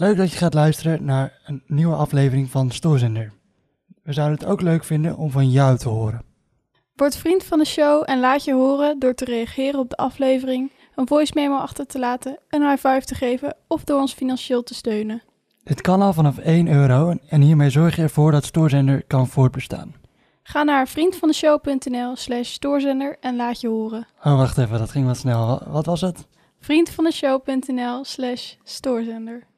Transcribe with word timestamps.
Leuk 0.00 0.16
dat 0.16 0.30
je 0.30 0.36
gaat 0.38 0.54
luisteren 0.54 1.04
naar 1.04 1.38
een 1.44 1.62
nieuwe 1.66 1.94
aflevering 1.94 2.50
van 2.50 2.70
Stoorzender. 2.70 3.32
We 4.02 4.12
zouden 4.12 4.38
het 4.38 4.48
ook 4.48 4.60
leuk 4.60 4.84
vinden 4.84 5.16
om 5.16 5.30
van 5.30 5.50
jou 5.50 5.76
te 5.78 5.88
horen. 5.88 6.22
Word 6.94 7.16
vriend 7.16 7.44
van 7.44 7.58
de 7.58 7.64
show 7.64 8.02
en 8.06 8.20
laat 8.20 8.44
je 8.44 8.52
horen 8.52 8.98
door 8.98 9.14
te 9.14 9.24
reageren 9.24 9.80
op 9.80 9.90
de 9.90 9.96
aflevering, 9.96 10.72
een 10.94 11.06
voice 11.06 11.32
memo 11.34 11.56
achter 11.56 11.86
te 11.86 11.98
laten, 11.98 12.38
een 12.48 12.62
high 12.62 12.86
five 12.86 13.00
te 13.04 13.14
geven 13.14 13.56
of 13.68 13.84
door 13.84 14.00
ons 14.00 14.12
financieel 14.12 14.62
te 14.62 14.74
steunen. 14.74 15.22
Dit 15.64 15.80
kan 15.80 16.02
al 16.02 16.12
vanaf 16.12 16.38
1 16.38 16.68
euro 16.68 17.14
en 17.28 17.40
hiermee 17.40 17.70
zorg 17.70 17.96
je 17.96 18.02
ervoor 18.02 18.30
dat 18.32 18.44
Stoorzender 18.44 19.04
kan 19.06 19.26
voortbestaan. 19.28 19.94
Ga 20.42 20.62
naar 20.62 20.88
vriendvandeshow.nl 20.88 22.16
slash 22.16 22.50
stoorzender 22.50 23.16
en 23.20 23.36
laat 23.36 23.60
je 23.60 23.68
horen. 23.68 24.06
Oh, 24.24 24.36
wacht 24.36 24.58
even, 24.58 24.78
dat 24.78 24.90
ging 24.90 25.06
wat 25.06 25.16
snel. 25.16 25.46
Wa- 25.46 25.70
Wat 25.70 25.86
was 25.86 26.00
het? 26.00 26.26
vriendvandeshow.nl 26.60 28.04
slash 28.04 28.54
stoorzender. 28.64 29.48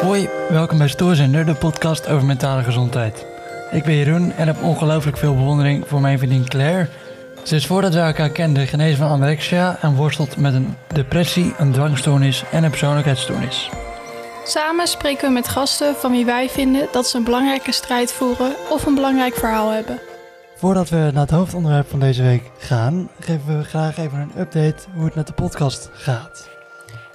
Hoi, 0.00 0.28
welkom 0.48 0.78
bij 0.78 0.88
Stoorzender, 0.88 1.46
de 1.46 1.54
podcast 1.54 2.08
over 2.08 2.26
mentale 2.26 2.62
gezondheid. 2.62 3.26
Ik 3.70 3.84
ben 3.84 3.96
Jeroen 3.96 4.32
en 4.32 4.46
heb 4.46 4.62
ongelooflijk 4.62 5.16
veel 5.16 5.34
bewondering 5.34 5.84
voor 5.88 6.00
mijn 6.00 6.18
vriendin 6.18 6.48
Claire. 6.48 6.88
Ze 7.42 7.56
is 7.56 7.66
voordat 7.66 7.94
we 7.94 8.00
elkaar 8.00 8.30
kenden 8.30 8.66
genezen 8.66 8.98
van 8.98 9.08
anorexia 9.08 9.78
en 9.80 9.94
worstelt 9.94 10.36
met 10.36 10.54
een 10.54 10.76
depressie, 10.86 11.54
een 11.58 11.72
dwangstoornis 11.72 12.44
en 12.50 12.64
een 12.64 12.70
persoonlijkheidsstoornis. 12.70 13.70
Samen 14.46 14.86
spreken 14.86 15.28
we 15.28 15.34
met 15.34 15.48
gasten 15.48 15.94
van 15.94 16.10
wie 16.10 16.24
wij 16.24 16.48
vinden 16.48 16.88
dat 16.92 17.06
ze 17.06 17.16
een 17.16 17.24
belangrijke 17.24 17.72
strijd 17.72 18.12
voeren 18.12 18.54
of 18.70 18.86
een 18.86 18.94
belangrijk 18.94 19.34
verhaal 19.34 19.70
hebben. 19.70 20.00
Voordat 20.56 20.88
we 20.88 20.96
naar 20.96 21.22
het 21.22 21.30
hoofdonderwerp 21.30 21.88
van 21.88 22.00
deze 22.00 22.22
week 22.22 22.50
gaan, 22.58 23.08
geven 23.20 23.58
we 23.58 23.64
graag 23.64 23.98
even 23.98 24.18
een 24.18 24.40
update 24.40 24.84
hoe 24.94 25.04
het 25.04 25.14
met 25.14 25.26
de 25.26 25.32
podcast 25.32 25.90
gaat. 25.92 26.48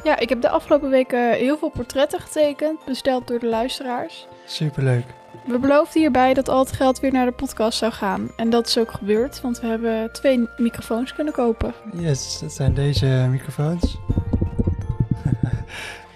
Ja, 0.03 0.19
ik 0.19 0.29
heb 0.29 0.41
de 0.41 0.49
afgelopen 0.49 0.89
weken 0.89 1.33
heel 1.33 1.57
veel 1.57 1.69
portretten 1.69 2.19
getekend, 2.19 2.85
besteld 2.85 3.27
door 3.27 3.39
de 3.39 3.47
luisteraars. 3.47 4.27
Superleuk. 4.45 5.05
We 5.45 5.59
beloofden 5.59 6.01
hierbij 6.01 6.33
dat 6.33 6.49
al 6.49 6.59
het 6.59 6.71
geld 6.71 6.99
weer 6.99 7.11
naar 7.11 7.25
de 7.25 7.31
podcast 7.31 7.77
zou 7.77 7.91
gaan. 7.91 8.31
En 8.35 8.49
dat 8.49 8.67
is 8.67 8.77
ook 8.77 8.91
gebeurd, 8.91 9.41
want 9.41 9.59
we 9.59 9.67
hebben 9.67 10.11
twee 10.11 10.47
microfoons 10.57 11.13
kunnen 11.13 11.33
kopen. 11.33 11.73
Yes, 11.93 12.39
dat 12.39 12.51
zijn 12.51 12.73
deze 12.73 13.05
microfoons. 13.29 13.97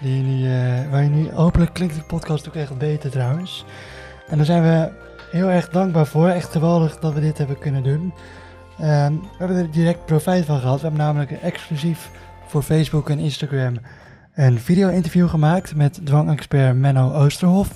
Die 0.03 0.23
nu, 0.23 0.45
eh, 0.45 0.91
waar 0.91 1.03
je 1.03 1.09
nu, 1.09 1.31
hopelijk 1.31 1.73
klinkt 1.73 1.95
de 1.95 2.01
podcast 2.01 2.47
ook 2.47 2.55
echt 2.55 2.77
beter 2.77 3.09
trouwens. 3.09 3.65
En 4.27 4.37
daar 4.37 4.45
zijn 4.45 4.63
we 4.63 4.91
heel 5.31 5.47
erg 5.47 5.69
dankbaar 5.69 6.07
voor. 6.07 6.27
Echt 6.27 6.51
geweldig 6.51 6.99
dat 6.99 7.13
we 7.13 7.19
dit 7.19 7.37
hebben 7.37 7.59
kunnen 7.59 7.83
doen. 7.83 8.13
Ehm, 8.79 9.13
we 9.13 9.37
hebben 9.37 9.57
er 9.57 9.71
direct 9.71 10.05
profijt 10.05 10.45
van 10.45 10.59
gehad. 10.59 10.75
We 10.75 10.87
hebben 10.87 11.05
namelijk 11.05 11.31
exclusief 11.31 12.11
voor 12.47 12.61
Facebook 12.61 13.09
en 13.09 13.19
Instagram 13.19 13.77
een 14.33 14.59
video-interview 14.59 15.29
gemaakt 15.29 15.75
met 15.75 15.99
dwangexpert 16.05 16.75
Menno 16.75 17.13
Oosterhof. 17.13 17.69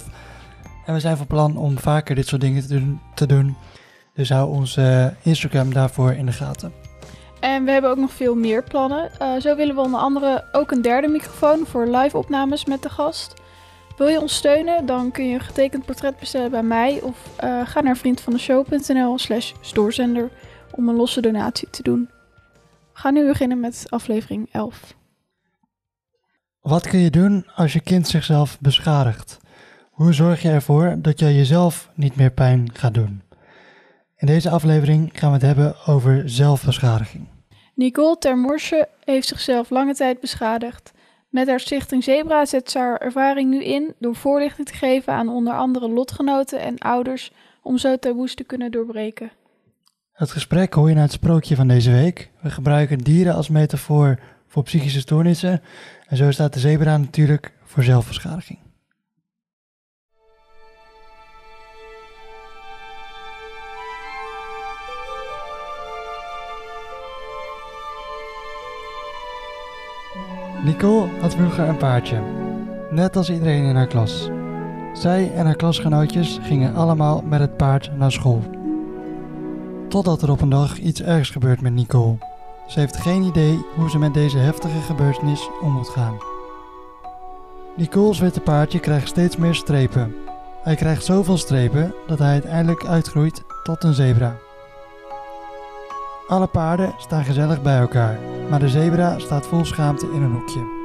En 0.86 0.94
we 0.94 1.00
zijn 1.00 1.18
van 1.18 1.28
plan 1.28 1.58
om 1.58 1.80
vaker 1.80 2.16
dit 2.16 2.28
soort 2.28 2.42
dingen 2.42 2.62
te 2.62 2.68
doen. 2.68 3.00
Te 3.16 3.26
doen. 3.26 3.56
Dus 4.14 4.30
hou 4.30 4.50
ons 4.50 4.78
eh, 4.78 5.06
Instagram 5.22 5.74
daarvoor 5.74 6.14
in 6.14 6.26
de 6.26 6.32
gaten. 6.32 6.87
En 7.40 7.64
we 7.64 7.72
hebben 7.72 7.90
ook 7.92 7.98
nog 7.98 8.12
veel 8.12 8.36
meer 8.36 8.64
plannen. 8.64 9.20
Eh, 9.20 9.36
zo 9.40 9.56
willen 9.56 9.76
we 9.76 9.82
onder 9.82 10.00
andere 10.00 10.46
ook 10.52 10.72
een 10.72 10.82
derde 10.82 11.08
microfoon 11.08 11.66
voor 11.66 11.88
live 11.88 12.18
opnames 12.18 12.66
met 12.66 12.82
de 12.82 12.90
gast. 12.90 13.34
Wil 13.98 14.08
je 14.08 14.22
ons 14.22 14.36
steunen, 14.36 14.86
dan 14.86 15.12
kun 15.12 15.28
je 15.28 15.34
een 15.34 15.40
getekend 15.40 15.86
portret 15.86 16.20
bestellen 16.20 16.52
bij 16.52 16.64
mij 16.64 17.02
of 17.02 17.18
eh, 17.36 17.62
ga 17.66 17.82
naar 17.82 17.98
vriendvandeshow.nl 17.98 19.18
slash 19.18 19.54
stoorzender 19.62 20.30
om 20.72 20.90
een 20.90 20.96
losse 20.96 21.22
donatie 21.22 21.70
te 21.70 21.84
doen. 21.84 22.10
We 22.94 23.04
gaan 23.04 23.14
nu 23.14 23.28
beginnen 23.28 23.60
met 23.60 23.86
aflevering 23.90 24.50
11. 24.52 24.96
Wat 26.62 26.88
kun 26.88 27.00
je 27.00 27.10
doen 27.10 27.46
als 27.56 27.74
je 27.74 27.80
kind 27.80 28.08
zichzelf 28.08 28.58
beschadigt? 28.60 29.38
Hoe 29.92 30.14
zorg 30.14 30.42
je 30.42 30.50
ervoor 30.50 30.96
dat 30.98 31.20
je 31.20 31.36
jezelf 31.36 31.90
niet 31.94 32.16
meer 32.16 32.32
pijn 32.32 32.70
gaat 32.74 32.94
doen? 32.94 33.22
In 34.18 34.28
deze 34.28 34.50
aflevering 34.50 35.10
gaan 35.14 35.30
we 35.30 35.36
het 35.36 35.46
hebben 35.46 35.76
over 35.86 36.30
zelfbeschadiging. 36.30 37.28
Nicole 37.74 38.18
Termorsje 38.18 38.88
heeft 39.04 39.28
zichzelf 39.28 39.70
lange 39.70 39.94
tijd 39.94 40.20
beschadigd. 40.20 40.92
Met 41.30 41.48
haar 41.48 41.60
stichting 41.60 42.04
Zebra 42.04 42.46
zet 42.46 42.72
ze 42.72 42.78
haar 42.78 42.98
ervaring 42.98 43.50
nu 43.50 43.64
in 43.64 43.94
door 44.00 44.16
voorlichting 44.16 44.68
te 44.68 44.74
geven 44.74 45.14
aan 45.14 45.30
onder 45.30 45.54
andere 45.54 45.90
lotgenoten 45.90 46.60
en 46.60 46.78
ouders 46.78 47.32
om 47.62 47.78
zo 47.78 47.98
taboes 47.98 48.36
te 48.36 48.44
kunnen 48.44 48.72
doorbreken. 48.72 49.32
Het 50.12 50.32
gesprek 50.32 50.74
hoor 50.74 50.88
je 50.90 50.94
naar 50.94 51.04
het 51.04 51.12
sprookje 51.12 51.56
van 51.56 51.68
deze 51.68 51.92
week. 51.92 52.30
We 52.42 52.50
gebruiken 52.50 52.98
dieren 52.98 53.36
als 53.36 53.50
metafoor 53.50 54.20
voor 54.48 54.64
psychische 54.64 55.00
stoornissen. 55.00 55.62
En 56.08 56.18
zo 56.18 56.32
staat 56.32 56.54
de 56.54 56.60
zebra 56.60 56.98
natuurlijk 56.98 57.52
voor 57.64 57.84
zelfbeschadiging. 57.84 58.60
Nicole 70.64 71.08
had 71.22 71.36
vroeger 71.36 71.68
een 71.68 71.78
paardje, 71.78 72.22
net 72.90 73.16
als 73.16 73.30
iedereen 73.30 73.64
in 73.64 73.76
haar 73.76 73.88
klas. 73.88 74.30
Zij 74.94 75.32
en 75.34 75.46
haar 75.46 75.56
klasgenootjes 75.56 76.40
gingen 76.42 76.76
allemaal 76.76 77.22
met 77.26 77.40
het 77.40 77.58
paard 77.58 77.92
naar 77.98 78.12
school. 78.12 78.42
Totdat 79.90 80.22
er 80.22 80.32
op 80.32 80.42
een 80.42 80.50
dag 80.50 80.78
iets 80.78 81.02
ergs 81.02 81.30
gebeurt 81.30 81.62
met 81.62 81.74
Nicole. 81.74 82.18
Ze 82.68 82.80
heeft 82.80 82.98
geen 82.98 83.24
idee 83.24 83.66
hoe 83.76 83.90
ze 83.90 84.00
met 84.00 84.14
deze 84.14 84.38
heftige 84.38 84.80
gebeurtenis 84.80 85.50
om 85.62 85.72
moet 85.72 85.90
gaan. 85.90 86.18
Nicole's 87.76 88.20
witte 88.20 88.42
paardje 88.42 88.80
krijgt 88.80 89.08
steeds 89.08 89.38
meer 89.38 89.56
strepen. 89.56 90.16
Hij 90.64 90.76
krijgt 90.76 91.06
zoveel 91.06 91.38
strepen 91.38 91.94
dat 92.08 92.20
hij 92.20 92.32
uiteindelijk 92.32 92.86
uitgroeit 92.86 93.44
tot 93.64 93.84
een 93.84 93.94
zebra. 93.94 94.36
Alle 96.28 96.48
paarden 96.48 96.94
staan 96.98 97.24
gezellig 97.24 97.62
bij 97.62 97.78
elkaar, 97.78 98.20
maar 98.50 98.60
de 98.60 98.70
zebra 98.70 99.20
staat 99.20 99.48
vol 99.48 99.66
schaamte 99.66 100.06
in 100.06 100.22
een 100.22 100.32
hoekje. 100.32 100.76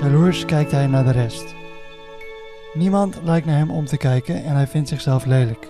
Jaloers 0.00 0.44
kijkt 0.44 0.70
hij 0.70 0.86
naar 0.86 1.04
de 1.04 1.10
rest. 1.10 1.54
Niemand 2.74 3.20
lijkt 3.22 3.46
naar 3.46 3.56
hem 3.56 3.70
om 3.70 3.84
te 3.84 3.96
kijken 3.96 4.44
en 4.44 4.54
hij 4.54 4.66
vindt 4.66 4.88
zichzelf 4.88 5.24
lelijk. 5.24 5.68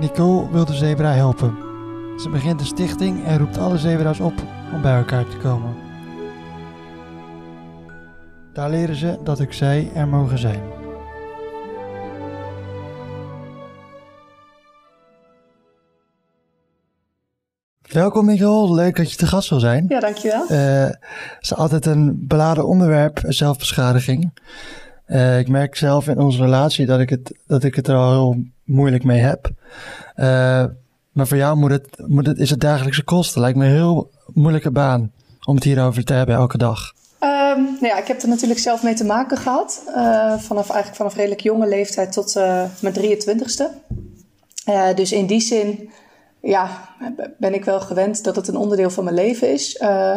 Nicole 0.00 0.50
wil 0.50 0.64
de 0.64 0.74
zebra 0.74 1.12
helpen. 1.12 1.56
Ze 2.16 2.28
begint 2.28 2.60
een 2.60 2.66
stichting 2.66 3.24
en 3.24 3.38
roept 3.38 3.58
alle 3.58 3.78
zebra's 3.78 4.20
op 4.20 4.34
om 4.72 4.82
bij 4.82 4.96
elkaar 4.96 5.28
te 5.28 5.36
komen. 5.36 5.74
Daar 8.52 8.70
leren 8.70 8.96
ze 8.96 9.18
dat 9.24 9.42
ook 9.42 9.52
zij 9.52 9.90
er 9.94 10.08
mogen 10.08 10.38
zijn. 10.38 10.81
Welkom 17.92 18.26
Nicole, 18.26 18.74
leuk 18.74 18.96
dat 18.96 19.10
je 19.10 19.16
te 19.16 19.26
gast 19.26 19.48
wil 19.48 19.60
zijn. 19.60 19.84
Ja, 19.88 20.00
dankjewel. 20.00 20.46
Eh, 20.48 20.84
Het 20.84 21.38
is 21.40 21.54
altijd 21.54 21.86
een 21.86 22.24
beladen 22.26 22.66
onderwerp, 22.66 23.20
zelfbeschadiging. 23.26 24.32
Eh, 25.04 25.38
ik 25.38 25.48
merk 25.48 25.76
zelf 25.76 26.08
in 26.08 26.18
onze 26.18 26.42
relatie 26.42 26.86
dat 26.86 27.00
ik 27.00 27.10
het, 27.10 27.34
dat 27.46 27.64
ik 27.64 27.74
het 27.74 27.88
er 27.88 27.94
al 27.96 28.10
heel 28.10 28.36
moeilijk 28.64 29.04
mee 29.04 29.20
heb. 29.20 29.50
Eh, 30.14 30.64
maar 31.12 31.26
voor 31.26 31.36
jou 31.36 31.56
moet 31.56 31.70
het, 31.70 31.88
moet 32.06 32.26
het, 32.26 32.38
is 32.38 32.50
het 32.50 32.60
dagelijkse 32.60 33.04
kosten. 33.04 33.40
Lijkt 33.40 33.58
me 33.58 33.64
een 33.64 33.70
heel 33.70 34.10
moeilijke 34.26 34.70
baan 34.70 35.12
om 35.46 35.54
het 35.54 35.64
hierover 35.64 36.04
te 36.04 36.12
hebben 36.12 36.34
elke 36.34 36.58
dag. 36.58 36.92
Ehm, 37.18 37.60
nou 37.62 37.86
ja, 37.86 37.98
ik 37.98 38.06
heb 38.06 38.22
er 38.22 38.28
natuurlijk 38.28 38.60
zelf 38.60 38.82
mee 38.82 38.94
te 38.94 39.04
maken 39.04 39.36
gehad. 39.36 39.82
eh, 39.86 40.38
vanaf, 40.38 40.66
eigenlijk 40.70 40.96
vanaf 40.96 41.14
redelijk 41.14 41.40
jonge 41.40 41.68
leeftijd 41.68 42.12
tot 42.12 42.34
mijn 42.80 42.94
23ste. 42.94 43.70
Eh, 44.64 44.94
dus 44.94 45.12
in 45.12 45.26
die 45.26 45.40
zin 45.40 45.90
ja, 46.42 46.88
ben 47.38 47.54
ik 47.54 47.64
wel 47.64 47.80
gewend 47.80 48.24
dat 48.24 48.36
het 48.36 48.48
een 48.48 48.56
onderdeel 48.56 48.90
van 48.90 49.04
mijn 49.04 49.16
leven 49.16 49.52
is. 49.52 49.76
Eh, 49.76 50.16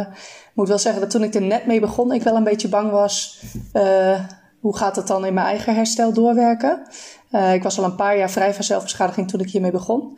Ik 0.49 0.61
moet 0.61 0.67
wel 0.67 0.77
zeggen 0.77 1.01
dat 1.01 1.09
toen 1.09 1.23
ik 1.23 1.35
er 1.35 1.41
net 1.41 1.65
mee 1.65 1.79
begon, 1.79 2.11
ik 2.11 2.23
wel 2.23 2.35
een 2.35 2.43
beetje 2.43 2.69
bang 2.69 2.91
was. 2.91 3.43
eh, 3.73 4.19
hoe 4.59 4.77
gaat 4.77 4.95
het 4.95 5.07
dan 5.07 5.25
in 5.25 5.33
mijn 5.33 5.45
eigen 5.47 5.75
herstel 5.75 6.13
doorwerken? 6.13 6.87
Eh, 7.31 7.53
ik 7.53 7.63
was 7.63 7.77
al 7.77 7.83
een 7.83 7.95
paar 7.95 8.17
jaar 8.17 8.29
vrij 8.29 8.53
van 8.53 8.63
zelfbeschadiging 8.63 9.27
toen 9.29 9.39
ik 9.39 9.49
hiermee 9.49 9.71
begon. 9.71 10.17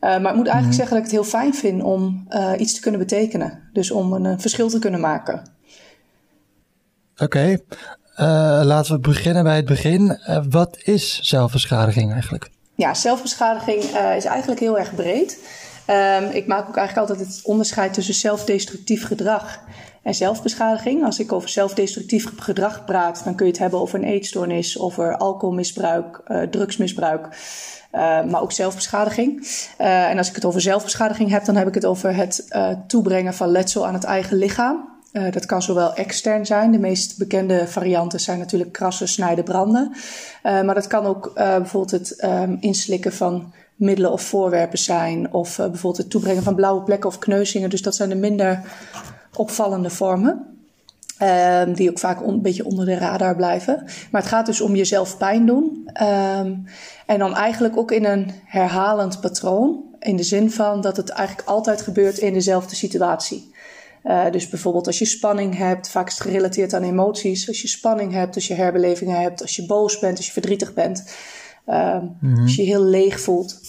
Maar 0.00 0.26
ik 0.30 0.34
moet 0.34 0.46
eigenlijk 0.46 0.74
zeggen 0.74 0.88
dat 0.96 0.98
ik 0.98 1.02
het 1.12 1.20
heel 1.20 1.40
fijn 1.40 1.54
vind 1.54 1.82
om 1.82 2.28
iets 2.58 2.74
te 2.74 2.80
kunnen 2.80 3.00
betekenen. 3.00 3.68
Dus 3.72 3.90
om 3.90 4.12
een, 4.12 4.24
een 4.24 4.40
verschil 4.40 4.68
te 4.68 4.78
kunnen 4.78 5.00
maken. 5.00 5.42
Oké, 7.16 7.58
laten 8.64 8.94
we 8.94 9.00
beginnen 9.00 9.44
bij 9.44 9.56
het 9.56 9.64
begin. 9.64 10.18
Wat 10.50 10.78
is 10.82 11.20
zelfbeschadiging 11.20 12.12
eigenlijk? 12.12 12.50
Ja, 12.78 12.94
zelfbeschadiging 12.94 13.82
eh, 13.82 14.16
is 14.16 14.24
eigenlijk 14.24 14.60
heel 14.60 14.78
erg 14.78 14.94
breed. 14.94 15.38
Ehm, 15.86 16.24
ik 16.24 16.46
maak 16.46 16.68
ook 16.68 16.76
eigenlijk 16.76 17.08
altijd 17.08 17.28
het 17.28 17.40
onderscheid 17.44 17.94
tussen 17.94 18.14
zelfdestructief 18.14 19.06
gedrag 19.06 19.60
en 20.02 20.14
zelfbeschadiging. 20.14 21.04
Als 21.04 21.18
ik 21.18 21.32
over 21.32 21.48
zelfdestructief 21.48 22.26
gedrag 22.36 22.84
praat, 22.84 23.24
dan 23.24 23.34
kun 23.34 23.46
je 23.46 23.52
het 23.52 23.60
hebben 23.60 23.80
over 23.80 23.98
een 23.98 24.08
eetstoornis, 24.08 24.78
over 24.78 25.16
alcoholmisbruik, 25.16 26.20
uh, 26.28 26.42
drugsmisbruik, 26.42 27.26
uh, 27.92 28.24
maar 28.24 28.40
ook 28.42 28.52
zelfbeschadiging. 28.52 29.46
En 29.76 30.18
als 30.18 30.28
ik 30.28 30.34
het 30.34 30.44
over 30.44 30.60
zelfbeschadiging 30.60 31.30
heb, 31.30 31.44
dan 31.44 31.56
heb 31.56 31.68
ik 31.68 31.74
het 31.74 31.86
over 31.86 32.14
het 32.14 32.46
toebrengen 32.86 33.34
van 33.34 33.48
letsel 33.48 33.86
aan 33.86 33.94
het 33.94 34.04
eigen 34.04 34.36
lichaam. 34.36 34.97
Uh, 35.12 35.32
dat 35.32 35.46
kan 35.46 35.62
zowel 35.62 35.94
extern 35.94 36.46
zijn. 36.46 36.72
De 36.72 36.78
meest 36.78 37.18
bekende 37.18 37.66
varianten 37.66 38.20
zijn 38.20 38.38
natuurlijk 38.38 38.72
krassen, 38.72 39.08
snijden, 39.08 39.44
branden. 39.44 39.92
Uh, 39.92 40.62
maar 40.62 40.74
dat 40.74 40.86
kan 40.86 41.06
ook 41.06 41.26
uh, 41.26 41.34
bijvoorbeeld 41.34 41.90
het 41.90 42.24
um, 42.24 42.56
inslikken 42.60 43.12
van 43.12 43.52
middelen 43.74 44.12
of 44.12 44.22
voorwerpen 44.22 44.78
zijn. 44.78 45.32
Of 45.32 45.56
bijvoorbeeld 45.56 45.96
het 45.96 46.10
toebrengen 46.10 46.42
van 46.42 46.54
blauwe 46.54 46.82
plekken 46.82 47.08
of 47.08 47.18
kneuzingen. 47.18 47.70
Dus 47.70 47.82
dat 47.82 47.94
zijn 47.94 48.08
de 48.08 48.14
minder 48.14 48.60
opvallende 49.36 49.90
vormen. 49.90 50.46
Um, 51.22 51.74
die 51.74 51.90
ook 51.90 51.98
vaak 51.98 52.20
een 52.20 52.42
beetje 52.42 52.64
onder 52.64 52.84
de 52.84 52.94
radar 52.94 53.36
blijven. 53.36 53.84
Maar 54.10 54.20
het 54.20 54.30
gaat 54.30 54.46
dus 54.46 54.60
om 54.60 54.76
jezelf 54.76 55.16
pijn 55.16 55.46
doen. 55.46 55.90
Um, 56.02 56.64
en 57.06 57.18
dan 57.18 57.34
eigenlijk 57.34 57.76
ook 57.76 57.92
in 57.92 58.04
een 58.04 58.30
herhalend 58.44 59.20
patroon. 59.20 59.84
In 59.98 60.16
de 60.16 60.22
zin 60.22 60.50
van 60.50 60.80
dat 60.80 60.96
het 60.96 61.08
eigenlijk 61.08 61.48
altijd 61.48 61.82
gebeurt 61.82 62.18
in 62.18 62.32
dezelfde 62.32 62.76
situatie. 62.76 63.54
Uh, 64.04 64.30
dus 64.30 64.48
bijvoorbeeld 64.48 64.86
als 64.86 64.98
je 64.98 65.04
spanning 65.04 65.56
hebt, 65.56 65.88
vaak 65.88 66.06
is 66.06 66.12
het 66.12 66.22
gerelateerd 66.22 66.74
aan 66.74 66.82
emoties. 66.82 67.48
Als 67.48 67.62
je 67.62 67.68
spanning 67.68 68.12
hebt, 68.12 68.34
als 68.34 68.46
je 68.46 68.54
herbelevingen 68.54 69.20
hebt, 69.20 69.42
als 69.42 69.56
je 69.56 69.66
boos 69.66 69.98
bent, 69.98 70.16
als 70.16 70.26
je 70.26 70.32
verdrietig 70.32 70.74
bent, 70.74 71.14
uh, 71.66 71.98
mm-hmm. 72.20 72.42
als 72.42 72.54
je 72.54 72.62
je 72.62 72.68
heel 72.68 72.84
leeg 72.84 73.20
voelt. 73.20 73.60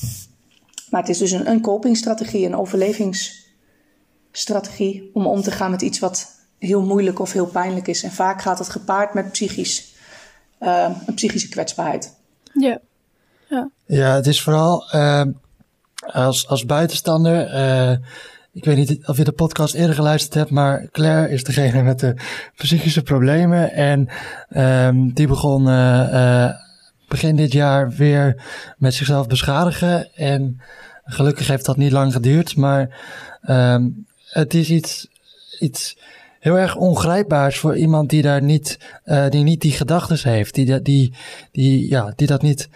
Maar 0.89 1.01
het 1.01 1.09
is 1.09 1.17
dus 1.17 1.31
een, 1.31 1.49
een 1.49 1.61
copingstrategie, 1.61 2.45
een 2.45 2.55
overlevingsstrategie 2.55 5.09
om 5.13 5.27
om 5.27 5.41
te 5.41 5.51
gaan 5.51 5.71
met 5.71 5.81
iets 5.81 5.99
wat 5.99 6.27
heel 6.57 6.81
moeilijk 6.81 7.19
of 7.19 7.31
heel 7.31 7.47
pijnlijk 7.47 7.87
is. 7.87 8.03
En 8.03 8.11
vaak 8.11 8.41
gaat 8.41 8.59
het 8.59 8.69
gepaard 8.69 9.13
met 9.13 9.31
psychisch, 9.31 9.93
uh, 10.59 10.89
een 11.05 11.13
psychische 11.13 11.49
kwetsbaarheid. 11.49 12.15
Ja. 12.53 12.79
Ja, 13.47 13.69
ja 13.85 14.15
het 14.15 14.27
is 14.27 14.41
vooral 14.41 14.83
als, 15.99 16.47
als 16.47 16.65
buitenstander 16.65 17.49
ik 18.53 18.65
weet 18.65 18.77
niet 18.77 19.07
of 19.07 19.17
je 19.17 19.23
de 19.23 19.31
podcast 19.31 19.73
eerder 19.73 19.95
geluisterd 19.95 20.33
hebt, 20.33 20.49
maar 20.49 20.87
Claire 20.91 21.29
is 21.29 21.43
degene 21.43 21.83
met 21.83 21.99
de 21.99 22.15
psychische 22.55 23.01
problemen. 23.01 23.71
En 23.71 24.07
um, 24.85 25.13
die 25.13 25.27
begon 25.27 25.67
uh, 25.67 26.07
uh, 26.11 26.49
begin 27.07 27.35
dit 27.35 27.51
jaar 27.51 27.91
weer 27.91 28.43
met 28.77 28.93
zichzelf 28.93 29.27
beschadigen. 29.27 30.15
En 30.15 30.61
gelukkig 31.03 31.47
heeft 31.47 31.65
dat 31.65 31.77
niet 31.77 31.91
lang 31.91 32.13
geduurd, 32.13 32.55
maar 32.55 32.97
um, 33.49 34.05
het 34.25 34.53
is 34.53 34.69
iets, 34.69 35.07
iets 35.59 35.97
heel 36.39 36.57
erg 36.57 36.75
ongrijpbaars 36.75 37.57
voor 37.57 37.77
iemand 37.77 38.09
die 38.09 38.21
daar 38.21 38.43
niet, 38.43 38.79
uh, 39.05 39.29
die 39.29 39.43
niet 39.43 39.61
die 39.61 39.71
gedachten 39.71 40.31
heeft, 40.31 40.55
die, 40.55 40.81
die, 40.81 41.13
die, 41.51 41.89
ja, 41.89 42.13
die 42.15 42.27
dat 42.27 42.41
niet 42.41 42.69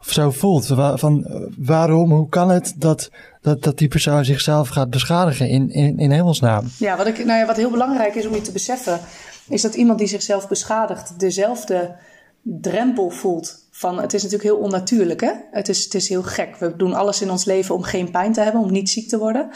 zo 0.00 0.30
voelt. 0.30 0.66
Van 0.94 1.26
waarom, 1.58 2.10
hoe 2.10 2.28
kan 2.28 2.50
het 2.50 2.74
dat, 2.76 3.10
dat, 3.40 3.62
dat 3.62 3.78
die 3.78 3.88
persoon 3.88 4.24
zichzelf 4.24 4.68
gaat 4.68 4.90
beschadigen 4.90 5.48
in, 5.48 5.70
in, 5.70 5.98
in 5.98 6.10
hemelsnaam? 6.10 6.64
Ja, 6.78 6.96
wat, 6.96 7.06
ik, 7.06 7.24
nou 7.24 7.38
ja, 7.38 7.46
wat 7.46 7.56
heel 7.56 7.70
belangrijk 7.70 8.14
is 8.14 8.26
om 8.26 8.34
je 8.34 8.40
te 8.40 8.52
beseffen, 8.52 9.00
is 9.48 9.62
dat 9.62 9.74
iemand 9.74 9.98
die 9.98 10.08
zichzelf 10.08 10.48
beschadigt 10.48 11.20
dezelfde 11.20 11.96
drempel 12.42 13.10
voelt. 13.10 13.66
Van, 13.70 14.00
het 14.00 14.14
is 14.14 14.22
natuurlijk 14.22 14.50
heel 14.50 14.62
onnatuurlijk, 14.62 15.20
hè? 15.20 15.32
Het 15.50 15.68
is, 15.68 15.84
het 15.84 15.94
is 15.94 16.08
heel 16.08 16.22
gek. 16.22 16.56
We 16.56 16.76
doen 16.76 16.94
alles 16.94 17.22
in 17.22 17.30
ons 17.30 17.44
leven 17.44 17.74
om 17.74 17.82
geen 17.82 18.10
pijn 18.10 18.32
te 18.32 18.40
hebben, 18.40 18.60
om 18.60 18.72
niet 18.72 18.90
ziek 18.90 19.08
te 19.08 19.18
worden. 19.18 19.50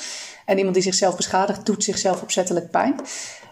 En 0.46 0.56
iemand 0.56 0.74
die 0.74 0.84
zichzelf 0.84 1.16
beschadigt, 1.16 1.66
doet 1.66 1.84
zichzelf 1.84 2.22
opzettelijk 2.22 2.70
pijn. 2.70 2.94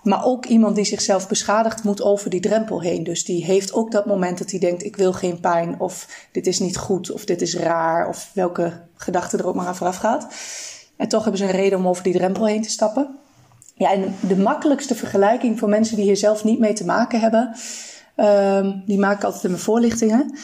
Maar 0.03 0.25
ook 0.25 0.47
iemand 0.47 0.77
die 0.77 0.85
zichzelf 0.85 1.29
beschadigt, 1.29 1.85
moet 1.85 2.03
over 2.03 2.31
die 2.31 2.41
drempel 2.41 2.81
heen. 2.81 3.05
Dus 3.05 3.25
die 3.25 3.45
heeft 3.45 3.73
ook 3.73 3.93
dat 3.93 4.07
moment 4.07 4.39
dat 4.39 4.51
hij 4.51 4.61
denkt: 4.61 4.85
ik 4.85 4.97
wil 4.97 5.13
geen 5.13 5.41
pijn, 5.41 5.81
of 5.81 6.27
dit 6.33 6.47
is 6.47 6.59
niet 6.59 6.77
goed, 6.77 7.11
of 7.11 7.25
dit 7.25 7.43
is 7.43 7.57
raar, 7.57 8.09
of 8.09 8.31
welke 8.35 8.73
gedachte 8.97 9.37
er 9.37 9.47
ook 9.47 9.55
maar 9.55 9.67
aan 9.67 9.77
vooraf 9.77 9.97
gaat. 9.97 10.35
En 10.97 11.09
toch 11.09 11.23
hebben 11.23 11.41
ze 11.41 11.47
een 11.47 11.61
reden 11.61 11.79
om 11.79 11.89
over 11.89 12.03
die 12.03 12.13
drempel 12.13 12.47
heen 12.47 12.63
te 12.63 12.71
stappen. 12.71 13.19
Ja, 13.75 13.93
en 13.93 14.15
de 14.21 14.37
makkelijkste 14.37 14.95
vergelijking 14.95 15.59
voor 15.59 15.69
mensen 15.69 15.97
die 15.97 16.05
hier 16.05 16.17
zelf 16.17 16.45
niet 16.45 16.59
mee 16.59 16.73
te 16.73 16.85
maken 16.85 17.21
hebben, 17.21 17.55
um, 18.17 18.83
die 18.87 18.99
maak 18.99 19.17
ik 19.17 19.25
altijd 19.25 19.45
in 19.45 19.51
mijn 19.51 19.63
voorlichtingen. 19.63 20.35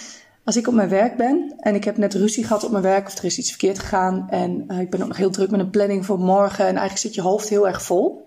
Als 0.45 0.57
ik 0.57 0.69
op 0.69 0.75
mijn 0.75 0.89
werk 0.89 1.17
ben 1.17 1.55
en 1.59 1.75
ik 1.75 1.85
heb 1.85 1.97
net 1.97 2.15
ruzie 2.15 2.45
gehad 2.45 2.65
op 2.65 2.71
mijn 2.71 2.83
werk 2.83 3.07
of 3.07 3.19
er 3.19 3.25
is 3.25 3.39
iets 3.39 3.49
verkeerd 3.49 3.79
gegaan 3.79 4.27
en 4.31 4.65
uh, 4.69 4.81
ik 4.81 4.91
ben 4.91 5.03
ook 5.03 5.09
nog 5.09 5.17
heel 5.17 5.31
druk 5.31 5.51
met 5.51 5.61
een 5.61 5.71
planning 5.71 6.07
voor 6.07 6.19
morgen 6.19 6.65
en 6.65 6.77
eigenlijk 6.77 6.99
zit 6.99 7.15
je 7.15 7.21
hoofd 7.21 7.49
heel 7.49 7.67
erg 7.67 7.83
vol. 7.83 8.26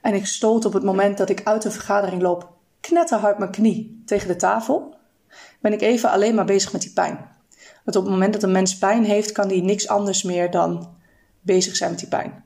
En 0.00 0.14
ik 0.14 0.26
stoot 0.26 0.64
op 0.64 0.72
het 0.72 0.82
moment 0.82 1.18
dat 1.18 1.30
ik 1.30 1.40
uit 1.44 1.62
de 1.62 1.70
vergadering 1.70 2.22
loop 2.22 2.52
knetterhard 2.80 3.38
mijn 3.38 3.50
knie 3.50 4.02
tegen 4.06 4.28
de 4.28 4.36
tafel. 4.36 4.94
Ben 5.60 5.72
ik 5.72 5.80
even 5.80 6.10
alleen 6.10 6.34
maar 6.34 6.44
bezig 6.44 6.72
met 6.72 6.82
die 6.82 6.92
pijn. 6.92 7.18
Want 7.84 7.96
op 7.96 8.02
het 8.02 8.12
moment 8.12 8.32
dat 8.32 8.42
een 8.42 8.52
mens 8.52 8.78
pijn 8.78 9.04
heeft, 9.04 9.32
kan 9.32 9.48
die 9.48 9.62
niks 9.62 9.88
anders 9.88 10.22
meer 10.22 10.50
dan 10.50 10.94
bezig 11.40 11.76
zijn 11.76 11.90
met 11.90 11.98
die 11.98 12.08
pijn. 12.08 12.44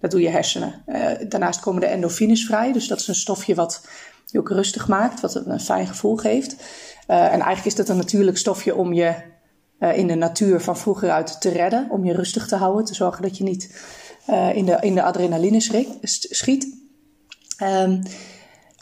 Dat 0.00 0.10
doe 0.10 0.20
je 0.20 0.28
hersenen. 0.28 0.82
Uh, 0.86 1.10
daarnaast 1.28 1.60
komen 1.60 1.80
de 1.80 1.86
endorfines 1.86 2.46
vrij. 2.46 2.72
Dus 2.72 2.88
dat 2.88 3.00
is 3.00 3.08
een 3.08 3.14
stofje 3.14 3.54
wat 3.54 3.88
je 4.26 4.38
ook 4.38 4.48
rustig 4.48 4.88
maakt, 4.88 5.20
wat 5.20 5.34
een 5.34 5.60
fijn 5.60 5.86
gevoel 5.86 6.16
geeft. 6.16 6.52
Uh, 7.08 7.24
en 7.24 7.30
eigenlijk 7.30 7.64
is 7.64 7.74
dat 7.74 7.88
een 7.88 7.96
natuurlijk 7.96 8.38
stofje 8.38 8.74
om 8.74 8.92
je 8.92 9.14
uh, 9.78 9.98
in 9.98 10.06
de 10.06 10.14
natuur 10.14 10.60
van 10.60 10.76
vroeger 10.76 11.10
uit 11.10 11.40
te 11.40 11.48
redden. 11.48 11.86
Om 11.90 12.04
je 12.04 12.12
rustig 12.12 12.46
te 12.46 12.56
houden, 12.56 12.84
te 12.84 12.94
zorgen 12.94 13.22
dat 13.22 13.36
je 13.36 13.44
niet 13.44 13.92
in, 14.54 14.64
de, 14.64 14.76
in 14.80 14.94
de 14.94 15.02
adrenaline 15.02 15.60
schiet. 16.02 16.83
Um, 17.62 18.02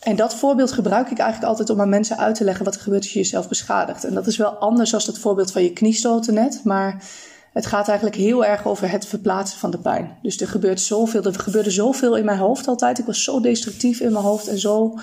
en 0.03 0.17
dat 0.17 0.35
voorbeeld 0.35 0.73
gebruik 0.73 1.11
ik 1.11 1.19
eigenlijk 1.19 1.51
altijd 1.51 1.71
om 1.71 1.81
aan 1.81 1.89
mensen 1.89 2.19
uit 2.19 2.35
te 2.35 2.45
leggen 2.45 2.65
wat 2.65 2.75
er 2.75 2.81
gebeurt 2.81 3.03
als 3.03 3.13
je 3.13 3.19
jezelf 3.19 3.49
beschadigt. 3.49 4.05
En 4.05 4.15
dat 4.15 4.27
is 4.27 4.37
wel 4.37 4.51
anders 4.51 4.91
dan 4.91 5.01
het 5.07 5.19
voorbeeld 5.19 5.53
van 5.53 5.63
je 5.63 5.73
kniestoten 5.73 6.35
net, 6.35 6.61
maar 6.65 7.05
het 7.53 7.67
gaat 7.67 7.89
eigenlijk 7.89 8.17
heel 8.19 8.45
erg 8.45 8.67
over 8.67 8.91
het 8.91 9.07
verplaatsen 9.07 9.59
van 9.59 9.71
de 9.71 9.79
pijn. 9.79 10.19
Dus 10.23 10.41
er 10.41 10.49
gebeurt 10.49 10.81
zoveel, 10.81 11.23
er 11.23 11.35
gebeurde 11.35 11.71
zoveel 11.71 12.17
in 12.17 12.25
mijn 12.25 12.39
hoofd 12.39 12.69
altijd. 12.69 12.99
Ik 12.99 13.07
was 13.07 13.25
zo 13.25 13.41
destructief 13.41 14.01
in 14.01 14.13
mijn 14.13 14.25
hoofd 14.25 14.49
en 14.49 14.59
zo 14.59 14.99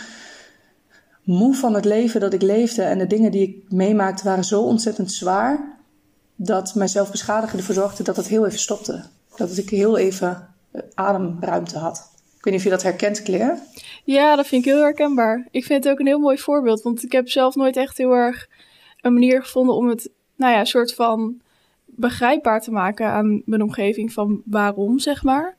moe 1.24 1.56
van 1.56 1.74
het 1.74 1.86
leven 1.86 2.20
dat 2.20 2.34
ik 2.34 2.42
leefde. 2.42 2.84
En 2.84 2.98
de 2.98 3.08
dingen 3.08 3.32
die 3.32 3.48
ik 3.48 3.72
meemaakte 3.72 4.24
waren 4.24 4.44
zo 4.44 4.62
ontzettend 4.62 5.12
zwaar, 5.12 5.78
dat 6.36 6.76
mijzelf 6.76 7.12
beschadigen 7.12 7.58
ervoor 7.60 7.76
zorgde 7.76 8.04
dat 8.04 8.16
het 8.16 8.28
heel 8.28 8.46
even 8.46 8.60
stopte. 8.60 9.04
Dat 9.36 9.58
ik 9.58 9.70
heel 9.70 9.98
even 9.98 10.48
ademruimte 10.94 11.78
had. 11.78 12.10
Ik 12.40 12.46
weet 12.46 12.54
niet 12.54 12.64
of 12.64 12.64
je 12.64 12.70
dat 12.70 12.84
herkent, 12.84 13.24
Claire. 13.24 13.58
Ja, 14.04 14.36
dat 14.36 14.48
vind 14.48 14.66
ik 14.66 14.72
heel 14.72 14.82
herkenbaar. 14.82 15.48
Ik 15.52 15.66
vind 15.66 15.84
het 15.84 15.94
ook 15.94 16.00
een 16.00 16.08
heel 16.08 16.20
mooi 16.20 16.38
voorbeeld. 16.38 16.82
Want 16.82 17.04
ik 17.04 17.12
heb 17.12 17.30
zelf 17.30 17.56
nooit 17.56 17.78
echt 17.78 17.98
heel 17.98 18.12
erg 18.12 18.50
een 19.02 19.14
manier 19.14 19.42
gevonden 19.44 19.76
om 19.76 19.88
het, 19.88 20.10
nou 20.36 20.54
ja, 20.54 20.66
soort 20.66 20.94
van 20.94 21.42
begrijpbaar 21.86 22.62
te 22.62 22.72
maken 22.72 23.08
aan 23.08 23.42
mijn 23.46 23.62
omgeving 23.62 24.14
van 24.14 24.42
waarom, 24.46 25.00
zeg 25.00 25.24
maar. 25.24 25.56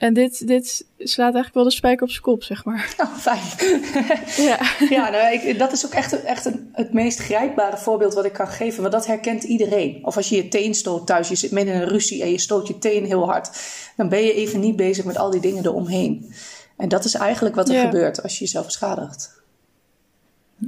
En 0.00 0.14
dit, 0.14 0.46
dit 0.46 0.86
slaat 0.98 1.34
eigenlijk 1.34 1.54
wel 1.54 1.64
de 1.64 1.70
spijker 1.70 2.02
op 2.02 2.10
zijn 2.10 2.22
kop, 2.22 2.42
zeg 2.42 2.64
maar. 2.64 2.94
Oh, 2.98 3.16
fijn. 3.16 3.42
ja, 4.48 4.58
ja 4.90 5.10
nou, 5.10 5.32
ik, 5.32 5.58
dat 5.58 5.72
is 5.72 5.86
ook 5.86 5.92
echt, 5.92 6.22
echt 6.22 6.44
een, 6.44 6.70
het 6.72 6.92
meest 6.92 7.18
grijpbare 7.18 7.76
voorbeeld 7.76 8.14
wat 8.14 8.24
ik 8.24 8.32
kan 8.32 8.48
geven. 8.48 8.80
Want 8.80 8.92
dat 8.92 9.06
herkent 9.06 9.42
iedereen. 9.42 10.00
Of 10.02 10.16
als 10.16 10.28
je 10.28 10.36
je 10.36 10.48
teen 10.48 10.74
stoot 10.74 11.06
thuis, 11.06 11.28
je 11.28 11.34
zit 11.34 11.50
midden 11.50 11.74
in 11.74 11.80
een 11.80 11.88
ruzie 11.88 12.22
en 12.22 12.30
je 12.30 12.38
stoot 12.38 12.68
je 12.68 12.78
teen 12.78 13.04
heel 13.04 13.26
hard. 13.26 13.50
Dan 13.96 14.08
ben 14.08 14.22
je 14.22 14.34
even 14.34 14.60
niet 14.60 14.76
bezig 14.76 15.04
met 15.04 15.18
al 15.18 15.30
die 15.30 15.40
dingen 15.40 15.64
eromheen. 15.64 16.32
En 16.76 16.88
dat 16.88 17.04
is 17.04 17.14
eigenlijk 17.14 17.54
wat 17.54 17.68
er 17.68 17.74
ja. 17.74 17.84
gebeurt 17.84 18.22
als 18.22 18.38
je 18.38 18.44
jezelf 18.44 18.64
beschadigt. 18.64 19.42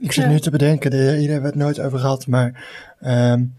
Ik 0.01 0.13
zit 0.13 0.25
ja. 0.25 0.31
nu 0.31 0.41
te 0.41 0.51
bedenken, 0.51 0.93
iedereen 0.93 1.31
hebben 1.31 1.51
het 1.51 1.59
nooit 1.59 1.81
over 1.81 1.99
gehad. 1.99 2.27
Maar 2.27 2.65
um, 3.01 3.55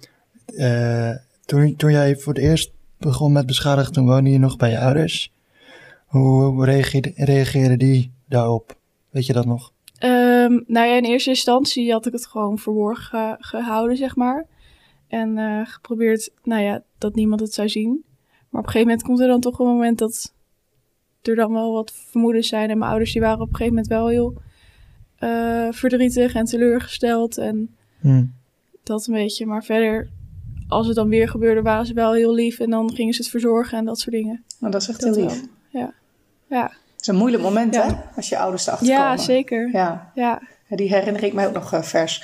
uh, 0.48 1.12
toen, 1.46 1.76
toen 1.76 1.92
jij 1.92 2.16
voor 2.16 2.34
het 2.34 2.44
eerst 2.44 2.72
begon 2.98 3.32
met 3.32 3.46
beschadigen, 3.46 3.94
toen 3.94 4.06
woonde 4.06 4.30
je 4.30 4.40
nog 4.40 4.58
bij 4.58 4.70
je 4.70 4.80
ouders. 4.80 5.33
Hoe 6.14 6.66
reageerde, 7.16 7.78
die 7.78 8.12
daarop? 8.28 8.78
Weet 9.10 9.26
je 9.26 9.34
dat 9.34 9.46
nog? 9.46 9.74
Um, 10.04 10.64
nou 10.68 10.88
ja, 10.88 10.96
in 10.96 11.04
eerste 11.04 11.30
instantie 11.30 11.92
had 11.92 12.06
ik 12.06 12.14
het 12.14 12.26
gewoon 12.26 12.58
verborgen 12.58 13.38
gehouden, 13.40 13.98
zeg 13.98 14.16
maar. 14.16 14.46
En 15.08 15.38
uh, 15.38 15.68
geprobeerd, 15.68 16.32
nou 16.44 16.62
ja, 16.62 16.84
dat 16.98 17.16
niemand 17.16 17.40
het 17.40 17.54
zou 17.54 17.70
zien. 17.70 18.04
Maar 18.50 18.62
op 18.62 18.68
een 18.68 18.72
gegeven 18.72 18.88
moment 18.88 19.04
komt 19.04 19.20
er 19.20 19.28
dan 19.28 19.40
toch 19.40 19.60
een 19.60 19.66
moment 19.66 19.98
dat 19.98 20.34
er 21.22 21.36
dan 21.36 21.54
wel 21.54 21.74
wat 21.74 21.94
vermoedens 21.94 22.48
zijn. 22.48 22.70
En 22.70 22.78
mijn 22.78 22.90
ouders 22.90 23.12
die 23.12 23.22
waren 23.22 23.42
op 23.42 23.50
een 23.50 23.56
gegeven 23.56 23.74
moment 23.74 23.94
wel 23.94 24.08
heel 24.08 24.42
uh, 25.20 25.72
verdrietig 25.72 26.34
en 26.34 26.46
teleurgesteld. 26.46 27.38
En 27.38 27.76
hmm. 28.00 28.34
dat 28.84 29.08
een 29.08 29.14
beetje. 29.14 29.46
Maar 29.46 29.64
verder, 29.64 30.10
als 30.68 30.88
het 30.88 30.96
dan 30.96 31.10
weer 31.10 31.30
gebeurde, 31.30 31.62
waren 31.62 31.86
ze 31.86 31.94
wel 31.94 32.14
heel 32.14 32.34
lief. 32.34 32.60
En 32.60 32.70
dan 32.70 32.94
gingen 32.94 33.14
ze 33.14 33.22
het 33.22 33.32
verzorgen 33.32 33.78
en 33.78 33.86
dat 33.86 34.00
soort 34.00 34.16
dingen. 34.16 34.44
Nou, 34.60 34.72
dat 34.72 34.82
is 34.82 34.90
echt 34.90 35.04
heel 35.04 35.16
lief. 35.16 35.44
Ja. 35.70 35.94
Ja. 36.54 36.64
Het 36.64 37.02
is 37.02 37.08
een 37.08 37.16
moeilijk 37.16 37.44
moment, 37.44 37.76
hè? 37.76 37.84
Als 38.16 38.30
je 38.30 38.38
ouders 38.38 38.68
erachter 38.68 38.88
ja, 38.88 39.10
komen. 39.10 39.24
Zeker. 39.24 39.70
Ja, 39.72 40.12
ja. 40.16 40.42
Die 40.68 40.90
herinner 40.90 41.24
ik 41.24 41.34
mij 41.34 41.48
ook 41.48 41.54
nog 41.54 41.74
uh, 41.74 41.82
vers. 41.82 42.24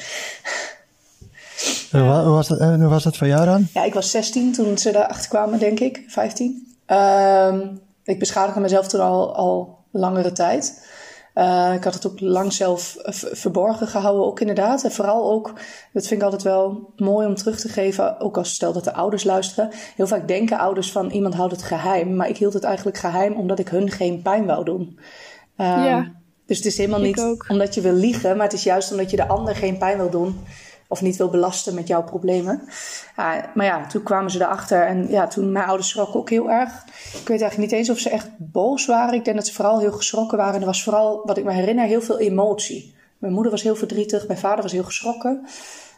Ja. 1.91 2.23
Hoe, 2.23 2.31
was 2.31 2.47
dat, 2.47 2.59
hoe 2.59 2.87
was 2.87 3.03
dat 3.03 3.17
voor 3.17 3.27
jou 3.27 3.45
dan? 3.45 3.67
Ja, 3.73 3.83
ik 3.83 3.93
was 3.93 4.11
16 4.11 4.53
toen 4.53 4.77
ze 4.77 4.89
erachter 4.89 5.29
kwamen, 5.29 5.59
denk 5.59 5.79
ik. 5.79 6.03
15. 6.07 6.75
Ehm, 6.85 7.59
ik 8.03 8.19
beschadigde 8.19 8.59
mezelf 8.59 8.87
toen 8.87 9.01
al, 9.01 9.35
al 9.35 9.77
langere 9.91 10.31
tijd. 10.31 10.87
Uh, 11.39 11.73
ik 11.73 11.83
had 11.83 11.93
het 11.93 12.07
ook 12.07 12.19
lang 12.19 12.53
zelf 12.53 12.95
verborgen 13.31 13.87
gehouden, 13.87 14.25
ook 14.25 14.39
inderdaad. 14.39 14.83
En 14.83 14.91
vooral 14.91 15.31
ook, 15.31 15.53
dat 15.93 16.07
vind 16.07 16.19
ik 16.19 16.21
altijd 16.21 16.43
wel 16.43 16.93
mooi 16.95 17.27
om 17.27 17.35
terug 17.35 17.59
te 17.59 17.69
geven, 17.69 18.19
ook 18.19 18.37
als 18.37 18.53
stel 18.53 18.73
dat 18.73 18.83
de 18.83 18.93
ouders 18.93 19.23
luisteren. 19.23 19.69
Heel 19.95 20.07
vaak 20.07 20.27
denken 20.27 20.57
ouders 20.57 20.91
van 20.91 21.09
iemand 21.09 21.33
houdt 21.33 21.51
het 21.51 21.63
geheim, 21.63 22.15
maar 22.15 22.29
ik 22.29 22.37
hield 22.37 22.53
het 22.53 22.63
eigenlijk 22.63 22.97
geheim 22.97 23.33
omdat 23.33 23.59
ik 23.59 23.69
hun 23.69 23.91
geen 23.91 24.21
pijn 24.21 24.45
wou 24.45 24.65
doen. 24.65 24.99
Um, 25.57 25.65
ja, 25.65 26.11
dus 26.45 26.57
het 26.57 26.65
is 26.65 26.77
helemaal 26.77 27.01
niet 27.01 27.19
ook. 27.19 27.45
omdat 27.49 27.75
je 27.75 27.81
wil 27.81 27.93
liegen, 27.93 28.35
maar 28.35 28.45
het 28.45 28.55
is 28.55 28.63
juist 28.63 28.91
omdat 28.91 29.09
je 29.09 29.17
de 29.17 29.27
ander 29.27 29.55
geen 29.55 29.77
pijn 29.77 29.97
wil 29.97 30.09
doen 30.09 30.39
of 30.91 31.01
niet 31.01 31.15
wil 31.15 31.29
belasten 31.29 31.73
met 31.73 31.87
jouw 31.87 32.03
problemen. 32.03 32.61
maar 33.53 33.65
ja, 33.65 33.87
toen 33.87 34.03
kwamen 34.03 34.31
ze 34.31 34.41
erachter. 34.41 34.81
En 34.85 35.09
ja, 35.09 35.27
toen 35.27 35.51
mijn 35.51 35.65
ouders 35.65 35.89
schrokken 35.89 36.19
ook 36.19 36.29
heel 36.29 36.51
erg. 36.51 36.83
Ik 37.21 37.27
weet 37.27 37.41
eigenlijk 37.41 37.57
niet 37.57 37.71
eens 37.71 37.89
of 37.89 37.97
ze 37.97 38.09
echt 38.09 38.29
boos 38.37 38.85
waren. 38.85 39.13
Ik 39.13 39.23
denk 39.25 39.37
dat 39.37 39.47
ze 39.47 39.53
vooral 39.53 39.79
heel 39.79 39.91
geschrokken 39.91 40.37
waren. 40.37 40.53
En 40.53 40.59
er 40.59 40.65
was 40.65 40.83
vooral, 40.83 41.21
wat 41.25 41.37
ik 41.37 41.43
me 41.43 41.51
herinner, 41.51 41.85
heel 41.85 42.01
veel 42.01 42.19
emotie. 42.19 42.95
Mijn 43.17 43.33
moeder 43.33 43.51
was 43.51 43.63
heel 43.63 43.75
verdrietig. 43.75 44.27
Mijn 44.27 44.39
vader 44.39 44.63
was 44.63 44.71
heel 44.71 44.83
geschrokken. 44.83 45.47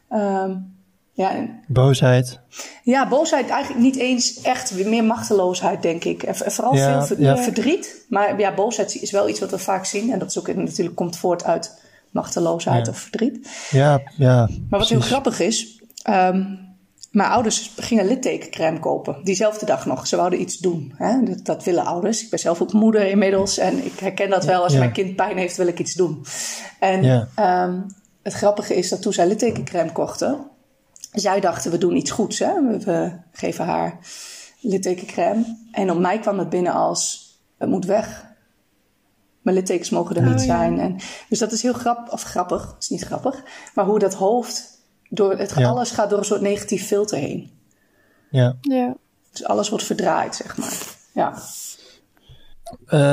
Um, 0.09 0.79
ja, 1.13 1.45
boosheid. 1.67 2.39
Ja, 2.83 3.07
boosheid 3.07 3.49
eigenlijk 3.49 3.81
niet 3.81 3.95
eens 3.95 4.41
echt. 4.41 4.85
Meer 4.85 5.03
machteloosheid, 5.03 5.81
denk 5.81 6.03
ik. 6.03 6.23
En 6.23 6.35
vooral 6.35 7.05
veel 7.05 7.37
verdriet. 7.37 8.05
Maar 8.09 8.39
ja, 8.39 8.53
boosheid 8.53 9.01
is 9.01 9.11
wel 9.11 9.29
iets 9.29 9.39
wat 9.39 9.51
we 9.51 9.57
vaak 9.57 9.85
zien. 9.85 10.11
En 10.11 10.19
dat 10.19 10.29
is 10.29 10.39
ook 10.39 10.55
natuurlijk 10.55 10.95
komt 10.95 11.17
voort 11.17 11.43
uit 11.43 11.79
machteloosheid 12.11 12.87
of 12.87 12.97
verdriet. 12.97 13.67
Ja, 13.71 14.01
ja. 14.17 14.49
Maar 14.69 14.79
wat 14.79 14.89
heel 14.89 14.99
grappig 14.99 15.39
is, 15.39 15.81
um, 16.09 16.69
mijn 17.11 17.29
ouders 17.29 17.71
gingen 17.75 18.07
littekencrème 18.07 18.79
kopen. 18.79 19.23
Diezelfde 19.23 19.65
dag 19.65 19.85
nog. 19.85 20.07
Ze 20.07 20.15
wouden 20.15 20.41
iets 20.41 20.57
doen. 20.57 20.93
Hè? 20.95 21.23
Dat, 21.23 21.45
dat, 21.45 21.63
willen 21.63 21.85
ouders. 21.85 22.23
Ik 22.23 22.29
ben 22.29 22.39
zelf 22.39 22.61
ook 22.61 22.73
moeder 22.73 23.07
inmiddels. 23.07 23.57
En 23.57 23.85
ik 23.85 23.99
herken 23.99 24.29
dat 24.29 24.45
wel. 24.45 24.63
Als 24.63 24.73
mijn 24.73 24.91
kind 24.91 25.15
pijn 25.15 25.37
heeft, 25.37 25.57
wil 25.57 25.67
ik 25.67 25.79
iets 25.79 25.93
doen. 25.93 26.25
En 26.79 27.29
um, 27.39 27.85
het 28.23 28.33
grappige 28.33 28.75
is 28.75 28.89
dat 28.89 29.01
toen 29.01 29.13
zij 29.13 29.27
littekencrème 29.27 29.91
kochten... 29.91 30.49
Zij 31.11 31.39
dachten, 31.39 31.71
we 31.71 31.77
doen 31.77 31.95
iets 31.95 32.11
goeds. 32.11 32.39
Hè? 32.39 32.77
We, 32.77 33.11
geven 33.31 33.65
haar 33.65 33.97
littekencrème. 34.59 35.57
En 35.71 35.91
op 35.91 35.99
mij 35.99 36.19
kwam 36.19 36.39
het 36.39 36.49
binnen 36.49 36.73
als... 36.73 37.29
Het 37.57 37.69
moet 37.69 37.85
weg. 37.85 38.25
Mijn 39.41 39.55
littekens 39.55 39.89
mogen 39.89 40.15
er 40.15 40.21
niet 40.21 40.39
oh, 40.39 40.45
zijn. 40.45 40.79
En, 40.79 40.95
dus 41.29 41.39
dat 41.39 41.51
is 41.51 41.61
heel 41.61 41.73
grappig, 41.73 42.13
of 42.13 42.23
grappig, 42.23 42.75
is 42.79 42.89
niet 42.89 43.03
grappig. 43.03 43.43
Maar 43.75 43.85
hoe 43.85 43.99
dat 43.99 44.13
hoofd, 44.13 44.79
door 45.09 45.37
het, 45.37 45.55
alles 45.55 45.91
gaat 45.91 46.09
door 46.09 46.19
een 46.19 46.25
soort 46.25 46.41
negatief 46.41 46.87
filter 46.87 47.17
heen. 47.17 47.51
Ja. 48.29 48.55
ja. 48.61 48.95
Dus 49.31 49.43
alles 49.43 49.69
wordt 49.69 49.85
verdraaid, 49.85 50.35
zeg 50.35 50.57
maar. 50.57 50.73
Ja. 51.13 51.33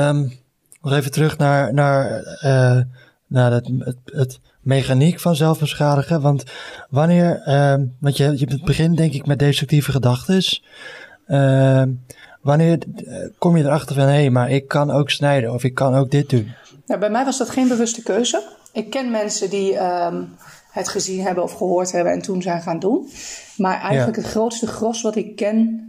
Um, 0.07 0.39
nog 0.81 0.93
even 0.93 1.11
terug 1.11 1.37
naar, 1.37 1.73
naar, 1.73 2.23
uh, 2.43 2.81
naar 3.27 3.51
het, 3.51 3.71
het, 3.79 3.97
het, 4.05 4.39
mechaniek 4.59 5.19
van 5.19 5.35
zelfbeschadigen. 5.35 6.21
Want 6.21 6.43
wanneer, 6.89 7.47
uh, 7.47 7.85
want 7.99 8.17
je, 8.17 8.39
je 8.39 8.45
het 8.45 8.63
begin 8.63 8.95
denk 8.95 9.13
ik 9.13 9.25
met 9.25 9.39
destructieve 9.39 9.91
gedachten. 9.91 10.43
Uh, 11.27 11.83
Wanneer 12.49 12.79
eh, 12.95 13.15
kom 13.37 13.57
je 13.57 13.63
erachter 13.63 13.95
van 13.95 14.03
hé, 14.03 14.09
hey, 14.09 14.29
maar 14.29 14.51
ik 14.51 14.67
kan 14.67 14.91
ook 14.91 15.09
snijden 15.09 15.53
of 15.53 15.63
ik 15.63 15.73
kan 15.73 15.95
ook 15.95 16.11
dit 16.11 16.29
doen? 16.29 16.53
Nou, 16.85 16.99
bij 16.99 17.09
mij 17.09 17.25
was 17.25 17.37
dat 17.37 17.49
geen 17.49 17.67
bewuste 17.67 18.03
keuze. 18.03 18.43
Ik 18.73 18.89
ken 18.89 19.11
mensen 19.11 19.49
die 19.49 19.77
ehm, 19.77 20.23
het 20.71 20.89
gezien 20.89 21.21
hebben 21.21 21.43
of 21.43 21.53
gehoord 21.53 21.91
hebben 21.91 22.13
en 22.13 22.21
toen 22.21 22.41
zijn 22.41 22.61
gaan 22.61 22.79
doen. 22.79 23.09
Maar 23.57 23.81
eigenlijk 23.81 24.17
het 24.17 24.25
grootste 24.25 24.67
gros 24.67 25.01
wat 25.01 25.15
ik 25.15 25.35
ken, 25.35 25.87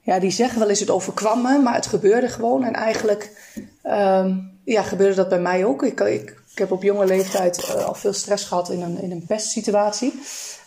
ja, 0.00 0.18
die 0.18 0.30
zeggen 0.30 0.58
wel 0.58 0.68
eens 0.68 0.80
het 0.80 0.90
overkwam 0.90 1.42
me, 1.42 1.58
maar 1.58 1.74
het 1.74 1.86
gebeurde 1.86 2.28
gewoon. 2.28 2.64
En 2.64 2.72
eigenlijk 2.72 3.30
ehm, 3.82 4.34
ja, 4.64 4.82
gebeurde 4.82 5.14
dat 5.14 5.28
bij 5.28 5.40
mij 5.40 5.64
ook. 5.64 5.82
Ik, 5.82 6.00
ik, 6.00 6.42
ik 6.52 6.58
heb 6.58 6.70
op 6.72 6.82
jonge 6.82 7.06
leeftijd 7.06 7.74
uh, 7.76 7.84
al 7.84 7.94
veel 7.94 8.12
stress 8.12 8.44
gehad 8.44 8.70
in 8.70 8.82
een, 8.82 9.02
in 9.02 9.10
een 9.10 9.24
pestsituatie. 9.26 10.20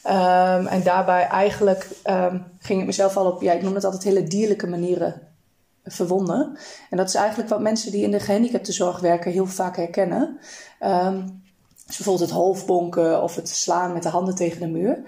Um, 0.05 0.67
en 0.67 0.83
daarbij 0.83 1.27
eigenlijk 1.27 1.87
um, 2.09 2.43
ging 2.59 2.79
ik 2.79 2.85
mezelf 2.85 3.17
al 3.17 3.31
op, 3.31 3.41
ja, 3.41 3.53
ik 3.53 3.61
noem 3.61 3.75
het 3.75 3.83
altijd 3.83 4.03
hele 4.03 4.23
dierlijke 4.23 4.67
manieren 4.67 5.21
verwonden. 5.83 6.57
En 6.89 6.97
dat 6.97 7.07
is 7.07 7.15
eigenlijk 7.15 7.49
wat 7.49 7.61
mensen 7.61 7.91
die 7.91 8.03
in 8.03 8.11
de 8.11 8.19
gehandicaptenzorg 8.19 8.99
werken 8.99 9.31
heel 9.31 9.45
vaak 9.45 9.75
herkennen. 9.75 10.39
Um, 10.81 11.41
dus 11.85 11.97
bijvoorbeeld 11.97 12.29
het 12.29 12.39
hoofdbonken 12.39 13.21
of 13.23 13.35
het 13.35 13.49
slaan 13.49 13.93
met 13.93 14.03
de 14.03 14.09
handen 14.09 14.35
tegen 14.35 14.59
de 14.59 14.67
muur. 14.67 15.03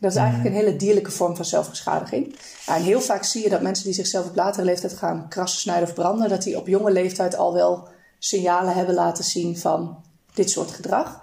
Dat 0.00 0.10
is 0.10 0.16
eigenlijk 0.16 0.48
mhm. 0.48 0.58
een 0.58 0.64
hele 0.64 0.78
dierlijke 0.78 1.10
vorm 1.10 1.36
van 1.36 1.44
zelfbeschadiging. 1.44 2.36
En 2.66 2.82
heel 2.82 3.00
vaak 3.00 3.24
zie 3.24 3.42
je 3.42 3.48
dat 3.48 3.62
mensen 3.62 3.84
die 3.84 3.94
zichzelf 3.94 4.26
op 4.26 4.36
latere 4.36 4.64
leeftijd 4.64 4.92
gaan 4.92 5.28
krassen, 5.28 5.60
snijden 5.60 5.88
of 5.88 5.94
branden, 5.94 6.28
dat 6.28 6.42
die 6.42 6.56
op 6.56 6.66
jonge 6.66 6.90
leeftijd 6.90 7.36
al 7.36 7.54
wel 7.54 7.88
signalen 8.18 8.74
hebben 8.74 8.94
laten 8.94 9.24
zien 9.24 9.58
van 9.58 10.04
dit 10.34 10.50
soort 10.50 10.70
gedrag. 10.70 11.20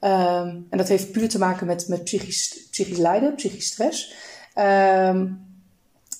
Um, 0.00 0.66
en 0.70 0.78
dat 0.78 0.88
heeft 0.88 1.12
puur 1.12 1.28
te 1.28 1.38
maken 1.38 1.66
met, 1.66 1.88
met 1.88 2.04
psychisch, 2.04 2.66
psychisch 2.70 2.98
lijden, 2.98 3.34
psychisch 3.34 3.66
stress. 3.66 4.14
Um, 4.54 5.48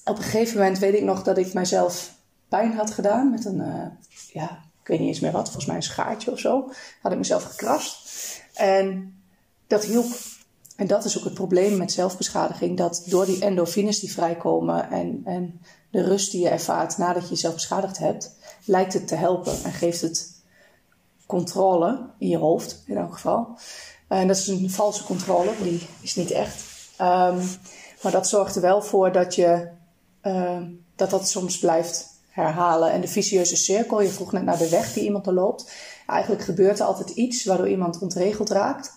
op 0.04 0.16
een 0.16 0.22
gegeven 0.22 0.58
moment 0.58 0.78
weet 0.78 0.94
ik 0.94 1.02
nog 1.02 1.22
dat 1.22 1.38
ik 1.38 1.52
mijzelf 1.52 2.14
pijn 2.48 2.72
had 2.72 2.90
gedaan 2.90 3.30
met 3.30 3.44
een, 3.44 3.58
uh, 3.58 3.86
ja, 4.32 4.62
ik 4.82 4.88
weet 4.88 4.98
niet 4.98 5.08
eens 5.08 5.20
meer 5.20 5.32
wat, 5.32 5.44
volgens 5.44 5.66
mij 5.66 5.76
een 5.76 5.82
schaartje 5.82 6.30
of 6.30 6.38
zo. 6.38 6.72
Had 7.02 7.12
ik 7.12 7.18
mezelf 7.18 7.42
gekrast. 7.42 8.08
En 8.54 9.14
dat 9.66 9.84
hielp. 9.84 10.06
En 10.76 10.86
dat 10.86 11.04
is 11.04 11.18
ook 11.18 11.24
het 11.24 11.34
probleem 11.34 11.76
met 11.76 11.92
zelfbeschadiging, 11.92 12.76
dat 12.76 13.02
door 13.06 13.26
die 13.26 13.44
endorfines 13.44 14.00
die 14.00 14.12
vrijkomen 14.12 14.90
en, 14.90 15.20
en 15.24 15.60
de 15.90 16.02
rust 16.02 16.30
die 16.30 16.40
je 16.40 16.48
ervaart 16.48 16.98
nadat 16.98 17.22
je 17.22 17.28
jezelf 17.28 17.54
beschadigd 17.54 17.98
hebt, 17.98 18.34
lijkt 18.64 18.92
het 18.92 19.08
te 19.08 19.14
helpen 19.14 19.64
en 19.64 19.72
geeft 19.72 20.00
het 20.00 20.29
controle 21.30 22.10
in 22.18 22.28
je 22.28 22.36
hoofd, 22.36 22.82
in 22.86 22.96
elk 22.96 23.12
geval. 23.12 23.58
En 24.08 24.26
dat 24.26 24.36
is 24.36 24.46
een 24.46 24.70
valse 24.70 25.04
controle, 25.04 25.50
die 25.62 25.86
is 26.00 26.14
niet 26.14 26.30
echt. 26.30 26.64
Um, 27.00 27.40
maar 28.02 28.12
dat 28.12 28.28
zorgt 28.28 28.56
er 28.56 28.62
wel 28.62 28.82
voor 28.82 29.12
dat 29.12 29.34
je 29.34 29.68
um, 30.22 30.84
dat, 30.96 31.10
dat 31.10 31.28
soms 31.28 31.58
blijft 31.58 32.08
herhalen. 32.28 32.92
En 32.92 33.00
de 33.00 33.08
vicieuze 33.08 33.56
cirkel, 33.56 34.00
je 34.00 34.08
vroeg 34.08 34.32
net 34.32 34.44
naar 34.44 34.58
de 34.58 34.68
weg 34.68 34.92
die 34.92 35.04
iemand 35.04 35.26
er 35.26 35.32
loopt. 35.32 35.72
Eigenlijk 36.06 36.42
gebeurt 36.42 36.78
er 36.78 36.86
altijd 36.86 37.10
iets 37.10 37.44
waardoor 37.44 37.68
iemand 37.68 37.98
ontregeld 37.98 38.50
raakt. 38.50 38.92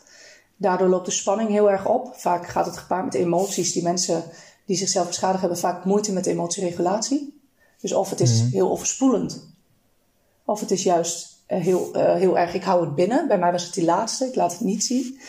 Daardoor 0.58 0.88
loopt 0.88 1.06
de 1.06 1.12
spanning 1.12 1.50
heel 1.50 1.72
erg 1.72 1.88
op. 1.88 2.14
Vaak 2.16 2.48
gaat 2.48 2.66
het 2.66 2.78
gepaard 2.78 3.06
met 3.06 3.14
emoties. 3.14 3.72
Die 3.72 3.84
mensen 3.84 4.24
die 4.66 4.78
zichzelf 4.78 5.08
beschadigd 5.08 5.40
hebben, 5.40 5.60
vaak 5.60 5.86
moeite 5.86 6.14
met 6.14 6.26
emotieregulatie. 6.26 7.42
Dus 7.82 7.94
of 7.94 8.10
het 8.10 8.20
is 8.20 8.42
mhm. 8.42 8.52
heel 8.52 8.72
overspoelend, 8.72 9.48
of 10.46 10.60
het 10.60 10.72
is 10.72 10.84
juist 10.84 11.33
heel, 11.46 11.92
uh, 11.96 12.14
heel 12.14 12.38
erg, 12.38 12.54
ik 12.54 12.64
hou 12.64 12.86
het 12.86 12.96
binnen. 12.96 13.28
Bij 13.28 13.40
mij 13.40 13.52
was 13.52 13.64
het 13.64 13.74
die 13.74 13.86
laatste, 13.86 14.26
ik 14.26 14.36
laat 14.36 14.52
het 14.52 14.62
niet 14.62 14.84
zien. 14.84 15.20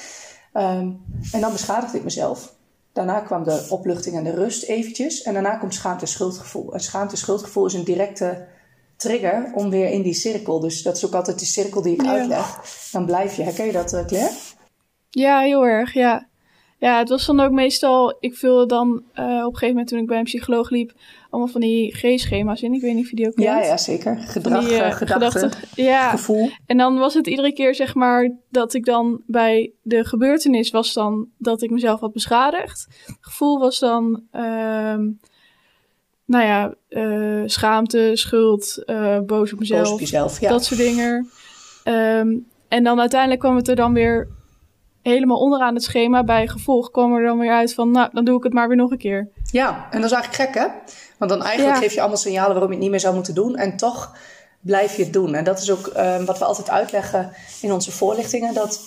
Um, 0.55 1.05
en 1.33 1.41
dan 1.41 1.53
beschadigde 1.53 1.97
ik 1.99 2.05
mezelf. 2.05 2.55
Daarna 2.93 3.21
kwam 3.21 3.45
de 3.45 3.67
opluchting 3.71 4.17
en 4.17 4.25
de 4.25 4.35
rust 4.35 4.63
eventjes. 4.63 5.23
En 5.23 5.33
daarna 5.33 5.57
komt 5.57 5.75
schaamte 5.75 6.05
en 6.05 6.11
schuldgevoel. 6.11 6.75
En 6.75 6.81
schaamte 6.81 7.13
en 7.13 7.19
schuldgevoel 7.19 7.67
is 7.67 7.75
een 7.75 7.85
directe 7.85 8.47
trigger 8.97 9.53
om 9.55 9.71
weer 9.71 9.91
in 9.91 10.03
die 10.03 10.15
cirkel. 10.15 10.61
Dus 10.61 10.83
dat 10.83 10.97
is 10.97 11.07
ook 11.07 11.15
altijd 11.15 11.39
die 11.39 11.47
cirkel 11.47 11.83
die 11.83 11.95
ik 11.95 12.07
uitleg. 12.07 12.61
Dan 12.93 13.07
blijf 13.07 13.37
je. 13.37 13.43
Herken 13.43 13.67
je 13.67 13.73
dat, 13.73 13.93
uh, 13.93 14.05
Claire? 14.05 14.35
Ja, 15.11 15.41
heel 15.41 15.67
erg, 15.67 15.93
ja. 15.93 16.27
Ja, 16.79 16.99
het 16.99 17.09
was 17.09 17.27
dan 17.27 17.41
ook 17.41 17.51
meestal, 17.51 18.17
ik 18.21 18.35
vulde 18.35 18.67
dan 18.67 18.89
uh, 18.89 19.25
op 19.25 19.53
een 19.53 19.59
gegeven 19.59 19.69
moment 19.69 19.89
toen 19.89 19.99
ik 19.99 20.07
bij 20.07 20.19
een 20.19 20.25
psycholoog 20.25 20.71
liep, 20.71 20.93
allemaal 21.35 21.53
van 21.53 21.61
die 21.61 21.95
G-schema's 21.95 22.63
in. 22.63 22.73
Ik 22.73 22.81
weet 22.81 22.95
niet 22.95 23.05
of 23.05 23.11
je 23.11 23.17
die 23.17 23.27
ook 23.27 23.35
kent. 23.35 23.47
Ja, 23.47 23.63
ja 23.63 23.77
zeker. 23.77 24.17
Gedrag, 24.19 24.65
die, 24.65 25.85
uh, 25.85 25.87
ja. 25.87 26.11
gevoel. 26.11 26.51
En 26.67 26.77
dan 26.77 26.99
was 26.99 27.15
het 27.15 27.27
iedere 27.27 27.53
keer 27.53 27.75
zeg 27.75 27.95
maar 27.95 28.31
dat 28.51 28.75
ik 28.75 28.85
dan 28.85 29.23
bij 29.27 29.73
de 29.83 30.05
gebeurtenis 30.05 30.71
was 30.71 30.93
dan 30.93 31.29
dat 31.39 31.63
ik 31.63 31.71
mezelf 31.71 32.01
had 32.01 32.13
beschadigd. 32.13 32.87
Het 33.07 33.17
gevoel 33.21 33.59
was 33.59 33.79
dan, 33.79 34.23
uh, 34.33 34.41
nou 36.25 36.45
ja, 36.45 36.75
uh, 36.89 37.43
schaamte, 37.47 38.11
schuld, 38.15 38.85
boos 39.27 39.53
op 39.53 39.59
mezelf. 39.59 39.83
Boos 39.83 39.93
op 39.93 40.01
jezelf, 40.01 40.41
ja. 40.41 40.49
Dat 40.49 40.65
soort 40.65 40.81
dingen. 40.81 41.29
Um, 41.85 42.47
en 42.69 42.85
dan 42.85 43.01
uiteindelijk 43.01 43.41
kwam 43.41 43.57
het 43.57 43.69
er 43.69 43.77
dan 43.77 43.93
weer 43.93 44.29
helemaal 45.13 45.39
onderaan 45.39 45.75
het 45.75 45.83
schema 45.83 46.25
bij 46.25 46.49
gevolg 46.49 46.91
kwam 46.91 47.15
er 47.15 47.25
dan 47.25 47.39
weer 47.39 47.53
uit 47.53 47.75
van, 47.75 47.91
nou, 47.91 48.09
dan 48.13 48.25
doe 48.25 48.37
ik 48.37 48.43
het 48.43 48.53
maar 48.53 48.69
weer 48.69 48.77
nog 48.77 48.91
een 48.91 48.99
keer. 48.99 49.29
Ja, 49.51 49.87
en 49.91 50.01
dat 50.01 50.11
is 50.11 50.17
eigenlijk 50.17 50.43
gek, 50.43 50.63
hè? 50.63 50.69
Want 51.19 51.31
dan 51.31 51.43
eigenlijk 51.43 51.79
geef 51.79 51.93
je 51.93 52.01
allemaal 52.01 52.19
signalen 52.19 52.51
waarom 52.51 52.69
je 52.69 52.75
het 52.75 52.83
niet 52.83 52.91
meer 52.91 53.01
zou 53.01 53.15
moeten 53.15 53.35
doen. 53.35 53.57
En 53.57 53.77
toch 53.77 54.17
blijf 54.61 54.97
je 54.97 55.03
het 55.03 55.13
doen. 55.13 55.35
En 55.35 55.45
dat 55.45 55.61
is 55.61 55.71
ook 55.71 55.93
um, 55.97 56.25
wat 56.25 56.39
we 56.39 56.45
altijd 56.45 56.71
uitleggen 56.71 57.33
in 57.61 57.73
onze 57.73 57.93
voorlichtingen. 57.93 58.55
Dat 58.55 58.81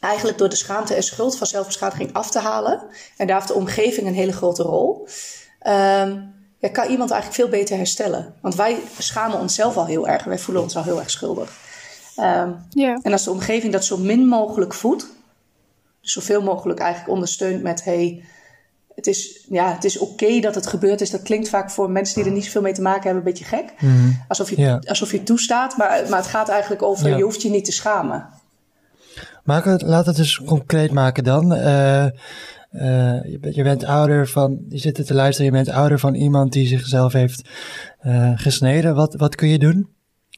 eigenlijk 0.00 0.38
door 0.38 0.48
de 0.48 0.56
schaamte 0.56 0.94
en 0.94 1.02
schuld 1.02 1.36
van 1.36 1.46
zelfbeschadiging 1.46 2.12
af 2.12 2.30
te 2.30 2.38
halen. 2.38 2.82
En 3.16 3.26
daar 3.26 3.36
heeft 3.36 3.48
de 3.48 3.54
omgeving 3.54 4.06
een 4.06 4.14
hele 4.14 4.32
grote 4.32 4.62
rol. 4.62 5.06
Um, 5.66 6.34
ja, 6.58 6.68
kan 6.72 6.90
iemand 6.90 7.10
eigenlijk 7.10 7.40
veel 7.40 7.48
beter 7.48 7.76
herstellen. 7.76 8.34
Want 8.40 8.54
wij 8.54 8.78
schamen 8.98 9.38
onszelf 9.38 9.76
al 9.76 9.86
heel 9.86 10.08
erg. 10.08 10.24
Wij 10.24 10.38
voelen 10.38 10.62
ons 10.62 10.76
al 10.76 10.82
heel 10.82 10.98
erg 10.98 11.10
schuldig. 11.10 11.56
Um, 12.16 12.66
ja. 12.70 12.98
En 13.02 13.12
als 13.12 13.24
de 13.24 13.30
omgeving 13.30 13.72
dat 13.72 13.84
zo 13.84 13.96
min 13.96 14.26
mogelijk 14.26 14.74
voedt, 14.74 15.06
zoveel 16.00 16.42
mogelijk 16.42 16.80
eigenlijk 16.80 17.12
ondersteunt 17.12 17.62
met: 17.62 17.84
hey, 17.84 18.24
het 18.94 19.06
is, 19.06 19.46
ja, 19.50 19.74
het 19.74 19.84
is 19.84 19.98
oké 19.98 20.40
dat 20.40 20.54
het 20.54 20.66
gebeurd 20.66 21.00
is. 21.00 21.10
Dat 21.10 21.22
klinkt 21.22 21.48
vaak 21.48 21.70
voor 21.70 21.90
mensen 21.90 22.14
die 22.14 22.24
er 22.24 22.32
niet 22.32 22.44
zoveel 22.44 22.62
mee 22.62 22.72
te 22.72 22.82
maken 22.82 23.02
hebben 23.02 23.18
een 23.26 23.30
beetje 23.32 23.44
gek. 23.56 23.72
Mhm. 23.80 24.10
Alsof, 24.28 24.50
je, 24.50 24.60
Ja. 24.60 24.82
alsof 24.86 25.12
je 25.12 25.22
toestaat, 25.22 25.76
maar, 25.76 26.08
maar 26.08 26.18
het 26.18 26.28
gaat 26.28 26.48
eigenlijk 26.48 26.82
over 26.82 27.08
Ja. 27.08 27.16
je 27.16 27.22
hoeft 27.22 27.42
je 27.42 27.50
niet 27.50 27.64
te 27.64 27.72
schamen. 27.72 28.28
Maak 29.44 29.64
het, 29.64 29.82
laat 29.82 30.06
het 30.06 30.18
eens 30.18 30.42
concreet 30.46 30.90
maken 30.92 31.24
dan. 31.24 31.54
Eh, 31.54 32.04
eh, 32.04 32.10
je, 33.24 33.38
bent- 33.40 33.54
je 33.54 33.62
bent 33.62 33.84
ouder 33.84 34.28
van, 34.28 34.58
je 34.68 34.78
zit 34.78 35.06
te 35.06 35.14
luisteren, 35.14 35.46
je 35.52 35.56
bent 35.64 35.68
ouder 35.76 35.98
van 35.98 36.14
iemand 36.14 36.52
die 36.52 36.66
zichzelf 36.66 37.12
heeft 37.12 37.48
eh, 38.00 38.32
gesneden. 38.34 38.94
Wat, 38.94 39.14
wat 39.14 39.34
kun 39.34 39.48
je 39.48 39.58
doen? 39.58 39.88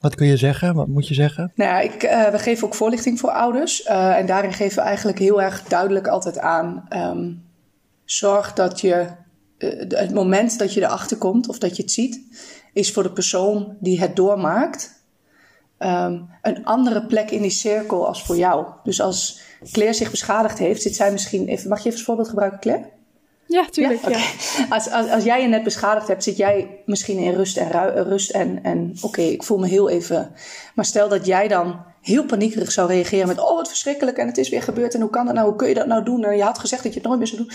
Wat 0.03 0.15
kun 0.15 0.27
je 0.27 0.37
zeggen? 0.37 0.75
Wat 0.75 0.87
moet 0.87 1.09
je 1.09 1.15
zeggen? 1.15 1.53
Nou 1.55 1.71
ja, 1.71 1.81
ik, 1.81 2.03
eh, 2.03 2.29
we 2.29 2.39
geven 2.39 2.67
ook 2.67 2.75
voorlichting 2.75 3.19
voor 3.19 3.31
ouders. 3.31 3.83
eh, 3.83 4.17
en 4.17 4.27
daarin 4.27 4.53
geven 4.53 4.77
we 4.77 4.83
eigenlijk 4.83 5.19
heel 5.19 5.43
erg 5.43 5.63
duidelijk 5.63 6.07
altijd 6.07 6.39
aan. 6.39 6.87
ehm, 6.89 7.33
zorg 8.05 8.53
dat 8.53 8.81
je 8.81 9.07
eh, 9.59 9.71
het 9.89 10.15
moment 10.15 10.59
dat 10.59 10.75
je 10.75 10.81
erachter 10.81 11.17
komt 11.17 11.49
of 11.49 11.59
dat 11.59 11.77
je 11.77 11.83
het 11.83 11.93
ziet, 11.93 12.21
is 12.73 12.93
voor 12.93 13.03
de 13.03 13.13
persoon 13.13 13.77
die 13.81 14.01
het 14.01 14.17
doormaakt 14.17 15.01
ehm, 15.79 16.21
een 16.43 16.65
andere 16.65 17.07
plek 17.07 17.31
in 17.31 17.43
die 17.43 17.51
cirkel 17.51 18.07
als 18.07 18.25
voor 18.25 18.37
jou. 18.37 18.67
Dus 18.85 19.01
als 19.01 19.41
Claire 19.73 19.95
zich 19.97 20.11
beschadigd 20.11 20.59
heeft, 20.59 20.83
zit 20.83 20.95
zij 20.97 21.13
misschien. 21.13 21.49
Even, 21.49 21.69
mag 21.69 21.79
je 21.79 21.85
even 21.85 21.99
als 21.99 22.07
voorbeeld 22.07 22.29
gebruiken, 22.29 22.61
Claire? 22.61 22.89
Ja, 23.47 23.65
tuurlijk. 23.71 24.09
Ja. 24.09 24.21
Als, 24.69 24.91
als, 24.91 25.11
als 25.11 25.25
jij 25.25 25.43
je 25.43 25.49
net 25.49 25.63
beschadigd 25.63 26.09
hebt, 26.09 26.23
zit 26.23 26.37
jij 26.37 26.83
misschien 26.87 27.19
in 27.19 27.35
rust 27.35 27.57
en, 27.57 27.71
ru- 27.71 28.03
rust 28.03 28.31
en, 28.31 28.59
en 28.63 28.95
oké, 29.01 29.21
ik 29.21 29.43
voel 29.43 29.59
me 29.59 29.67
heel 29.67 29.89
even. 29.91 30.33
Maar 30.75 30.85
stel 30.85 31.09
dat 31.09 31.27
jij 31.27 31.49
dan 31.49 31.85
heel 32.01 32.25
paniekerig 32.25 32.73
zou 32.73 32.89
reageren 32.89 33.29
met: 33.29 33.39
Oh, 33.41 33.57
wat 33.57 33.69
verschrikkelijk 33.69 34.17
en 34.17 34.27
het 34.27 34.39
is 34.39 34.49
weer 34.49 34.63
gebeurd 34.63 34.95
en 34.95 35.01
hoe 35.01 35.11
kan 35.11 35.27
dat 35.27 35.35
nou? 35.35 35.47
Hoe 35.49 35.57
kun 35.57 35.69
je 35.69 35.75
dat 35.75 35.87
nou 35.87 36.05
doen? 36.05 36.25
En 36.25 36.37
je 36.37 36.43
had 36.43 36.59
gezegd 36.59 36.83
dat 36.83 36.93
je 36.93 36.99
het 36.99 37.09
nooit 37.09 37.19
meer 37.19 37.29
zou 37.29 37.43
doen. 37.43 37.53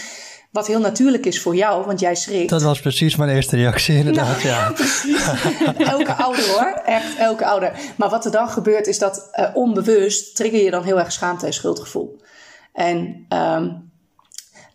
Wat 0.51 0.67
heel 0.67 0.79
natuurlijk 0.79 1.25
is 1.25 1.41
voor 1.41 1.55
jou, 1.55 1.85
want 1.85 1.99
jij 1.99 2.15
schrikt. 2.15 2.49
Dat 2.49 2.61
was 2.61 2.79
precies 2.79 3.15
mijn 3.15 3.29
eerste 3.29 3.55
reactie, 3.55 3.95
inderdaad. 3.97 4.41
ja. 4.41 4.73
elke 5.93 6.13
ouder 6.13 6.47
hoor, 6.47 6.81
echt 6.85 7.17
elke 7.17 7.45
ouder. 7.45 7.71
Maar 7.95 8.09
wat 8.09 8.25
er 8.25 8.31
dan 8.31 8.49
gebeurt 8.49 8.87
is 8.87 8.99
dat 8.99 9.27
eh, 9.31 9.49
onbewust 9.53 10.35
trigger 10.35 10.63
je 10.63 10.71
dan 10.71 10.83
heel 10.83 10.99
erg 10.99 11.11
schaamte 11.11 11.45
en 11.45 11.53
schuldgevoel. 11.53 12.21
En 12.73 13.25
ehm, 13.29 13.69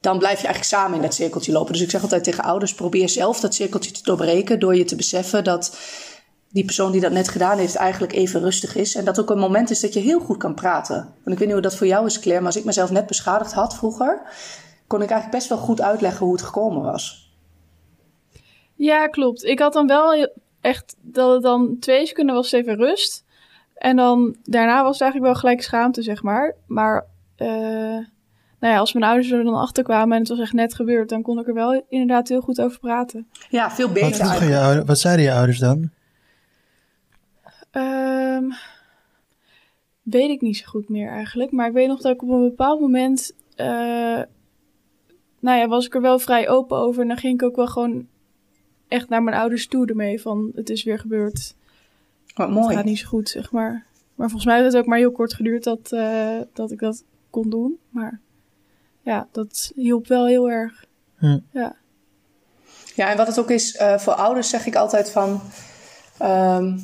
dan 0.03 0.19
blijf 0.19 0.41
je 0.41 0.47
eigenlijk 0.47 0.75
samen 0.75 0.97
in 0.97 1.03
dat 1.03 1.15
cirkeltje 1.15 1.53
lopen. 1.53 1.73
Dus 1.73 1.83
ik 1.83 1.91
zeg 1.91 2.03
altijd 2.03 2.25
tegen 2.25 2.45
ouders, 2.45 2.75
probeer 2.75 3.09
zelf 3.09 3.41
dat 3.41 3.55
cirkeltje 3.55 3.91
te 3.91 4.03
doorbreken 4.03 4.61
door 4.61 4.77
je 4.77 4.85
te 4.85 4.97
beseffen 4.97 5.45
dat 5.45 5.79
die 6.49 6.65
persoon 6.65 6.93
die 6.93 7.01
dat 7.01 7.13
net 7.13 7.29
gedaan 7.29 7.59
heeft 7.59 7.75
eigenlijk 7.75 8.13
even 8.13 8.41
rustig 8.41 8.77
is. 8.77 8.95
En 8.95 9.05
dat 9.05 9.21
ook 9.21 9.31
een 9.31 9.39
moment 9.39 9.71
is 9.71 9.81
dat 9.81 9.93
je 9.93 10.01
heel 10.01 10.21
goed 10.21 10.37
kan 10.37 10.55
praten. 10.55 10.97
Want 10.97 11.27
ik 11.27 11.39
weet 11.39 11.39
niet 11.39 11.53
hoe 11.53 11.61
dat 11.61 11.77
voor 11.77 11.87
jou 11.87 12.07
is, 12.07 12.21
Claire, 12.21 12.43
maar 12.43 12.53
als 12.53 12.61
ik 12.61 12.67
mezelf 12.67 12.91
net 12.91 13.07
beschadigd 13.07 13.53
had 13.53 13.75
vroeger, 13.75 14.23
kon 14.87 15.03
ik 15.03 15.11
eigenlijk 15.11 15.39
best 15.39 15.49
wel 15.49 15.59
goed 15.59 15.81
uitleggen 15.81 16.27
hoe 16.27 16.35
het 16.35 16.45
gekomen 16.45 16.83
was. 16.83 17.35
Ja, 18.75 19.07
klopt. 19.07 19.45
Ik 19.45 19.59
had 19.59 19.73
dan 19.73 19.87
wel 19.87 20.29
echt 20.61 20.97
dat 21.01 21.33
het 21.33 21.43
dan 21.43 21.77
twee 21.81 22.07
seconden 22.07 22.35
was 22.35 22.53
even 22.53 22.77
rust. 22.77 23.25
En 23.75 23.97
dan 23.97 24.37
daarna 24.43 24.83
was 24.83 24.93
het 24.93 25.03
eigenlijk 25.03 25.33
wel 25.33 25.41
gelijk 25.41 25.63
schaamte, 25.63 26.03
zeg 26.03 26.23
maar. 26.23 26.55
Maar 26.67 27.07
eh, 27.37 27.99
nou 28.63 28.75
ja, 28.75 28.81
als 28.81 28.93
mijn 28.93 29.05
ouders 29.05 29.31
er 29.31 29.45
dan 29.45 29.55
achter 29.55 29.85
kwamen 29.85 30.13
en 30.15 30.19
het 30.19 30.29
was 30.29 30.39
echt 30.39 30.53
net 30.53 30.75
gebeurd, 30.75 31.09
dan 31.09 31.23
kon 31.23 31.39
ik 31.39 31.47
er 31.49 31.55
wel 31.55 31.85
inderdaad 31.89 32.29
heel 32.29 32.41
goed 32.41 32.61
over 32.61 32.79
praten. 32.79 33.29
Ja, 33.49 33.71
veel 33.71 33.87
Wat, 33.87 33.95
beter 33.95 34.49
je 34.49 34.59
ouder- 34.59 34.85
wat 34.85 34.99
zeiden 34.99 35.25
je 35.25 35.33
ouders 35.33 35.59
dan? 35.59 35.91
Ehm, 37.71 38.45
weet 40.03 40.31
ik 40.31 40.41
niet 40.41 40.57
zo 40.57 40.65
goed 40.67 40.89
meer 40.89 41.09
eigenlijk. 41.09 41.51
Maar 41.51 41.67
ik 41.67 41.73
weet 41.73 41.89
nog 41.89 42.01
dat 42.01 42.13
ik 42.15 42.23
op 42.23 42.29
een 42.29 42.43
bepaald 42.49 42.81
moment. 42.81 43.35
eh, 43.57 43.67
nou 45.41 45.59
ja, 45.59 45.67
was 45.69 45.87
ik 45.87 45.95
er 45.95 46.01
wel 46.01 46.19
vrij 46.19 46.49
open 46.49 46.77
over. 46.77 47.03
En 47.03 47.09
dan 47.09 47.17
ging 47.17 47.35
ik 47.35 47.43
ook 47.43 47.57
wel 47.57 47.67
gewoon 47.67 48.07
echt 48.89 49.09
naar 49.09 49.23
mijn 49.23 49.37
ouders 49.37 49.67
toe 49.67 49.87
ermee. 49.87 50.21
Van 50.21 50.51
het 50.55 50.71
is 50.71 50.83
weer 50.85 50.99
gebeurd. 50.99 51.55
Wat 52.35 52.47
Het 52.47 52.57
mooi. 52.57 52.75
gaat 52.77 52.85
niet 52.85 52.99
zo 52.99 53.09
goed, 53.09 53.29
zeg 53.29 53.53
maar. 53.53 53.85
Maar 54.15 54.27
volgens 54.31 54.45
mij 54.45 54.61
heeft 54.61 54.73
het 54.73 54.83
ook 54.83 54.89
maar 54.89 54.99
heel 54.99 55.13
kort 55.13 55.35
geduurd 55.35 55.65
dat, 55.65 55.93
eh, 55.93 56.39
dat 56.53 56.71
ik 56.71 56.79
dat 56.79 57.05
kon 57.31 57.51
doen. 57.51 57.79
Maar 57.91 58.21
ja, 59.03 59.29
dat 59.33 59.73
hielp 59.75 60.07
wel 60.07 60.27
heel 60.27 60.51
erg. 60.51 60.85
Hm. 61.19 61.39
Ja. 61.51 61.77
Ja, 62.95 63.11
en 63.11 63.17
wat 63.17 63.27
het 63.27 63.39
ook 63.39 63.51
is 63.51 63.77
eh, 63.77 63.99
voor 63.99 64.13
ouders 64.13 64.49
zeg 64.49 64.67
ik 64.67 64.77
altijd 64.77 65.11
van... 65.11 65.41
ehm, 66.19 66.79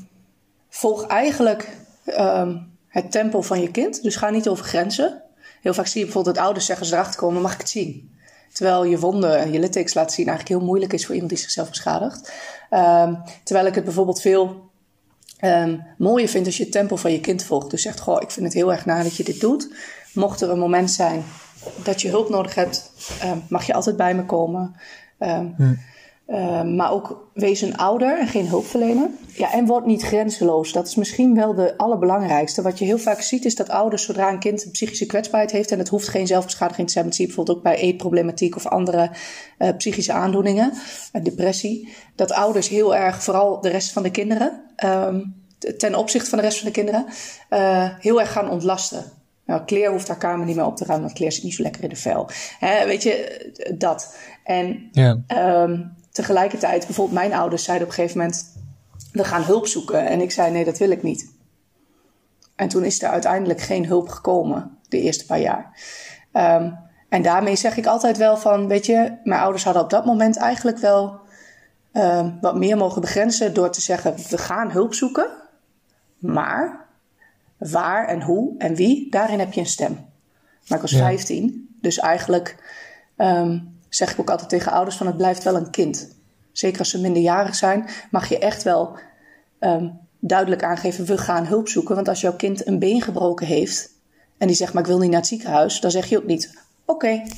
volg 0.68 1.06
eigenlijk 1.06 1.76
ehm, 2.04 2.56
het 2.88 3.10
tempo 3.10 3.42
van 3.42 3.60
je 3.60 3.70
kind. 3.70 4.02
Dus 4.02 4.16
ga 4.16 4.30
niet 4.30 4.48
over 4.48 4.64
grenzen. 4.64 5.22
Heel 5.60 5.74
vaak 5.74 5.86
zie 5.86 5.98
je 5.98 6.04
bijvoorbeeld 6.04 6.34
dat 6.34 6.44
ouders 6.44 6.66
zeggen... 6.66 6.84
als 6.84 6.94
ze 6.94 7.00
erachter 7.00 7.20
komen, 7.20 7.42
mag 7.42 7.52
ik 7.52 7.58
het 7.58 7.68
zien? 7.68 8.16
Terwijl 8.52 8.84
je 8.84 8.98
wonden 8.98 9.38
en 9.38 9.52
je 9.52 9.58
littekens 9.58 9.94
laten 9.94 10.14
zien... 10.14 10.26
eigenlijk 10.26 10.58
heel 10.58 10.68
moeilijk 10.68 10.92
is 10.92 11.04
voor 11.06 11.14
iemand 11.14 11.32
die 11.32 11.40
zichzelf 11.40 11.68
beschadigt. 11.68 12.32
Ehm, 12.70 13.14
terwijl 13.44 13.66
ik 13.66 13.74
het 13.74 13.84
bijvoorbeeld 13.84 14.20
veel 14.20 14.70
ehm, 15.38 15.78
mooier 15.98 16.28
vind... 16.28 16.46
als 16.46 16.56
je 16.56 16.62
het 16.62 16.72
tempo 16.72 16.96
van 16.96 17.12
je 17.12 17.20
kind 17.20 17.44
volgt. 17.44 17.70
Dus 17.70 17.82
zegt, 17.82 18.00
goh, 18.00 18.22
ik 18.22 18.30
vind 18.30 18.46
het 18.46 18.54
heel 18.54 18.72
erg 18.72 18.84
na 18.84 19.02
dat 19.02 19.16
je 19.16 19.24
dit 19.24 19.40
doet. 19.40 19.74
Mocht 20.12 20.40
er 20.40 20.50
een 20.50 20.58
moment 20.58 20.90
zijn 20.90 21.24
dat 21.82 22.02
je 22.02 22.08
hulp 22.08 22.28
nodig 22.28 22.54
hebt... 22.54 22.92
ehm, 23.20 23.38
mag 23.48 23.66
je 23.66 23.74
altijd 23.74 23.96
bij 23.96 24.14
me 24.14 24.24
komen... 24.24 24.74
Ehm, 25.18 25.46
uh, 26.28 26.62
maar 26.62 26.92
ook 26.92 27.30
wees 27.34 27.60
een 27.60 27.76
ouder 27.76 28.18
en 28.18 28.26
geen 28.26 28.46
hulpverlener. 28.46 29.10
Ja, 29.34 29.52
en 29.52 29.66
word 29.66 29.86
niet 29.86 30.02
grenzeloos. 30.02 30.72
Dat 30.72 30.86
is 30.86 30.94
misschien 30.94 31.34
wel 31.34 31.54
de 31.54 31.76
allerbelangrijkste. 31.76 32.62
Wat 32.62 32.78
je 32.78 32.84
heel 32.84 32.98
vaak 32.98 33.20
ziet 33.20 33.44
is 33.44 33.54
dat 33.54 33.68
ouders, 33.68 34.04
zodra 34.04 34.32
een 34.32 34.38
kind 34.38 34.64
een 34.64 34.70
psychische 34.70 35.06
kwetsbaarheid 35.06 35.52
heeft... 35.52 35.70
en 35.70 35.78
het 35.78 35.88
hoeft 35.88 36.08
geen 36.08 36.26
zelfbeschadiging 36.26 36.86
te 36.86 36.92
zijn... 36.92 37.12
zie 37.12 37.20
je 37.20 37.26
bijvoorbeeld 37.26 37.56
ook 37.56 37.62
bij 37.62 37.76
eetproblematiek 37.76 38.56
of 38.56 38.66
andere 38.66 39.10
uh, 39.58 39.68
psychische 39.76 40.12
aandoeningen, 40.12 40.72
uh, 41.12 41.24
depressie... 41.24 41.94
dat 42.14 42.32
ouders 42.32 42.68
heel 42.68 42.96
erg, 42.96 43.22
vooral 43.22 43.60
de 43.60 43.68
rest 43.68 43.92
van 43.92 44.02
de 44.02 44.10
kinderen... 44.10 44.62
Ten 45.78 45.94
opzichte 45.94 46.28
van 46.28 46.38
de 46.38 46.44
rest 46.44 46.58
van 46.58 46.66
de 46.66 46.72
kinderen, 46.72 47.06
uh, 47.50 47.88
heel 47.98 48.20
erg 48.20 48.32
gaan 48.32 48.50
ontlasten. 48.50 49.17
Nou, 49.48 49.64
Claire 49.64 49.90
hoeft 49.90 50.08
haar 50.08 50.16
kamer 50.16 50.46
niet 50.46 50.56
meer 50.56 50.64
op 50.64 50.76
te 50.76 50.84
ruimen, 50.84 51.06
want 51.06 51.16
Claire 51.16 51.36
zit 51.36 51.44
niet 51.44 51.54
zo 51.54 51.62
lekker 51.62 51.82
in 51.82 51.88
de 51.88 51.96
vel. 51.96 52.30
Hè, 52.58 52.86
weet 52.86 53.02
je, 53.02 53.74
dat. 53.78 54.16
En 54.44 54.90
um, 55.38 55.94
tegelijkertijd, 56.10 56.86
bijvoorbeeld 56.86 57.18
mijn 57.18 57.34
ouders 57.34 57.64
zeiden 57.64 57.86
op 57.86 57.92
een 57.92 57.98
gegeven 57.98 58.20
moment... 58.20 58.52
we 59.12 59.24
gaan 59.24 59.42
hulp 59.42 59.66
zoeken. 59.66 60.06
En 60.06 60.20
ik 60.20 60.30
zei, 60.30 60.50
nee, 60.50 60.64
dat 60.64 60.78
wil 60.78 60.90
ik 60.90 61.02
niet. 61.02 61.32
En 62.56 62.68
toen 62.68 62.84
is 62.84 63.02
er 63.02 63.08
uiteindelijk 63.08 63.60
geen 63.60 63.86
hulp 63.86 64.08
gekomen, 64.08 64.78
de 64.88 65.00
eerste 65.00 65.26
paar 65.26 65.40
jaar. 65.40 65.80
Um, 66.32 66.78
en 67.08 67.22
daarmee 67.22 67.56
zeg 67.56 67.76
ik 67.76 67.86
altijd 67.86 68.16
wel 68.16 68.36
van, 68.36 68.68
weet 68.68 68.86
je... 68.86 69.12
mijn 69.24 69.40
ouders 69.40 69.64
hadden 69.64 69.82
op 69.82 69.90
dat 69.90 70.04
moment 70.04 70.36
eigenlijk 70.36 70.78
wel 70.78 71.20
um, 71.92 72.38
wat 72.40 72.56
meer 72.56 72.76
mogen 72.76 73.00
begrenzen... 73.00 73.54
door 73.54 73.70
te 73.70 73.80
zeggen, 73.80 74.14
we 74.28 74.38
gaan 74.38 74.70
hulp 74.70 74.94
zoeken, 74.94 75.30
maar 76.18 76.87
waar 77.58 78.08
en 78.08 78.22
hoe 78.22 78.54
en 78.58 78.74
wie, 78.74 79.10
daarin 79.10 79.38
heb 79.38 79.52
je 79.52 79.60
een 79.60 79.66
stem. 79.66 79.92
Maar 80.68 80.78
ik 80.78 80.82
was 80.82 80.90
Ja. 80.90 80.98
15, 80.98 81.76
dus 81.80 81.98
eigenlijk 81.98 82.56
um, 83.16 83.78
zeg 83.88 84.12
ik 84.12 84.20
ook 84.20 84.30
altijd 84.30 84.48
tegen 84.48 84.72
ouders 84.72 84.96
van 84.96 85.06
het 85.06 85.16
blijft 85.16 85.42
wel 85.42 85.56
een 85.56 85.70
kind. 85.70 86.16
Zeker 86.52 86.78
als 86.78 86.90
ze 86.90 87.00
minderjarig 87.00 87.54
zijn, 87.54 87.88
mag 88.10 88.28
je 88.28 88.38
echt 88.38 88.62
wel 88.62 88.98
um, 89.60 89.98
duidelijk 90.18 90.62
aangeven, 90.62 91.04
we 91.04 91.18
gaan 91.18 91.46
hulp 91.46 91.68
zoeken. 91.68 91.94
Want 91.94 92.08
als 92.08 92.20
jouw 92.20 92.36
kind 92.36 92.66
een 92.66 92.78
been 92.78 93.02
gebroken 93.02 93.46
heeft 93.46 93.90
en 94.38 94.46
die 94.46 94.56
zegt, 94.56 94.72
maar 94.72 94.82
ik 94.82 94.88
wil 94.88 94.98
niet 94.98 95.10
naar 95.10 95.18
het 95.18 95.28
ziekenhuis, 95.28 95.80
dan 95.80 95.90
zeg 95.90 96.06
je 96.06 96.18
ook 96.18 96.26
niet, 96.26 96.52
oké. 96.84 97.06
Okay. 97.06 97.30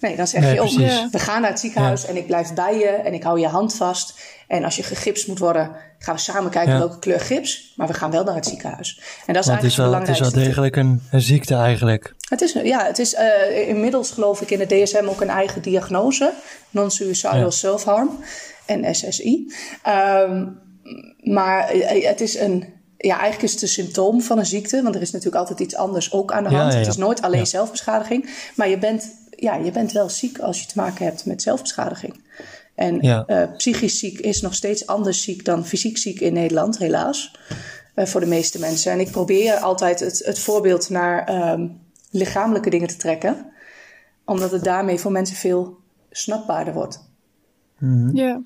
Nee, 0.00 0.16
dan 0.16 0.26
zeg 0.26 0.40
Nee, 0.42 0.54
je 0.54 0.60
ook, 0.60 0.74
precies. 0.74 1.10
we 1.10 1.18
gaan 1.18 1.40
naar 1.40 1.50
het 1.50 1.60
ziekenhuis 1.60 2.06
en 2.06 2.16
ik 2.16 2.26
blijf 2.26 2.54
bij 2.54 2.78
je 2.78 2.86
en 2.88 3.14
ik 3.14 3.22
hou 3.22 3.40
je 3.40 3.46
hand 3.46 3.74
vast. 3.74 4.20
En 4.48 4.64
als 4.64 4.76
je 4.76 4.82
gegipst 4.82 5.26
moet 5.28 5.38
worden, 5.38 5.70
gaan 5.98 6.14
we 6.14 6.20
samen 6.20 6.50
kijken 6.50 6.72
Ja. 6.72 6.78
welke 6.78 6.98
kleur 6.98 7.20
gips. 7.20 7.72
Maar 7.76 7.86
we 7.86 7.94
gaan 7.94 8.10
wel 8.10 8.24
naar 8.24 8.34
het 8.34 8.46
ziekenhuis. 8.46 9.00
En 9.26 9.34
dat 9.34 9.42
is 9.42 9.48
Want 9.48 9.62
het 9.62 9.70
is 9.70 9.78
eigenlijk 9.78 10.06
wel, 10.06 10.14
het 10.16 10.26
is 10.26 10.34
wel 10.34 10.44
degelijk 10.44 10.76
een, 10.76 11.02
een 11.10 11.20
ziekte 11.20 11.54
eigenlijk. 11.54 12.14
Het 12.28 12.40
is, 12.40 12.52
ja, 12.52 12.84
het 12.86 12.98
is 12.98 13.14
uh, 13.14 13.68
inmiddels 13.68 14.10
geloof 14.10 14.40
ik 14.40 14.50
in 14.50 14.60
het 14.60 14.68
DSM 14.68 15.04
ook 15.08 15.20
een 15.20 15.28
eigen 15.28 15.62
diagnose. 15.62 16.32
Non-suicidal 16.70 17.36
Ja. 17.38 17.50
self-harm. 17.50 18.18
NSSI. 18.66 19.52
Um, 19.88 20.58
maar 21.20 21.74
uh, 21.76 22.06
het 22.06 22.20
is 22.20 22.38
een... 22.38 22.76
Ja, 22.96 23.12
eigenlijk 23.14 23.42
is 23.42 23.52
het 23.52 23.62
een 23.62 23.68
symptoom 23.68 24.22
van 24.22 24.38
een 24.38 24.46
ziekte. 24.46 24.82
Want 24.82 24.94
er 24.94 25.00
is 25.00 25.10
natuurlijk 25.10 25.36
altijd 25.40 25.60
iets 25.60 25.74
anders 25.76 26.12
ook 26.12 26.32
aan 26.32 26.42
de 26.42 26.48
hand. 26.48 26.62
ja, 26.62 26.70
ja. 26.72 26.78
Het 26.78 26.86
is 26.86 26.96
nooit 26.96 27.22
alleen 27.22 27.46
zelfbeschadiging. 27.46 28.30
Maar 28.56 28.68
je 28.68 28.78
bent, 28.78 29.10
ja, 29.40 29.54
je 29.54 29.70
bent 29.70 29.92
wel 29.92 30.08
ziek 30.08 30.38
als 30.38 30.60
je 30.60 30.66
te 30.66 30.72
maken 30.76 31.04
hebt 31.04 31.26
met 31.26 31.42
zelfbeschadiging. 31.42 32.20
En 32.74 32.98
Ja. 33.00 33.24
uh, 33.26 33.56
psychisch 33.56 33.98
ziek 33.98 34.18
is 34.18 34.40
nog 34.40 34.54
steeds 34.54 34.86
anders 34.86 35.22
ziek 35.22 35.44
dan 35.44 35.66
fysiek 35.66 35.98
ziek 35.98 36.20
in 36.20 36.32
Nederland, 36.32 36.78
helaas. 36.78 37.32
Uh, 37.94 38.04
voor 38.06 38.20
de 38.20 38.26
meeste 38.26 38.58
mensen. 38.58 38.92
En 38.92 39.00
ik 39.00 39.10
probeer 39.10 39.54
altijd 39.54 40.00
het, 40.00 40.22
het 40.24 40.38
voorbeeld 40.38 40.90
naar 40.90 41.50
um, 41.52 41.80
lichamelijke 42.10 42.70
dingen 42.70 42.88
te 42.88 42.96
trekken. 42.96 43.46
Omdat 44.24 44.50
het 44.50 44.64
daarmee 44.64 44.98
voor 44.98 45.12
mensen 45.12 45.36
veel 45.36 45.78
snapbaarder 46.10 46.74
wordt. 46.74 47.06
Ja. 48.12 48.42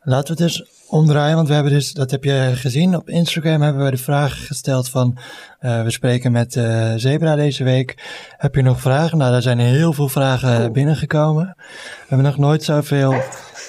Laten 0.00 0.36
we 0.36 0.42
het 0.42 0.52
eens 0.52 0.68
omdraaien, 0.92 1.36
want 1.36 1.48
we 1.48 1.54
hebben 1.54 1.72
dus, 1.72 1.92
dat 1.92 2.10
heb 2.10 2.24
je 2.24 2.50
gezien, 2.54 2.96
op 2.96 3.08
Instagram 3.08 3.62
hebben 3.62 3.84
we 3.84 3.90
de 3.90 3.96
vraag 3.96 4.46
gesteld 4.46 4.88
van, 4.88 5.18
uh, 5.60 5.82
we 5.82 5.90
spreken 5.90 6.32
met 6.32 6.54
uh, 6.54 6.92
Zebra 6.96 7.34
deze 7.34 7.64
week. 7.64 7.96
Heb 8.36 8.54
je 8.54 8.62
nog 8.62 8.80
vragen? 8.80 9.18
Nou, 9.18 9.32
daar 9.32 9.42
zijn 9.42 9.58
heel 9.58 9.92
veel 9.92 10.08
vragen 10.08 10.56
cool. 10.56 10.70
binnengekomen. 10.70 11.54
We 11.56 12.06
hebben 12.08 12.26
nog 12.26 12.38
nooit 12.38 12.62
zoveel 12.62 13.14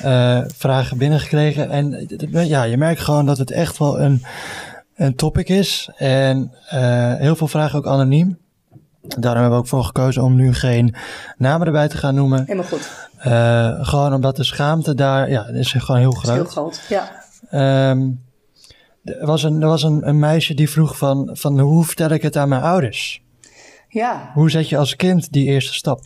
uh, 0.06 0.42
vragen 0.56 0.98
binnengekregen. 0.98 1.70
En 1.70 2.08
ja, 2.30 2.64
je 2.64 2.78
merkt 2.78 3.02
gewoon 3.02 3.26
dat 3.26 3.38
het 3.38 3.52
echt 3.52 3.78
wel 3.78 4.00
een, 4.00 4.24
een 4.96 5.16
topic 5.16 5.50
is. 5.50 5.90
En 5.98 6.52
heel 7.18 7.36
veel 7.36 7.48
vragen 7.48 7.78
ook 7.78 7.88
anoniem. 7.88 8.43
Daarom 9.08 9.42
hebben 9.42 9.60
we 9.60 9.64
ook 9.64 9.68
voor 9.68 9.84
gekozen 9.84 10.24
om 10.24 10.36
nu 10.36 10.54
geen 10.54 10.96
namen 11.38 11.68
erbij 11.68 11.88
te 11.88 11.98
gaan 11.98 12.16
noemen. 12.16 12.44
Helemaal 12.46 12.66
goed. 12.66 13.10
Uh, 13.26 13.88
gewoon 13.88 14.14
omdat 14.14 14.36
de 14.36 14.44
schaamte 14.44 14.96
daar, 14.96 15.30
ja, 15.30 15.48
is 15.48 15.72
gewoon 15.72 16.02
heel 16.02 16.12
groot. 16.12 16.36
Heel 16.36 16.46
groot, 16.46 16.82
ja. 16.90 17.24
Um, 17.92 18.24
er 19.04 19.26
was, 19.26 19.44
een, 19.44 19.62
er 19.62 19.68
was 19.68 19.84
een, 19.84 20.08
een, 20.08 20.20
meisje 20.20 20.54
die 20.54 20.70
vroeg 20.70 20.98
van, 20.98 21.30
van 21.34 21.60
hoe 21.60 21.86
vertel 21.86 22.10
ik 22.10 22.22
het 22.22 22.38
aan 22.38 22.50
mijn 22.50 22.62
ouders? 22.62 23.24
Ja. 23.88 24.32
Hoe 24.34 24.50
zet 24.50 24.70
je 24.70 24.78
als 24.78 24.96
kind 24.96 25.32
die 25.32 25.46
eerste 25.46 25.74
stap? 25.74 26.02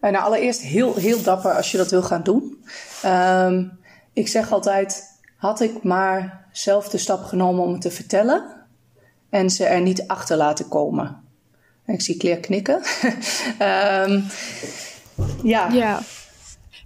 Nou, 0.00 0.16
allereerst 0.16 0.60
heel, 0.60 0.94
heel 0.94 1.22
dapper 1.22 1.56
als 1.56 1.70
je 1.70 1.76
dat 1.76 1.90
wil 1.90 2.02
gaan 2.02 2.22
doen. 2.22 2.64
Um, 3.06 3.78
ik 4.12 4.28
zeg 4.28 4.52
altijd, 4.52 5.04
had 5.36 5.60
ik 5.60 5.82
maar 5.82 6.46
zelf 6.52 6.88
de 6.88 6.98
stap 6.98 7.24
genomen 7.24 7.64
om 7.64 7.72
het 7.72 7.80
te 7.80 7.90
vertellen 7.90 8.44
en 9.30 9.50
ze 9.50 9.64
er 9.64 9.80
niet 9.80 10.04
achter 10.06 10.36
laten 10.36 10.68
komen. 10.68 11.29
Ik 11.92 12.00
zie 12.00 12.16
Claire 12.16 12.40
knikken. 12.40 12.82
um, 14.08 14.24
ja. 15.52 15.68
Ja. 15.72 16.00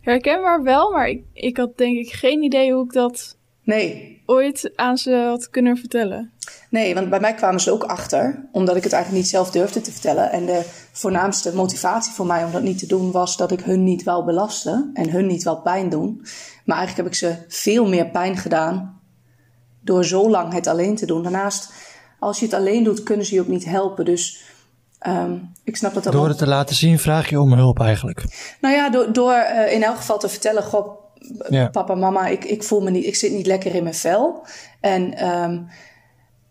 Herkenbaar 0.00 0.62
wel, 0.62 0.90
maar 0.92 1.08
ik, 1.08 1.22
ik 1.32 1.56
had 1.56 1.76
denk 1.76 1.96
ik 1.96 2.12
geen 2.12 2.42
idee 2.42 2.72
hoe 2.72 2.84
ik 2.84 2.92
dat 2.92 3.36
nee. 3.62 4.22
ooit 4.26 4.72
aan 4.74 4.98
ze 4.98 5.14
had 5.14 5.50
kunnen 5.50 5.76
vertellen. 5.76 6.32
Nee, 6.68 6.94
want 6.94 7.10
bij 7.10 7.20
mij 7.20 7.34
kwamen 7.34 7.60
ze 7.60 7.70
ook 7.70 7.84
achter, 7.84 8.48
omdat 8.52 8.76
ik 8.76 8.82
het 8.82 8.92
eigenlijk 8.92 9.22
niet 9.22 9.32
zelf 9.32 9.50
durfde 9.50 9.80
te 9.80 9.92
vertellen. 9.92 10.30
En 10.30 10.46
de 10.46 10.62
voornaamste 10.92 11.54
motivatie 11.54 12.12
voor 12.12 12.26
mij 12.26 12.44
om 12.44 12.52
dat 12.52 12.62
niet 12.62 12.78
te 12.78 12.86
doen 12.86 13.10
was 13.10 13.36
dat 13.36 13.52
ik 13.52 13.60
hun 13.60 13.84
niet 13.84 14.02
wou 14.02 14.24
belasten 14.24 14.90
en 14.94 15.10
hun 15.10 15.26
niet 15.26 15.42
wou 15.42 15.58
pijn 15.58 15.88
doen. 15.88 16.20
Maar 16.64 16.76
eigenlijk 16.76 16.96
heb 16.96 17.06
ik 17.06 17.14
ze 17.14 17.44
veel 17.48 17.88
meer 17.88 18.06
pijn 18.10 18.36
gedaan 18.36 19.00
door 19.80 20.04
zo 20.04 20.30
lang 20.30 20.52
het 20.52 20.66
alleen 20.66 20.96
te 20.96 21.06
doen. 21.06 21.22
Daarnaast, 21.22 21.72
als 22.18 22.38
je 22.38 22.44
het 22.44 22.54
alleen 22.54 22.84
doet, 22.84 23.02
kunnen 23.02 23.26
ze 23.26 23.34
je 23.34 23.40
ook 23.40 23.48
niet 23.48 23.64
helpen. 23.64 24.04
Dus 24.04 24.42
Um, 25.06 25.52
ik 25.64 25.76
snap 25.76 25.94
dat 25.94 26.12
Door 26.12 26.28
het 26.28 26.38
te 26.38 26.46
laten 26.46 26.76
zien 26.76 26.98
vraag 26.98 27.30
je 27.30 27.40
om 27.40 27.52
hulp 27.52 27.80
eigenlijk. 27.80 28.24
Nou 28.60 28.74
ja, 28.74 28.90
door, 28.90 29.12
door 29.12 29.32
uh, 29.32 29.72
in 29.72 29.82
elk 29.82 29.96
geval 29.96 30.18
te 30.18 30.28
vertellen: 30.28 30.62
Goh, 30.62 31.04
ja. 31.48 31.68
papa, 31.68 31.94
mama, 31.94 32.26
ik, 32.26 32.44
ik 32.44 32.62
voel 32.62 32.80
me 32.80 32.90
niet, 32.90 33.04
ik 33.04 33.14
zit 33.14 33.32
niet 33.32 33.46
lekker 33.46 33.74
in 33.74 33.82
mijn 33.82 33.94
vel. 33.94 34.46
En 34.80 35.28
um, 35.28 35.68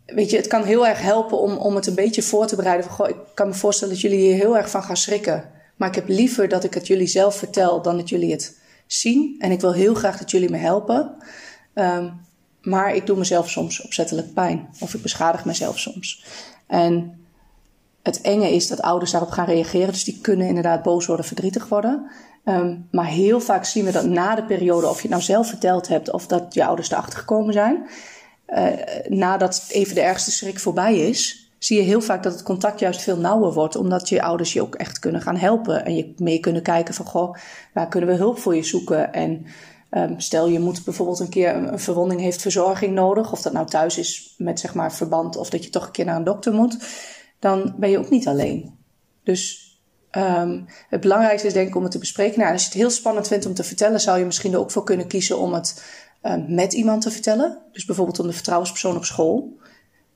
weet 0.05 0.29
je, 0.29 0.37
het 0.37 0.47
kan 0.47 0.63
heel 0.63 0.87
erg 0.87 1.01
helpen 1.01 1.39
om, 1.39 1.57
om 1.57 1.75
het 1.75 1.87
een 1.87 1.95
beetje 1.95 2.21
voor 2.21 2.47
te 2.47 2.55
bereiden. 2.55 2.85
Van, 2.85 2.95
goh, 2.95 3.09
ik 3.09 3.15
kan 3.33 3.47
me 3.47 3.53
voorstellen 3.53 3.93
dat 3.93 4.03
jullie 4.03 4.19
hier 4.19 4.35
heel 4.35 4.57
erg 4.57 4.69
van 4.69 4.83
gaan 4.83 4.97
schrikken. 4.97 5.49
Maar 5.75 5.87
ik 5.87 5.95
heb 5.95 6.07
liever 6.07 6.47
dat 6.47 6.63
ik 6.63 6.73
het 6.73 6.87
jullie 6.87 7.07
zelf 7.07 7.35
vertel 7.35 7.81
dan 7.81 7.97
dat 7.97 8.09
jullie 8.09 8.31
het 8.31 8.59
zien. 8.87 9.35
En 9.39 9.51
ik 9.51 9.61
wil 9.61 9.73
heel 9.73 9.93
graag 9.93 10.17
dat 10.17 10.31
jullie 10.31 10.49
me 10.49 10.57
helpen. 10.57 11.15
Um, 11.73 12.21
maar 12.61 12.95
ik 12.95 13.05
doe 13.05 13.17
mezelf 13.17 13.49
soms 13.49 13.81
opzettelijk 13.81 14.33
pijn. 14.33 14.69
Of 14.79 14.93
ik 14.93 15.01
beschadig 15.01 15.45
mezelf 15.45 15.79
soms. 15.79 16.25
En 16.67 17.22
het 18.03 18.21
enge 18.21 18.53
is 18.53 18.67
dat 18.67 18.81
ouders 18.81 19.11
daarop 19.11 19.31
gaan 19.31 19.45
reageren. 19.45 19.91
Dus 19.91 20.03
die 20.03 20.19
kunnen 20.21 20.47
inderdaad 20.47 20.83
boos 20.83 21.05
worden, 21.05 21.25
verdrietig 21.25 21.67
worden. 21.67 22.11
Um, 22.45 22.87
maar 22.91 23.05
heel 23.05 23.39
vaak 23.39 23.65
zien 23.65 23.85
we 23.85 23.91
dat 23.91 24.05
na 24.05 24.35
de 24.35 24.43
periode, 24.43 24.87
of 24.87 24.95
je 24.95 25.01
het 25.01 25.09
nou 25.09 25.21
zelf 25.21 25.47
verteld 25.47 25.87
hebt 25.87 26.11
of 26.11 26.27
dat 26.27 26.53
je 26.53 26.65
ouders 26.65 26.91
erachter 26.91 27.19
gekomen 27.19 27.53
zijn, 27.53 27.87
uh, 28.47 28.67
nadat 29.07 29.65
even 29.69 29.95
de 29.95 30.01
ergste 30.01 30.31
schrik 30.31 30.59
voorbij 30.59 30.97
is, 30.97 31.51
zie 31.57 31.77
je 31.77 31.83
heel 31.83 32.01
vaak 32.01 32.23
dat 32.23 32.33
het 32.33 32.43
contact 32.43 32.79
juist 32.79 33.01
veel 33.01 33.17
nauwer 33.17 33.53
wordt, 33.53 33.75
omdat 33.75 34.09
je 34.09 34.21
ouders 34.21 34.53
je 34.53 34.61
ook 34.61 34.75
echt 34.75 34.99
kunnen 34.99 35.21
gaan 35.21 35.35
helpen 35.35 35.85
en 35.85 35.95
je 35.95 36.13
mee 36.17 36.39
kunnen 36.39 36.61
kijken 36.61 36.93
van 36.93 37.05
goh, 37.05 37.35
waar 37.73 37.87
kunnen 37.87 38.09
we 38.09 38.15
hulp 38.15 38.39
voor 38.39 38.55
je 38.55 38.63
zoeken 38.63 39.13
en 39.13 39.45
um, 39.91 40.19
stel 40.19 40.47
je 40.47 40.59
moet 40.59 40.83
bijvoorbeeld 40.83 41.19
een 41.19 41.29
keer 41.29 41.55
een, 41.55 41.71
een 41.71 41.79
verwonding 41.79 42.21
heeft 42.21 42.41
verzorging 42.41 42.93
nodig, 42.93 43.31
of 43.31 43.41
dat 43.41 43.53
nou 43.53 43.67
thuis 43.67 43.97
is 43.97 44.33
met 44.37 44.59
zeg 44.59 44.73
maar 44.73 44.93
verband 44.93 45.37
of 45.37 45.49
dat 45.49 45.63
je 45.63 45.69
toch 45.69 45.85
een 45.85 45.91
keer 45.91 46.05
naar 46.05 46.15
een 46.15 46.23
dokter 46.23 46.53
moet 46.53 46.77
dan 47.43 47.73
ben 47.77 47.89
je 47.89 47.97
ook 47.97 48.09
niet 48.09 48.27
alleen. 48.27 48.77
Dus 49.23 49.71
um, 50.11 50.65
het 50.89 51.01
belangrijkste 51.01 51.47
is 51.47 51.53
denk 51.53 51.67
ik 51.67 51.75
om 51.75 51.83
het 51.83 51.91
te 51.91 51.97
bespreken. 51.97 52.39
Nou, 52.39 52.51
als 52.51 52.61
je 52.61 52.67
het 52.67 52.77
heel 52.77 52.89
spannend 52.89 53.27
vindt 53.27 53.45
om 53.45 53.53
te 53.53 53.63
vertellen, 53.63 53.99
zou 53.99 54.19
je 54.19 54.25
misschien 54.25 54.53
er 54.53 54.59
ook 54.59 54.71
voor 54.71 54.83
kunnen 54.83 55.07
kiezen 55.07 55.37
om 55.37 55.53
het 55.53 55.83
um, 56.21 56.45
met 56.47 56.73
iemand 56.73 57.01
te 57.01 57.11
vertellen. 57.11 57.57
Dus 57.71 57.85
bijvoorbeeld 57.85 58.19
om 58.19 58.27
de 58.27 58.33
vertrouwenspersoon 58.33 58.95
op 58.95 59.05
school. 59.05 59.57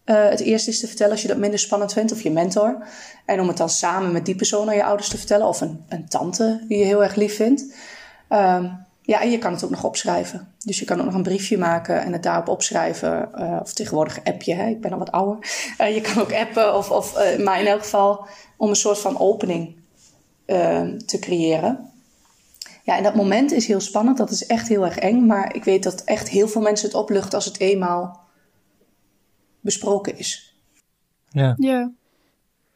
Uh, 0.05 0.29
het 0.29 0.39
eerst 0.39 0.67
is 0.67 0.79
te 0.79 0.87
vertellen 0.87 1.11
als 1.11 1.21
je 1.21 1.27
dat 1.27 1.37
minder 1.37 1.59
spannend 1.59 1.93
vindt, 1.93 2.11
of 2.11 2.21
je 2.21 2.31
mentor. 2.31 2.87
En 3.25 3.39
om 3.39 3.47
het 3.47 3.57
dan 3.57 3.69
samen 3.69 4.11
met 4.11 4.25
die 4.25 4.35
persoon 4.35 4.69
aan 4.69 4.75
je 4.75 4.83
ouders 4.83 5.09
te 5.09 5.17
vertellen, 5.17 5.47
of 5.47 5.61
een, 5.61 5.83
een 5.89 6.09
tante 6.09 6.63
die 6.67 6.77
je 6.77 6.85
heel 6.85 7.03
erg 7.03 7.15
lief 7.15 7.35
vindt. 7.35 7.73
Um, 8.29 8.85
ja, 9.07 9.21
en 9.21 9.31
je 9.31 9.37
kan 9.37 9.51
het 9.51 9.63
ook 9.63 9.69
nog 9.69 9.83
opschrijven. 9.83 10.47
Dus 10.65 10.79
je 10.79 10.85
kan 10.85 10.99
ook 10.99 11.05
nog 11.05 11.13
een 11.13 11.23
briefje 11.23 11.57
maken 11.57 12.01
en 12.01 12.13
het 12.13 12.23
daarop 12.23 12.47
opschrijven. 12.47 13.29
Uh, 13.35 13.59
of 13.61 13.73
tegenwoordig 13.73 14.23
appje, 14.23 14.53
hè? 14.53 14.67
ik 14.67 14.81
ben 14.81 14.91
al 14.91 14.97
wat 14.97 15.11
ouder. 15.11 15.37
Uh, 15.81 15.95
je 15.95 16.01
kan 16.01 16.21
ook 16.21 16.33
appen, 16.33 16.75
of, 16.75 16.91
of, 16.91 17.17
uh, 17.17 17.45
maar 17.45 17.59
in 17.59 17.67
elk 17.67 17.81
geval 17.81 18.27
om 18.57 18.69
een 18.69 18.75
soort 18.75 18.99
van 18.99 19.19
opening 19.19 19.75
te 21.05 21.17
creëren. 21.19 21.91
Ja, 22.83 22.97
en 22.97 23.03
dat 23.03 23.15
moment 23.15 23.51
is 23.51 23.67
heel 23.67 23.79
spannend, 23.79 24.17
dat 24.17 24.29
is 24.29 24.45
echt 24.45 24.67
heel 24.67 24.85
erg 24.85 24.97
eng. 24.97 25.25
Maar 25.25 25.55
ik 25.55 25.63
weet 25.63 25.83
dat 25.83 26.03
echt 26.03 26.29
heel 26.29 26.47
veel 26.47 26.61
mensen 26.61 26.87
het 26.87 26.97
oplucht 26.97 27.33
als 27.33 27.45
het 27.45 27.59
eenmaal 27.59 28.19
besproken 29.61 30.17
is. 30.17 30.55
Ja. 31.29 31.55
ja. 31.57 31.91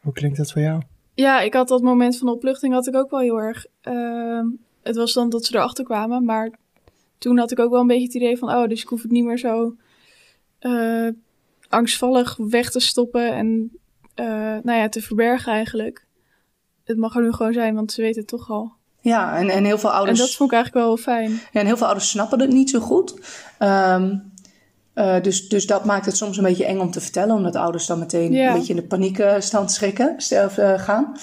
Hoe 0.00 0.12
klinkt 0.12 0.36
dat 0.36 0.52
voor 0.52 0.62
jou? 0.62 0.82
Ja, 1.14 1.40
ik 1.40 1.54
had 1.54 1.68
dat 1.68 1.82
moment 1.82 2.18
van 2.18 2.28
opluchting 2.28 2.74
had 2.74 2.86
ik 2.86 2.96
ook 2.96 3.10
wel 3.10 3.20
heel 3.20 3.40
erg 3.40 3.66
ehm, 3.80 4.46
het 4.82 4.96
was 4.96 5.12
dan 5.12 5.30
dat 5.30 5.44
ze 5.44 5.54
erachter 5.54 5.84
kwamen. 5.84 6.24
Maar 6.24 6.50
toen 7.18 7.38
had 7.38 7.50
ik 7.50 7.58
ook 7.58 7.70
wel 7.70 7.80
een 7.80 7.86
beetje 7.86 8.06
het 8.06 8.14
idee 8.14 8.38
van... 8.38 8.48
oh, 8.48 8.68
dus 8.68 8.82
ik 8.82 8.88
hoef 8.88 9.02
het 9.02 9.10
niet 9.10 9.24
meer 9.24 9.38
zo 9.38 9.76
uh, 10.60 11.08
angstvallig 11.68 12.36
weg 12.36 12.70
te 12.70 12.80
stoppen... 12.80 13.32
en 13.32 13.70
uh, 14.16 14.26
nou 14.62 14.78
ja, 14.78 14.88
te 14.88 15.02
verbergen 15.02 15.52
eigenlijk. 15.52 16.06
Het 16.84 16.96
mag 16.96 17.16
er 17.16 17.22
nu 17.22 17.32
gewoon 17.32 17.52
zijn, 17.52 17.74
want 17.74 17.92
ze 17.92 18.02
weten 18.02 18.20
het 18.20 18.28
toch 18.28 18.50
al. 18.50 18.72
Ja, 19.00 19.36
en, 19.36 19.48
en 19.48 19.64
heel 19.64 19.78
veel 19.78 19.92
ouders... 19.92 20.18
En 20.18 20.24
dat 20.24 20.34
vond 20.34 20.50
ik 20.50 20.56
eigenlijk 20.56 20.86
wel 20.86 20.96
fijn. 20.96 21.30
Ja, 21.30 21.60
en 21.60 21.66
heel 21.66 21.76
veel 21.76 21.86
ouders 21.86 22.10
snappen 22.10 22.40
het 22.40 22.52
niet 22.52 22.70
zo 22.70 22.80
goed. 22.80 23.14
Um, 23.58 24.32
uh, 24.94 25.20
dus, 25.20 25.48
dus 25.48 25.66
dat 25.66 25.84
maakt 25.84 26.06
het 26.06 26.16
soms 26.16 26.36
een 26.36 26.44
beetje 26.44 26.64
eng 26.64 26.78
om 26.78 26.90
te 26.90 27.00
vertellen... 27.00 27.36
omdat 27.36 27.56
ouders 27.56 27.86
dan 27.86 27.98
meteen 27.98 28.32
ja. 28.32 28.48
een 28.48 28.58
beetje 28.58 28.74
in 28.74 28.80
de 28.80 28.86
paniekstand 28.86 29.72
schrikken, 29.72 30.14
gaan... 30.78 31.16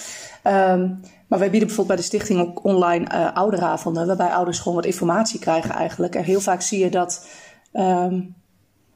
Um, 0.44 1.00
maar 1.30 1.38
wij 1.38 1.50
bieden 1.50 1.68
bijvoorbeeld 1.68 1.98
bij 1.98 2.08
de 2.08 2.16
stichting 2.16 2.40
ook 2.40 2.64
online 2.64 3.06
uh, 3.14 3.34
ouderavonden, 3.34 4.06
waarbij 4.06 4.28
ouders 4.28 4.58
gewoon 4.58 4.74
wat 4.74 4.84
informatie 4.84 5.40
krijgen 5.40 5.70
eigenlijk. 5.70 6.14
En 6.14 6.24
heel 6.24 6.40
vaak 6.40 6.62
zie 6.62 6.78
je 6.78 6.90
dat. 6.90 7.26
Um, 7.72 8.34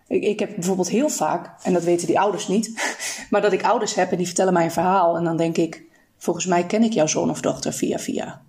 ik, 0.09 0.23
ik, 0.23 0.39
heb 0.39 0.55
bijvoorbeeld 0.55 0.89
heel 0.89 1.09
vaak, 1.09 1.51
en 1.63 1.73
dat 1.73 1.85
weten 1.85 2.07
die 2.07 2.21
ouders 2.21 2.49
niet, 2.49 2.97
maar 3.31 3.41
dat 3.41 3.53
ik 3.53 3.65
ouders 3.65 3.95
heb 3.95 4.11
en 4.11 4.17
die 4.17 4.27
vertellen 4.27 4.53
mij 4.53 4.65
een 4.65 4.71
verhaal. 4.71 5.17
En 5.17 5.25
dan 5.25 5.37
denk 5.37 5.57
ik, 5.57 5.83
volgens 6.19 6.47
mij 6.47 6.67
ken 6.67 6.83
ik 6.83 6.93
jouw 6.93 7.07
zoon 7.07 7.31
of 7.31 7.41
dochter 7.41 7.73
via 7.73 7.99
via. 7.99 8.43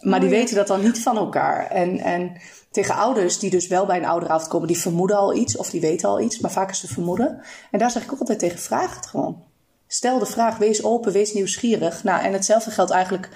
Maar 0.00 0.20
die 0.20 0.28
weten 0.28 0.56
dat 0.56 0.66
dan 0.66 0.82
niet 0.82 1.02
van 1.02 1.16
elkaar. 1.16 1.66
En, 1.66 1.98
en 1.98 2.40
tegen 2.70 2.94
ouders 2.94 3.38
die 3.38 3.50
dus 3.50 3.66
wel 3.66 3.86
bij 3.86 3.96
een 3.96 4.04
ouderavond 4.04 4.48
komen, 4.48 4.68
die 4.68 4.78
vermoeden 4.78 5.16
al 5.16 5.34
iets 5.34 5.56
of 5.56 5.70
die 5.70 5.80
weten 5.80 6.08
al 6.08 6.20
iets, 6.20 6.38
maar 6.38 6.50
vaak 6.50 6.70
is 6.70 6.82
het 6.82 6.90
vermoeden. 6.90 7.42
En 7.70 7.78
daar 7.78 7.90
zeg 7.90 8.02
ik 8.02 8.12
ook 8.12 8.20
altijd 8.20 8.38
tegen, 8.38 8.58
vraag 8.58 8.96
het 8.96 9.06
gewoon. 9.06 9.42
Stel 9.86 10.18
de 10.18 10.26
vraag, 10.26 10.56
wees 10.56 10.82
open, 10.82 11.12
wees 11.12 11.32
nieuwsgierig. 11.32 12.04
Nou, 12.04 12.22
en 12.22 12.32
hetzelfde 12.32 12.70
geldt 12.70 12.90
eigenlijk 12.90 13.28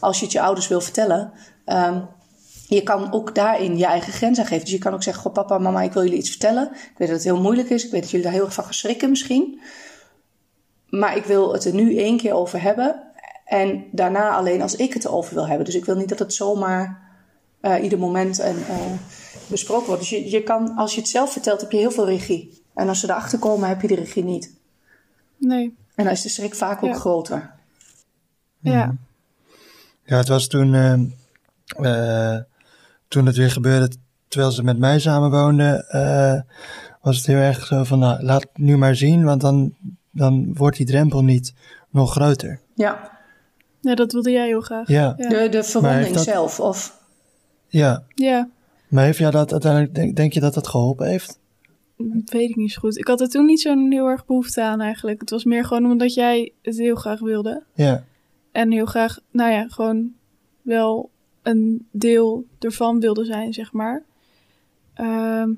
als 0.00 0.18
je 0.18 0.24
het 0.24 0.32
je 0.32 0.40
ouders 0.40 0.68
wil 0.68 0.80
vertellen. 0.80 1.32
Um, 1.66 2.08
je 2.68 2.82
kan 2.82 3.12
ook 3.12 3.34
daarin 3.34 3.76
je 3.78 3.86
eigen 3.86 4.12
grens 4.12 4.38
aan 4.38 4.46
geven. 4.46 4.64
Dus 4.64 4.72
je 4.72 4.78
kan 4.78 4.94
ook 4.94 5.02
zeggen, 5.02 5.22
goh 5.22 5.32
papa, 5.32 5.58
mama, 5.58 5.82
ik 5.82 5.92
wil 5.92 6.02
jullie 6.02 6.18
iets 6.18 6.30
vertellen. 6.30 6.70
Ik 6.72 6.94
weet 6.96 7.08
dat 7.08 7.16
het 7.16 7.26
heel 7.26 7.40
moeilijk 7.40 7.70
is. 7.70 7.84
Ik 7.84 7.90
weet 7.90 8.00
dat 8.00 8.10
jullie 8.10 8.26
daar 8.26 8.34
heel 8.34 8.44
erg 8.44 8.54
van 8.54 8.64
geschrikken 8.64 9.10
misschien. 9.10 9.60
Maar 10.88 11.16
ik 11.16 11.24
wil 11.24 11.52
het 11.52 11.64
er 11.64 11.74
nu 11.74 11.96
één 11.98 12.16
keer 12.16 12.32
over 12.32 12.62
hebben. 12.62 13.02
En 13.44 13.84
daarna 13.92 14.30
alleen 14.30 14.62
als 14.62 14.76
ik 14.76 14.94
het 14.94 15.04
erover 15.04 15.34
wil 15.34 15.46
hebben. 15.46 15.64
Dus 15.64 15.74
ik 15.74 15.84
wil 15.84 15.96
niet 15.96 16.08
dat 16.08 16.18
het 16.18 16.34
zomaar 16.34 17.02
uh, 17.62 17.82
ieder 17.82 17.98
moment 17.98 18.38
en, 18.38 18.56
uh, 18.56 18.76
besproken 19.46 19.86
wordt. 19.86 20.00
Dus 20.00 20.10
je, 20.10 20.30
je 20.30 20.42
kan, 20.42 20.76
als 20.76 20.94
je 20.94 21.00
het 21.00 21.08
zelf 21.08 21.32
vertelt, 21.32 21.60
heb 21.60 21.72
je 21.72 21.78
heel 21.78 21.90
veel 21.90 22.06
regie. 22.06 22.62
En 22.74 22.88
als 22.88 23.00
ze 23.00 23.10
erachter 23.10 23.38
komen, 23.38 23.68
heb 23.68 23.80
je 23.80 23.88
de 23.88 23.94
regie 23.94 24.24
niet. 24.24 24.54
Nee. 25.36 25.76
En 25.94 26.04
dan 26.04 26.12
is 26.12 26.22
de 26.22 26.28
schrik 26.28 26.54
vaak 26.54 26.82
ook 26.82 26.96
groter. 26.96 27.50
Ja. 28.60 28.94
Ja, 30.04 30.16
het 30.16 30.28
was 30.28 30.46
toen, 30.46 30.72
uh, 30.74 31.00
uh, 31.80 32.38
toen 33.08 33.26
het 33.26 33.36
weer 33.36 33.50
gebeurde, 33.50 33.90
terwijl 34.28 34.52
ze 34.52 34.62
met 34.62 34.78
mij 34.78 34.98
samenwoonden, 34.98 35.86
uh, 35.90 36.40
was 37.00 37.16
het 37.16 37.26
heel 37.26 37.36
erg 37.36 37.66
zo 37.66 37.84
van, 37.84 37.98
nou, 37.98 38.22
laat 38.22 38.42
het 38.42 38.58
nu 38.58 38.76
maar 38.76 38.96
zien, 38.96 39.24
want 39.24 39.40
dan, 39.40 39.74
dan 40.10 40.54
wordt 40.54 40.76
die 40.76 40.86
drempel 40.86 41.24
niet 41.24 41.54
nog 41.90 42.12
groter. 42.12 42.60
Ja, 42.74 43.10
ja, 43.80 43.94
dat 43.94 44.12
wilde 44.12 44.30
jij 44.30 44.46
heel 44.46 44.60
graag. 44.60 44.88
Ja, 44.88 45.14
Ja. 45.16 45.28
de, 45.28 45.48
de 45.48 45.62
verwonding 45.64 46.14
dat- 46.14 46.24
zelf. 46.24 46.60
Of, 46.60 47.02
ja. 47.68 48.02
Ja. 48.14 48.48
Maar 48.88 49.04
heeft 49.04 49.18
jou 49.18 49.32
dat 49.32 49.52
uiteindelijk, 49.52 49.94
denk, 49.94 50.16
denk 50.16 50.32
je 50.32 50.40
dat 50.40 50.54
dat 50.54 50.68
geholpen 50.68 51.06
heeft? 51.08 51.38
Weet 52.24 52.50
ik 52.50 52.56
niet 52.56 52.72
zo 52.72 52.80
goed. 52.80 52.98
Ik 52.98 53.06
had 53.06 53.20
er 53.20 53.28
toen 53.28 53.46
niet 53.46 53.60
zo'n 53.60 53.92
heel 53.92 54.06
erg 54.06 54.26
behoefte 54.26 54.62
aan 54.62 54.80
eigenlijk. 54.80 55.20
Het 55.20 55.30
was 55.30 55.44
meer 55.44 55.64
gewoon 55.64 55.90
omdat 55.90 56.14
jij 56.14 56.52
het 56.62 56.78
heel 56.78 56.94
graag 56.94 57.20
wilde. 57.20 57.62
Ja. 57.74 58.04
En 58.52 58.72
heel 58.72 58.86
graag, 58.86 59.18
nou 59.30 59.50
ja, 59.52 59.68
gewoon 59.68 60.12
wel 60.62 61.10
een 61.42 61.86
deel 61.90 62.44
ervan 62.58 63.00
wilde 63.00 63.24
zijn, 63.24 63.52
zeg 63.52 63.72
maar. 63.72 64.04
Ehm, 64.94 65.52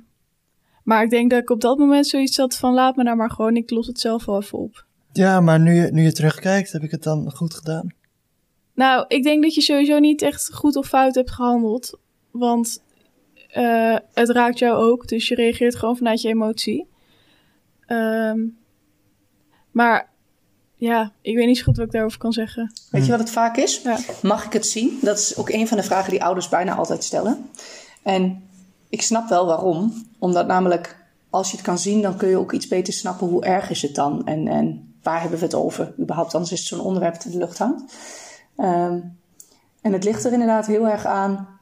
maar 0.82 1.02
ik 1.02 1.10
denk 1.10 1.30
dat 1.30 1.40
ik 1.40 1.50
op 1.50 1.60
dat 1.60 1.78
moment 1.78 2.06
zoiets 2.06 2.36
had 2.36 2.56
van 2.56 2.74
laat 2.74 2.96
me 2.96 3.02
nou 3.02 3.16
maar 3.16 3.30
gewoon, 3.30 3.56
ik 3.56 3.70
los 3.70 3.86
het 3.86 4.00
zelf 4.00 4.24
wel 4.24 4.40
even 4.40 4.58
op. 4.58 4.84
Ja, 5.12 5.40
maar 5.40 5.60
nu 5.60 5.74
je, 5.74 5.88
nu 5.92 6.02
je 6.02 6.12
terugkijkt, 6.12 6.72
heb 6.72 6.82
ik 6.82 6.90
het 6.90 7.02
dan 7.02 7.32
goed 7.32 7.54
gedaan? 7.54 7.94
Nou, 8.74 9.04
ik 9.08 9.22
denk 9.22 9.42
dat 9.42 9.54
je 9.54 9.60
sowieso 9.60 9.98
niet 9.98 10.22
echt 10.22 10.54
goed 10.54 10.76
of 10.76 10.86
fout 10.86 11.14
hebt 11.14 11.30
gehandeld. 11.30 11.98
Want 12.30 12.82
eh, 13.56 13.96
het 14.14 14.30
raakt 14.30 14.58
jou 14.58 14.90
ook, 14.90 15.08
dus 15.08 15.28
je 15.28 15.34
reageert 15.34 15.76
gewoon 15.76 15.96
vanuit 15.96 16.20
je 16.20 16.28
emotie. 16.28 16.88
Ehm, 17.86 18.40
maar 19.70 20.08
ja, 20.74 21.12
ik 21.20 21.36
weet 21.36 21.46
niet 21.46 21.58
zo 21.58 21.64
goed 21.64 21.76
wat 21.76 21.86
ik 21.86 21.92
daarover 21.92 22.18
kan 22.18 22.32
zeggen. 22.32 22.72
Weet 22.90 23.04
je 23.04 23.10
wat 23.10 23.20
het 23.20 23.30
vaak 23.30 23.56
is? 23.56 23.82
Ja. 23.82 23.98
Mag 24.22 24.44
ik 24.44 24.52
het 24.52 24.66
zien? 24.66 24.98
Dat 25.02 25.18
is 25.18 25.36
ook 25.36 25.48
een 25.48 25.68
van 25.68 25.76
de 25.76 25.82
vragen 25.82 26.10
die 26.10 26.24
ouders 26.24 26.48
bijna 26.48 26.74
altijd 26.74 27.04
stellen. 27.04 27.50
En 28.02 28.42
ik 28.88 29.02
snap 29.02 29.28
wel 29.28 29.46
waarom. 29.46 30.06
Omdat 30.18 30.46
namelijk, 30.46 30.96
als 31.30 31.50
je 31.50 31.56
het 31.56 31.66
kan 31.66 31.78
zien, 31.78 32.02
dan 32.02 32.16
kun 32.16 32.28
je 32.28 32.38
ook 32.38 32.52
iets 32.52 32.68
beter 32.68 32.92
snappen 32.92 33.26
hoe 33.26 33.44
erg 33.44 33.70
is 33.70 33.82
het 33.82 33.94
dan. 33.94 34.26
En, 34.26 34.48
en 34.48 34.94
waar 35.02 35.20
hebben 35.20 35.38
we 35.38 35.44
het 35.44 35.54
over? 35.54 35.94
Überhaupt, 36.00 36.34
anders 36.34 36.52
is 36.52 36.58
het 36.58 36.68
zo'n 36.68 36.80
onderwerp 36.80 37.14
dat 37.14 37.24
in 37.24 37.30
de 37.30 37.38
lucht 37.38 37.58
hangt. 37.58 37.94
Ehm, 38.56 39.00
en 39.80 39.92
het 39.92 40.04
ligt 40.04 40.24
er 40.24 40.32
inderdaad 40.32 40.66
heel 40.66 40.88
erg 40.88 41.04
aan 41.04 41.55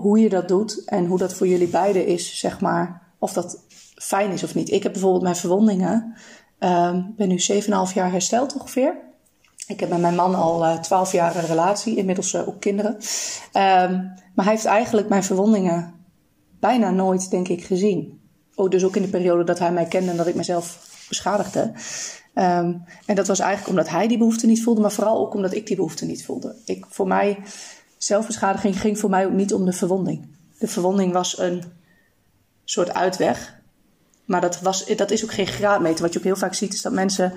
hoe 0.00 0.18
je 0.18 0.28
dat 0.28 0.48
doet 0.48 0.84
en 0.84 1.06
hoe 1.06 1.18
dat 1.18 1.34
voor 1.34 1.46
jullie 1.46 1.68
beiden 1.68 2.06
is, 2.06 2.38
zeg 2.38 2.60
maar. 2.60 3.02
Of 3.18 3.32
dat 3.32 3.64
fijn 3.94 4.30
is 4.30 4.42
of 4.42 4.54
niet. 4.54 4.70
Ik 4.70 4.82
heb 4.82 4.92
bijvoorbeeld 4.92 5.22
mijn 5.22 5.36
verwondingen. 5.36 6.14
Ik 6.58 7.16
ben 7.16 7.28
nu 7.28 7.40
7,5 7.52 7.94
jaar 7.94 8.10
hersteld 8.10 8.54
ongeveer. 8.54 8.96
Ik 9.66 9.80
heb 9.80 9.88
met 9.88 10.00
mijn 10.00 10.14
man 10.14 10.34
al 10.34 10.64
uh, 10.64 10.78
12 10.78 11.12
jaar 11.12 11.36
een 11.36 11.46
relatie, 11.46 11.96
inmiddels 11.96 12.32
uh, 12.32 12.48
ook 12.48 12.60
kinderen. 12.60 12.96
Ehm, 13.52 13.92
maar 14.34 14.44
hij 14.44 14.52
heeft 14.52 14.64
eigenlijk 14.64 15.08
mijn 15.08 15.24
verwondingen 15.24 15.94
bijna 16.60 16.90
nooit, 16.90 17.30
denk 17.30 17.48
ik, 17.48 17.64
gezien. 17.64 18.20
Oh, 18.54 18.70
dus 18.70 18.84
ook 18.84 18.96
in 18.96 19.02
de 19.02 19.08
periode 19.08 19.44
dat 19.44 19.58
hij 19.58 19.72
mij 19.72 19.84
kende 19.84 20.10
en 20.10 20.16
dat 20.16 20.26
ik 20.26 20.34
mezelf 20.34 20.96
beschadigde. 21.08 21.72
Um, 22.34 22.84
en 23.06 23.14
dat 23.14 23.26
was 23.26 23.38
eigenlijk 23.38 23.70
omdat 23.70 23.88
hij 23.88 24.08
die 24.08 24.18
behoefte 24.18 24.46
niet 24.46 24.62
voelde, 24.62 24.80
maar 24.80 24.92
vooral 24.92 25.18
ook 25.18 25.34
omdat 25.34 25.54
ik 25.54 25.66
die 25.66 25.76
behoefte 25.76 26.04
niet 26.04 26.24
voelde. 26.24 26.54
Ik, 26.64 26.86
voor 26.88 27.06
mij, 27.06 27.38
zelfbeschadiging 27.98 28.80
ging 28.80 28.98
voor 28.98 29.10
mij 29.10 29.26
ook 29.26 29.32
niet 29.32 29.54
om 29.54 29.64
de 29.64 29.72
verwonding. 29.72 30.28
De 30.58 30.68
verwonding 30.68 31.12
was 31.12 31.38
een 31.38 31.62
soort 32.64 32.94
uitweg. 32.94 33.56
Maar 34.24 34.40
dat, 34.40 34.60
was, 34.60 34.86
dat 34.96 35.10
is 35.10 35.24
ook 35.24 35.32
geen 35.32 35.46
graadmeter. 35.46 36.02
Wat 36.02 36.12
je 36.12 36.18
ook 36.18 36.24
heel 36.24 36.36
vaak 36.36 36.54
ziet, 36.54 36.72
is 36.74 36.82
dat 36.82 36.92
mensen, 36.92 37.32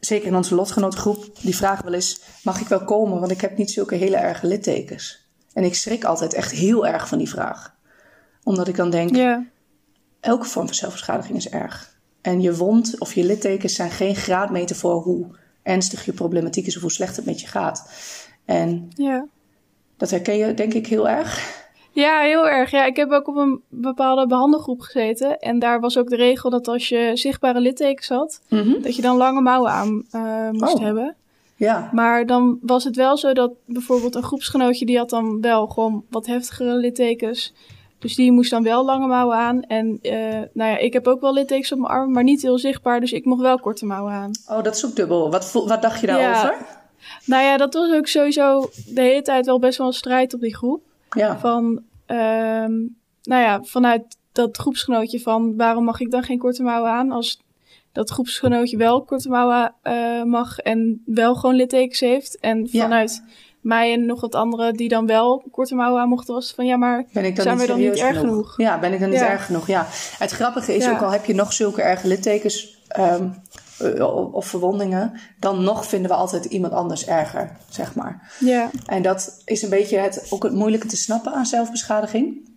zeker 0.00 0.26
in 0.26 0.36
onze 0.36 0.54
lotgenotengroep, 0.54 1.30
die 1.42 1.56
vragen 1.56 1.84
wel 1.84 1.94
eens: 1.94 2.20
mag 2.42 2.60
ik 2.60 2.68
wel 2.68 2.84
komen? 2.84 3.20
Want 3.20 3.32
ik 3.32 3.40
heb 3.40 3.56
niet 3.56 3.70
zulke 3.70 3.94
hele 3.94 4.16
erge 4.16 4.46
littekens. 4.46 5.26
En 5.52 5.64
ik 5.64 5.74
schrik 5.74 6.04
altijd 6.04 6.34
echt 6.34 6.50
heel 6.50 6.86
erg 6.86 7.08
van 7.08 7.18
die 7.18 7.28
vraag. 7.28 7.74
Omdat 8.42 8.68
ik 8.68 8.76
dan 8.76 8.90
denk: 8.90 9.16
Ja. 9.16 9.46
elke 10.20 10.44
vorm 10.44 10.66
van 10.66 10.74
zelfbeschadiging 10.74 11.36
is 11.36 11.48
erg. 11.48 11.96
En 12.20 12.40
je 12.40 12.56
wond 12.56 12.98
of 12.98 13.14
je 13.14 13.24
littekens 13.24 13.74
zijn 13.74 13.90
geen 13.90 14.16
graadmeter 14.16 14.76
voor 14.76 15.02
hoe 15.02 15.26
ernstig 15.62 16.04
je 16.04 16.12
problematiek 16.12 16.66
is 16.66 16.76
of 16.76 16.82
hoe 16.82 16.92
slecht 16.92 17.16
het 17.16 17.24
met 17.24 17.40
je 17.40 17.46
gaat. 17.46 17.90
En 18.44 18.88
Ja. 18.94 19.26
Dat 19.98 20.10
herken 20.10 20.36
je 20.36 20.54
denk 20.54 20.74
ik 20.74 20.86
heel 20.86 21.08
erg. 21.08 21.56
Ja, 21.90 22.20
heel 22.20 22.48
erg. 22.48 22.70
Ja, 22.70 22.84
ik 22.84 22.96
heb 22.96 23.10
ook 23.10 23.28
op 23.28 23.36
een 23.36 23.60
bepaalde 23.68 24.26
behandelgroep 24.26 24.80
gezeten. 24.80 25.38
En 25.38 25.58
daar 25.58 25.80
was 25.80 25.98
ook 25.98 26.08
de 26.08 26.16
regel 26.16 26.50
dat 26.50 26.68
als 26.68 26.88
je 26.88 27.10
zichtbare 27.14 27.60
littekens 27.60 28.08
had, 28.08 28.40
dat 28.82 28.96
je 28.96 29.02
dan 29.02 29.16
lange 29.16 29.40
mouwen 29.40 29.70
aan 29.70 30.04
eh, 30.10 30.50
moest 30.50 30.74
Oh. 30.74 30.80
hebben. 30.80 31.16
Ja, 31.56 31.88
Maar 31.92 32.26
dan 32.26 32.58
was 32.62 32.84
het 32.84 32.96
wel 32.96 33.16
zo 33.16 33.32
dat 33.32 33.52
bijvoorbeeld 33.64 34.14
een 34.14 34.22
groepsgenootje 34.22 34.86
die 34.86 34.98
had 34.98 35.10
dan 35.10 35.40
wel 35.40 35.66
gewoon 35.66 36.04
wat 36.10 36.26
heftigere 36.26 36.74
littekens. 36.74 37.52
Dus 37.98 38.14
die 38.14 38.32
moest 38.32 38.50
dan 38.50 38.62
wel 38.62 38.84
lange 38.84 39.06
mouwen 39.06 39.36
aan. 39.36 39.62
En 39.62 39.98
eh, 40.02 40.12
nou 40.52 40.70
ja, 40.70 40.76
ik 40.76 40.92
heb 40.92 41.06
ook 41.06 41.20
wel 41.20 41.32
littekens 41.32 41.72
op 41.72 41.78
mijn 41.78 41.92
arm, 41.92 42.12
maar 42.12 42.22
niet 42.22 42.42
heel 42.42 42.58
zichtbaar. 42.58 43.00
Dus 43.00 43.12
ik 43.12 43.24
mocht 43.24 43.40
wel 43.40 43.58
korte 43.58 43.86
mouwen 43.86 44.12
aan. 44.12 44.30
oh, 44.48 44.62
dat 44.62 44.74
is 44.76 44.86
ook 44.86 44.96
dubbel. 44.96 45.30
Wat, 45.30 45.52
wat 45.52 45.82
dacht 45.82 46.00
je 46.00 46.06
daarover? 46.06 46.56
Nou 47.24 47.42
ja, 47.44 47.56
dat 47.56 47.74
was 47.74 47.92
ook 47.92 48.06
sowieso 48.06 48.70
de 48.86 49.00
hele 49.00 49.22
tijd 49.22 49.46
wel 49.46 49.58
best 49.58 49.78
wel 49.78 49.86
een 49.86 49.92
strijd 49.92 50.34
op 50.34 50.40
die 50.40 50.56
groep. 50.56 50.82
Ja, 51.10 51.38
Van, 51.38 51.82
ehm, 52.06 52.72
nou 53.22 53.42
ja, 53.42 53.62
vanuit 53.62 54.16
dat 54.32 54.56
groepsgenootje 54.56 55.20
van 55.20 55.56
waarom 55.56 55.84
mag 55.84 56.00
ik 56.00 56.10
dan 56.10 56.22
geen 56.22 56.38
korte 56.38 56.62
mouwen 56.62 56.90
aan 56.90 57.10
als 57.12 57.40
dat 57.92 58.10
groepsgenootje 58.10 58.76
wel 58.76 59.02
korte 59.04 59.28
mouwen 59.28 59.74
eh, 59.82 60.22
mag 60.22 60.58
en 60.58 61.02
wel 61.06 61.34
gewoon 61.34 61.54
littekens 61.56 62.00
heeft. 62.00 62.38
En 62.40 62.68
Ja. 62.70 62.82
vanuit 62.82 63.22
mij 63.60 63.92
en 63.92 64.06
nog 64.06 64.20
wat 64.20 64.34
anderen 64.34 64.74
die 64.74 64.88
dan 64.88 65.06
wel 65.06 65.44
korte 65.50 65.74
mouwen 65.74 66.00
aan 66.00 66.08
mochten, 66.08 66.34
was 66.34 66.52
van 66.52 66.66
ja, 66.66 66.76
maar 66.76 67.04
ben 67.12 67.24
ik 67.24 67.34
dan 67.36 67.44
zijn 67.44 67.58
we 67.58 67.66
dan 67.66 67.78
niet 67.78 67.96
erg 67.96 68.18
genoeg? 68.18 68.54
Ja, 68.56 68.78
ben 68.78 68.92
ik 68.92 69.00
dan 69.00 69.08
niet 69.10 69.18
Ja. 69.18 69.28
erg 69.28 69.46
genoeg? 69.46 69.66
Ja. 69.66 69.86
Het 70.18 70.30
grappige 70.30 70.74
is, 70.76 70.88
ook 70.88 71.02
al 71.02 71.10
heb 71.10 71.24
je 71.24 71.34
nog 71.34 71.52
zulke 71.52 71.82
erge 71.82 72.06
littekens 72.08 72.76
ehm, 72.88 73.04
eh, 73.22 73.30
of 74.32 74.46
verwondingen, 74.46 75.20
dan 75.38 75.64
nog 75.64 75.86
vinden 75.86 76.10
we 76.10 76.16
altijd 76.16 76.44
iemand 76.44 76.72
anders 76.72 77.06
erger, 77.06 77.56
zeg 77.68 77.94
maar. 77.94 78.32
Ja, 78.40 78.70
En 78.86 79.02
dat 79.02 79.42
is 79.44 79.62
een 79.62 79.70
beetje 79.70 79.98
het, 79.98 80.26
ook 80.30 80.42
het 80.42 80.52
moeilijke 80.52 80.86
te 80.86 80.96
snappen 80.96 81.32
aan 81.32 81.46
zelfbeschadiging. 81.46 82.50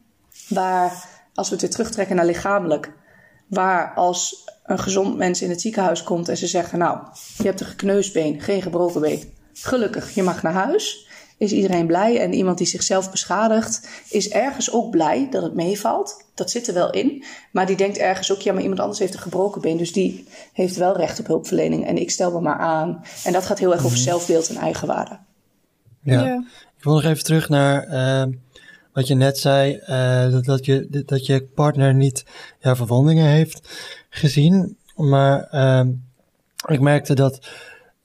Waar, 0.47 1.07
als 1.33 1.47
we 1.47 1.53
het 1.53 1.61
weer 1.63 1.71
terugtrekken 1.71 2.15
naar 2.15 2.25
lichamelijk, 2.25 2.93
waar 3.47 3.93
als 3.93 4.49
een 4.63 4.79
gezond 4.79 5.17
mens 5.17 5.41
in 5.41 5.49
het 5.49 5.61
ziekenhuis 5.61 6.03
komt 6.03 6.29
en 6.29 6.37
ze 6.37 6.47
zeggen: 6.47 6.79
Nou, 6.79 6.99
je 7.37 7.43
hebt 7.43 7.59
een 7.59 7.65
gekneusd 7.65 8.13
been, 8.13 8.41
geen 8.41 8.61
gebroken 8.61 9.01
been. 9.01 9.33
Gelukkig, 9.53 10.15
je 10.15 10.23
mag 10.23 10.43
naar 10.43 10.53
huis. 10.53 11.09
Is 11.41 11.51
iedereen 11.51 11.87
blij 11.87 12.19
en 12.19 12.33
iemand 12.33 12.57
die 12.57 12.67
zichzelf 12.67 13.11
beschadigt, 13.11 13.87
is 14.09 14.29
ergens 14.29 14.71
ook 14.71 14.89
blij 14.91 15.27
dat 15.29 15.43
het 15.43 15.53
meevalt. 15.53 16.23
Dat 16.35 16.51
zit 16.51 16.67
er 16.67 16.73
wel 16.73 16.91
in. 16.91 17.23
Maar 17.51 17.65
die 17.65 17.75
denkt 17.75 17.97
ergens 17.97 18.31
ook: 18.31 18.41
ja, 18.41 18.53
maar 18.53 18.61
iemand 18.61 18.79
anders 18.79 18.99
heeft 18.99 19.13
een 19.13 19.19
gebroken 19.19 19.61
been. 19.61 19.77
Dus 19.77 19.93
die 19.93 20.27
heeft 20.53 20.75
wel 20.75 20.97
recht 20.97 21.19
op 21.19 21.27
hulpverlening. 21.27 21.87
En 21.87 21.97
ik 21.97 22.11
stel 22.11 22.31
me 22.31 22.41
maar 22.41 22.57
aan. 22.57 23.03
En 23.23 23.33
dat 23.33 23.45
gaat 23.45 23.59
heel 23.59 23.73
erg 23.73 23.85
over 23.85 23.97
zelfbeeld 23.97 24.49
en 24.49 24.55
eigenwaarde. 24.55 25.19
Ja. 26.03 26.25
ja. 26.25 26.43
Ik 26.77 26.83
wil 26.83 26.93
nog 26.93 27.03
even 27.03 27.23
terug 27.23 27.49
naar 27.49 27.83
ehm, 27.83 28.31
wat 28.93 29.07
je 29.07 29.15
net 29.15 29.37
zei, 29.37 29.75
eh, 29.75 30.31
dat, 30.31 30.45
dat, 30.45 30.65
je, 30.65 31.03
dat 31.05 31.25
je 31.25 31.43
partner 31.43 31.93
niet 31.93 32.25
jouw 32.59 32.75
verwondingen 32.75 33.25
heeft 33.25 33.69
gezien. 34.09 34.77
Maar 34.95 35.43
ehm, 35.43 35.91
ik 36.67 36.79
merkte 36.79 37.13
dat 37.13 37.47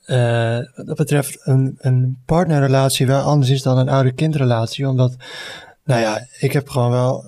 eh, 0.06 0.58
wat 0.74 0.86
dat 0.86 0.96
betreft 0.96 1.38
een, 1.46 1.74
een 1.78 2.18
partnerrelatie 2.24 3.06
wel 3.06 3.20
anders 3.20 3.50
is 3.50 3.62
dan 3.62 3.78
een 3.78 3.88
ouder-kindrelatie. 3.88 4.88
Omdat, 4.88 5.16
nou 5.84 6.00
ja, 6.00 6.26
ik 6.38 6.52
heb 6.52 6.68
gewoon 6.68 6.90
wel... 6.90 7.24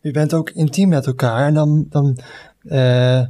Je 0.00 0.10
bent 0.10 0.34
ook 0.34 0.50
intiem 0.50 0.88
met 0.88 1.06
elkaar 1.06 1.46
en 1.46 1.54
dan, 1.54 1.86
dan 1.90 2.18
eh, 2.68 3.22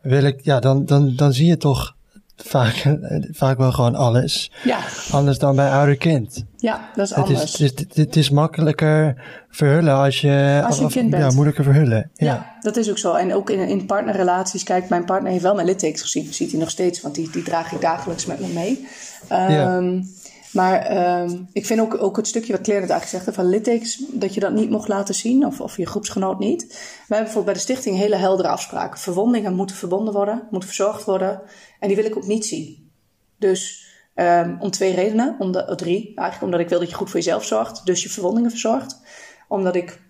wil 0.00 0.22
ik... 0.22 0.40
Ja, 0.44 0.60
dan, 0.60 0.84
dan, 0.84 1.16
dan 1.16 1.32
zie 1.32 1.46
je 1.46 1.56
toch 1.56 1.96
vaak, 2.44 2.96
vaak 3.32 3.58
wel 3.58 3.72
gewoon 3.72 3.94
alles. 3.94 4.50
Ja, 4.64 4.78
Anders 5.10 5.38
dan 5.38 5.56
bij 5.56 5.70
ouder 5.70 5.96
kind. 5.96 6.44
ja 6.56 6.88
dat 6.94 7.04
is 7.04 7.14
Het 7.14 7.24
anders. 7.24 7.42
is, 7.42 7.70
het, 7.70 7.84
is, 7.96 8.02
het 8.04 8.16
is 8.16 8.30
makkelijker 8.30 9.14
verhullen 9.50 9.94
als 9.94 10.20
je... 10.20 10.62
Als 10.66 10.78
je 10.78 10.84
of- 10.84 10.92
kind 10.92 11.10
bent. 11.10 11.22
Ja, 11.22 11.30
moeilijker 11.30 11.64
verhullen. 11.64 12.10
Ja. 12.14 12.26
Ja. 12.26 12.56
dat 12.60 12.76
is 12.76 12.90
ook 12.90 12.98
zo. 12.98 13.14
En 13.14 13.34
ook 13.34 13.50
in, 13.50 13.68
in 13.68 13.86
partnerrelaties, 13.86 14.62
kijk, 14.62 14.88
mijn 14.88 15.04
partner 15.04 15.30
heeft 15.30 15.42
wel 15.42 15.54
mijn 15.54 15.66
littekens 15.66 16.02
gezien. 16.02 16.32
Ziet 16.34 16.50
hij 16.50 16.60
nog 16.60 16.70
steeds, 16.70 17.00
want 17.00 17.14
die, 17.14 17.30
die 17.30 17.42
draag 17.42 17.72
ik 17.72 17.80
dagelijks 17.80 18.26
met 18.26 18.40
me 18.40 18.46
mee. 18.46 18.86
Ehm, 19.28 20.02
Maar 20.52 20.80
ehm, 20.80 21.42
ik 21.52 21.66
vind 21.66 21.80
ook, 21.80 22.02
ook 22.02 22.16
het 22.16 22.26
stukje 22.26 22.52
wat 22.52 22.60
Claire 22.60 22.86
net 22.86 22.94
eigenlijk 22.94 23.24
zegt, 23.24 23.36
van 23.36 23.48
littekens, 23.48 24.04
dat 24.10 24.34
je 24.34 24.40
dat 24.40 24.52
niet 24.52 24.70
mocht 24.70 24.88
laten 24.88 25.14
zien, 25.14 25.46
of, 25.46 25.60
of 25.60 25.76
je 25.76 25.86
groepsgenoot 25.86 26.38
niet. 26.38 26.66
Wij 26.68 26.78
hebben 26.98 27.16
bijvoorbeeld 27.16 27.44
bij 27.44 27.54
de 27.54 27.60
stichting 27.60 27.96
hele 27.96 28.16
heldere 28.16 28.48
afspraken. 28.48 29.00
Verwondingen 29.00 29.54
moeten 29.54 29.76
verbonden 29.76 30.14
worden, 30.14 30.46
moeten 30.50 30.68
verzorgd 30.68 31.04
worden. 31.04 31.42
En 31.78 31.88
die 31.88 31.96
wil 31.96 32.04
ik 32.04 32.16
ook 32.16 32.26
niet 32.26 32.46
zien. 32.46 32.90
Dus 33.36 33.86
ehm, 34.14 34.56
om 34.58 34.70
twee 34.70 34.94
redenen, 34.94 35.36
om 35.38 35.52
de, 35.52 35.72
drie 35.76 36.06
eigenlijk, 36.06 36.42
omdat 36.42 36.60
ik 36.60 36.68
wil 36.68 36.78
dat 36.78 36.88
je 36.88 36.94
goed 36.94 37.10
voor 37.10 37.20
jezelf 37.20 37.44
zorgt, 37.44 37.86
dus 37.86 38.02
je 38.02 38.08
verwondingen 38.08 38.50
verzorgt. 38.50 39.00
Omdat 39.48 39.76
ik 39.76 40.00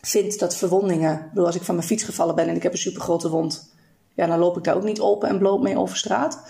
vind 0.00 0.38
dat 0.38 0.56
verwondingen, 0.56 1.18
ik 1.18 1.28
bedoel, 1.28 1.46
als 1.46 1.56
ik 1.56 1.62
van 1.62 1.74
mijn 1.74 1.86
fiets 1.86 2.02
gevallen 2.02 2.34
ben 2.34 2.48
en 2.48 2.56
ik 2.56 2.62
heb 2.62 2.72
een 2.72 2.78
supergrote 2.78 3.30
wond, 3.30 3.74
ja, 4.14 4.26
dan 4.26 4.38
loop 4.38 4.56
ik 4.56 4.64
daar 4.64 4.76
ook 4.76 4.84
niet 4.84 5.00
open 5.00 5.28
en 5.28 5.38
bloot 5.38 5.62
mee 5.62 5.78
over 5.78 5.96
straat. 5.96 6.42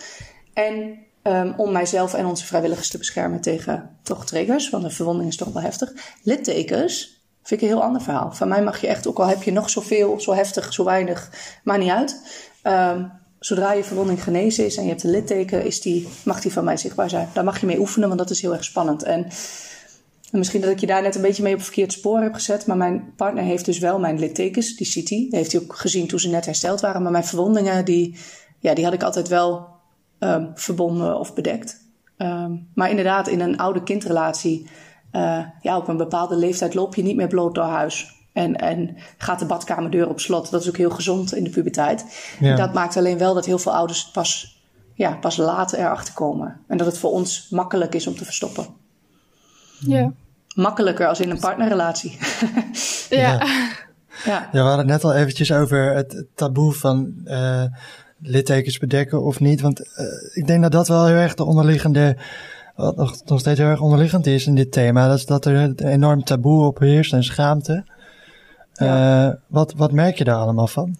En 0.53 0.99
ehm, 1.29 1.53
om 1.57 1.73
mijzelf 1.73 2.15
en 2.15 2.27
onze 2.27 2.47
vrijwilligers 2.47 2.89
te 2.89 2.99
beschermen 2.99 3.41
tegen 3.41 3.97
toch 4.03 4.27
triggers, 4.27 4.71
want 4.71 4.85
een 4.85 4.91
verwonding 4.91 5.29
is 5.29 5.37
toch 5.37 5.53
wel 5.53 5.63
heftig. 5.63 5.93
Littekens 6.23 7.23
vind 7.43 7.61
ik 7.63 7.69
een 7.69 7.75
heel 7.75 7.85
ander 7.85 8.03
verhaal. 8.03 8.33
Van 8.33 8.49
mij 8.49 8.63
mag 8.63 8.81
je 8.81 8.87
echt, 8.87 9.07
ook 9.07 9.19
al 9.19 9.27
heb 9.27 9.43
je 9.43 9.53
nog 9.53 9.71
zoveel, 9.71 10.21
zo 10.21 10.33
heftig, 10.33 10.73
zo 10.73 10.85
weinig, 10.85 11.31
maakt 11.65 11.81
niet 11.81 11.91
uit. 11.91 12.21
Ehm, 12.63 13.05
zodra 13.39 13.73
je 13.73 13.85
verwonding 13.85 14.23
genezen 14.23 14.65
is 14.65 14.77
en 14.77 14.83
je 14.83 14.89
hebt 14.89 15.05
een 15.05 15.11
litteken, 15.11 15.65
is 15.65 15.81
die, 15.81 16.09
mag 16.25 16.41
die 16.41 16.53
van 16.53 16.65
mij 16.65 16.77
zichtbaar 16.77 17.11
zijn. 17.11 17.29
Daar 17.33 17.45
mag 17.45 17.61
je 17.61 17.67
mee 17.67 17.79
oefenen, 17.79 18.09
want 18.09 18.21
dat 18.21 18.31
is 18.31 18.41
heel 18.41 18.53
erg 18.53 18.65
spannend. 18.65 19.03
En 19.03 19.27
En 20.31 20.39
misschien 20.39 20.61
dat 20.61 20.71
ik 20.71 20.79
je 20.79 20.87
daar 20.87 21.03
net 21.03 21.15
een 21.15 21.23
beetje 21.23 21.43
mee 21.43 21.55
op 21.55 21.63
verkeerd 21.63 21.93
spoor 21.93 22.21
heb 22.21 22.35
gezet. 22.35 22.67
Maar 22.67 22.77
mijn 22.77 23.13
partner 23.17 23.45
heeft 23.45 23.65
dus 23.65 23.79
wel 23.79 23.99
mijn 23.99 24.19
littekens, 24.19 24.77
die 24.77 24.87
ziet 24.87 25.09
hij. 25.09 25.19
Die 25.19 25.39
heeft 25.39 25.53
hij 25.53 25.61
ook 25.61 25.77
gezien 25.77 26.07
toen 26.07 26.19
ze 26.19 26.29
net 26.29 26.45
hersteld 26.45 26.81
waren. 26.81 27.03
Maar 27.03 27.13
mijn 27.13 27.25
verwondingen, 27.25 27.85
die, 27.85 28.17
ja, 28.59 28.75
die 28.75 28.85
had 28.85 28.93
ik 28.93 29.03
altijd 29.03 29.29
wel 29.29 29.78
um, 30.19 30.51
verbonden 30.55 31.19
of 31.19 31.35
bedekt. 31.35 31.87
Um, 32.17 32.69
maar 32.75 32.91
inderdaad, 32.91 33.29
in 33.29 33.41
een 33.41 33.59
oude 33.59 33.83
kindrelatie, 33.83 34.69
uh, 35.13 35.45
ja, 35.61 35.77
op 35.77 35.89
een 35.89 35.97
bepaalde 35.97 36.37
leeftijd 36.37 36.75
loop 36.75 36.95
je 36.95 37.03
niet 37.03 37.17
meer 37.17 37.29
bloot 37.29 37.55
door 37.55 37.65
huis. 37.65 38.17
En, 38.33 38.57
en 38.57 38.97
gaat 39.19 39.39
de 39.39 39.47
badkamerdeur 39.47 40.09
op 40.09 40.21
slot. 40.21 40.51
Dat 40.51 40.63
is 40.63 40.69
ook 40.69 40.77
heel 40.77 40.91
gezond 40.91 41.35
in 41.35 41.45
de 41.45 41.51
puberteit. 41.51 42.05
Ja. 42.41 42.57
Dat 42.57 42.75
maakt 42.75 42.97
alleen 42.97 43.19
wel 43.19 43.35
dat 43.35 43.47
heel 43.47 43.59
veel 43.59 43.75
ouders 43.75 44.11
pas, 44.11 44.61
ja, 44.95 45.15
pas 45.15 45.37
later 45.37 45.79
erachter 45.79 46.15
komen. 46.15 46.61
En 46.67 46.77
dat 46.77 46.87
het 46.87 46.99
voor 46.99 47.11
ons 47.11 47.47
makkelijk 47.51 47.95
is 47.95 48.07
om 48.07 48.15
te 48.15 48.25
verstoppen. 48.25 48.67
Ja. 49.79 50.13
Makkelijker 50.55 51.09
als 51.09 51.21
in 51.21 51.31
een 51.31 51.41
partnerrelatie. 51.41 52.19
ja. 53.11 53.19
ja. 53.19 53.69
Ja. 54.25 54.49
we 54.53 54.59
hadden 54.59 54.79
het 54.79 54.87
net 54.87 55.05
al 55.05 55.15
eventjes 55.15 55.53
over 55.53 55.95
het 55.95 56.25
taboe 56.35 56.73
van 56.73 57.13
uh, 57.25 57.65
littekens 58.21 58.79
bedekken 58.79 59.23
of 59.23 59.41
niet. 59.41 59.61
Want 59.61 59.81
uh, 59.81 59.87
ik 60.33 60.47
denk 60.47 60.63
dat 60.63 60.73
dat 60.73 60.89
wel 60.89 61.07
heel 61.07 61.17
erg 61.17 61.35
de 61.35 61.45
onderliggende, 61.45 62.17
wat 62.77 62.97
nog, 62.97 63.17
nog 63.25 63.41
steeds 63.41 63.59
heel 63.59 63.69
erg 63.69 63.81
onderliggend 63.81 64.27
is 64.27 64.47
in 64.47 64.55
dit 64.55 64.73
thema. 64.73 65.09
Dat 65.09 65.19
is 65.19 65.27
dat 65.27 65.45
er 65.45 65.55
een 65.55 65.79
enorm 65.79 66.25
taboe 66.25 66.67
op 66.67 66.79
heerst 66.79 67.13
en 67.13 67.25
schaamte. 67.25 67.85
Ja. 68.73 69.27
Uh, 69.27 69.35
wat, 69.47 69.75
wat 69.77 69.93
merk 69.93 70.19
je 70.19 70.25
daar 70.25 70.37
allemaal 70.37 70.67
van? 70.67 70.97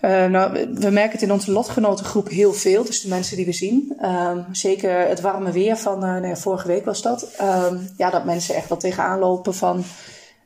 Uh, 0.00 0.26
nou, 0.26 0.52
we 0.74 0.90
merken 0.90 1.12
het 1.12 1.22
in 1.22 1.32
onze 1.32 1.52
lotgenotengroep 1.52 2.28
heel 2.28 2.52
veel, 2.52 2.84
dus 2.84 3.00
de 3.00 3.08
mensen 3.08 3.36
die 3.36 3.46
we 3.46 3.52
zien. 3.52 3.96
Um, 4.02 4.44
zeker 4.52 5.08
het 5.08 5.20
warme 5.20 5.52
weer 5.52 5.76
van, 5.76 6.04
uh, 6.04 6.20
nee, 6.20 6.36
vorige 6.36 6.66
week 6.66 6.84
was 6.84 7.02
dat. 7.02 7.38
Um, 7.40 7.88
ja, 7.96 8.10
dat 8.10 8.24
mensen 8.24 8.54
echt 8.54 8.68
wel 8.68 8.78
tegenaan 8.78 9.18
lopen 9.18 9.54
van 9.54 9.84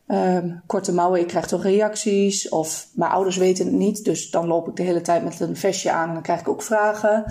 um, 0.09 0.63
korte 0.67 0.93
mouwen, 0.93 1.21
ik 1.21 1.27
krijg 1.27 1.47
toch 1.47 1.63
reacties. 1.63 2.49
Of 2.49 2.87
mijn 2.95 3.11
ouders 3.11 3.37
weten 3.37 3.67
het 3.67 3.75
niet, 3.75 4.05
dus 4.05 4.31
dan 4.31 4.47
loop 4.47 4.69
ik 4.69 4.77
de 4.77 4.83
hele 4.83 5.01
tijd 5.01 5.25
met 5.25 5.41
een 5.41 5.57
vestje 5.57 5.91
aan 5.91 6.09
en 6.09 6.15
dan 6.15 6.23
krijg 6.23 6.41
ik 6.41 6.49
ook 6.49 6.63
vragen. 6.63 7.25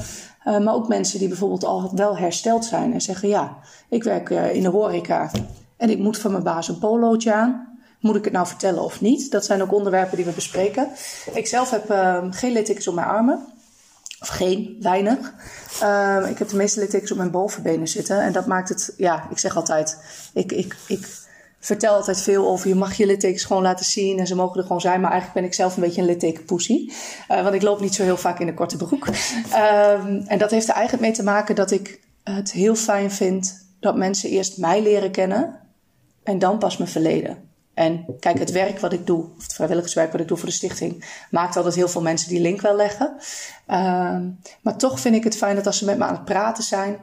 Uh, 0.47 0.59
maar 0.59 0.73
ook 0.73 0.87
mensen 0.87 1.19
die 1.19 1.27
bijvoorbeeld 1.27 1.63
al 1.63 1.91
wel 1.95 2.17
hersteld 2.17 2.65
zijn 2.65 2.93
en 2.93 3.01
zeggen: 3.01 3.29
Ja, 3.29 3.57
ik 3.89 4.03
werk 4.03 4.29
uh, 4.29 4.55
in 4.55 4.61
de 4.61 4.69
horeca 4.69 5.31
en 5.77 5.89
ik 5.89 5.99
moet 5.99 6.17
van 6.17 6.31
mijn 6.31 6.43
baas 6.43 6.67
een 6.67 6.79
polootje 6.79 7.33
aan. 7.33 7.69
Moet 7.99 8.15
ik 8.15 8.23
het 8.23 8.33
nou 8.33 8.47
vertellen 8.47 8.83
of 8.83 9.01
niet? 9.01 9.31
Dat 9.31 9.45
zijn 9.45 9.61
ook 9.61 9.73
onderwerpen 9.73 10.15
die 10.17 10.25
we 10.25 10.31
bespreken. 10.31 10.87
Ik 11.33 11.47
zelf 11.47 11.69
heb 11.69 11.91
uh, 11.91 12.23
geen 12.29 12.51
littekens 12.51 12.87
op 12.87 12.95
mijn 12.95 13.07
armen. 13.07 13.45
Of 14.19 14.27
geen, 14.27 14.77
weinig. 14.79 15.33
Ik 16.29 16.37
heb 16.37 16.47
de 16.49 16.55
meeste 16.55 16.79
littekens 16.79 17.11
op 17.11 17.17
mijn 17.17 17.31
bovenbenen 17.31 17.87
zitten. 17.87 18.21
En 18.21 18.31
dat 18.31 18.45
maakt 18.45 18.69
het, 18.69 18.93
ja, 18.97 19.27
ik 19.29 19.37
zeg 19.37 19.55
altijd, 19.55 19.97
ik, 20.33 20.51
ik, 20.51 20.75
ik 20.87 21.07
vertel 21.61 21.95
altijd 21.95 22.21
veel 22.21 22.47
over 22.47 22.67
je 22.67 22.75
mag 22.75 22.93
je 22.93 23.05
littekens 23.05 23.43
gewoon 23.43 23.61
laten 23.61 23.85
zien 23.85 24.19
en 24.19 24.27
ze 24.27 24.35
mogen 24.35 24.57
er 24.57 24.65
gewoon 24.65 24.81
zijn. 24.81 25.01
Maar 25.01 25.11
eigenlijk 25.11 25.39
ben 25.39 25.49
ik 25.49 25.55
zelf 25.55 25.75
een 25.75 25.83
beetje 25.83 26.01
een 26.01 26.07
littekenpoesie. 26.07 26.93
Uh, 27.31 27.43
want 27.43 27.55
ik 27.55 27.61
loop 27.61 27.81
niet 27.81 27.95
zo 27.95 28.03
heel 28.03 28.17
vaak 28.17 28.39
in 28.39 28.45
de 28.45 28.53
korte 28.53 28.77
broek. 28.77 29.07
Um, 29.07 30.17
en 30.33 30.37
dat 30.37 30.51
heeft 30.51 30.67
er 30.67 30.73
eigenlijk 30.73 31.03
mee 31.03 31.13
te 31.13 31.23
maken 31.23 31.55
dat 31.55 31.71
ik 31.71 31.99
het 32.23 32.51
heel 32.51 32.75
fijn 32.75 33.11
vind 33.11 33.67
dat 33.79 33.95
mensen 33.95 34.29
eerst 34.29 34.57
mij 34.57 34.81
leren 34.81 35.11
kennen 35.11 35.59
en 36.23 36.39
dan 36.39 36.57
pas 36.57 36.77
mijn 36.77 36.89
verleden. 36.89 37.49
En 37.73 38.05
kijk, 38.19 38.39
het 38.39 38.51
werk 38.51 38.79
wat 38.79 38.93
ik 38.93 39.05
doe, 39.05 39.25
of 39.37 39.43
het 39.43 39.53
vrijwilligerswerk 39.53 40.11
wat 40.11 40.21
ik 40.21 40.27
doe 40.27 40.37
voor 40.37 40.47
de 40.47 40.53
stichting, 40.53 41.25
maakt 41.31 41.57
al 41.57 41.63
dat 41.63 41.75
heel 41.75 41.87
veel 41.87 42.01
mensen 42.01 42.29
die 42.29 42.41
link 42.41 42.61
wel 42.61 42.75
leggen. 42.75 43.15
Uh, 43.67 44.17
maar 44.61 44.77
toch 44.77 44.99
vind 44.99 45.15
ik 45.15 45.23
het 45.23 45.37
fijn 45.37 45.55
dat 45.55 45.65
als 45.65 45.77
ze 45.77 45.85
met 45.85 45.97
me 45.97 46.03
aan 46.03 46.13
het 46.13 46.25
praten 46.25 46.63
zijn, 46.63 46.99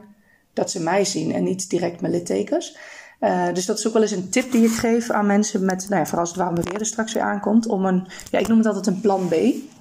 dat 0.53 0.71
ze 0.71 0.79
mij 0.79 1.05
zien 1.05 1.33
en 1.33 1.43
niet 1.43 1.69
direct 1.69 2.01
mijn 2.01 2.13
littekens. 2.13 2.77
Uh, 3.19 3.53
dus 3.53 3.65
dat 3.65 3.77
is 3.77 3.87
ook 3.87 3.93
wel 3.93 4.01
eens 4.01 4.11
een 4.11 4.29
tip 4.29 4.51
die 4.51 4.65
ik 4.65 4.71
geef 4.71 5.09
aan 5.09 5.25
mensen 5.25 5.65
met, 5.65 5.85
nou 5.89 6.01
ja, 6.01 6.05
vooral 6.05 6.19
als 6.19 6.29
het 6.29 6.39
warme 6.39 6.61
weer 6.61 6.79
er 6.79 6.85
straks 6.85 7.13
weer 7.13 7.23
aankomt, 7.23 7.67
om 7.67 7.85
een, 7.85 8.07
ja, 8.31 8.39
ik 8.39 8.47
noem 8.47 8.57
het 8.57 8.67
altijd 8.67 8.87
een 8.87 9.01
plan 9.01 9.27
B. 9.27 9.33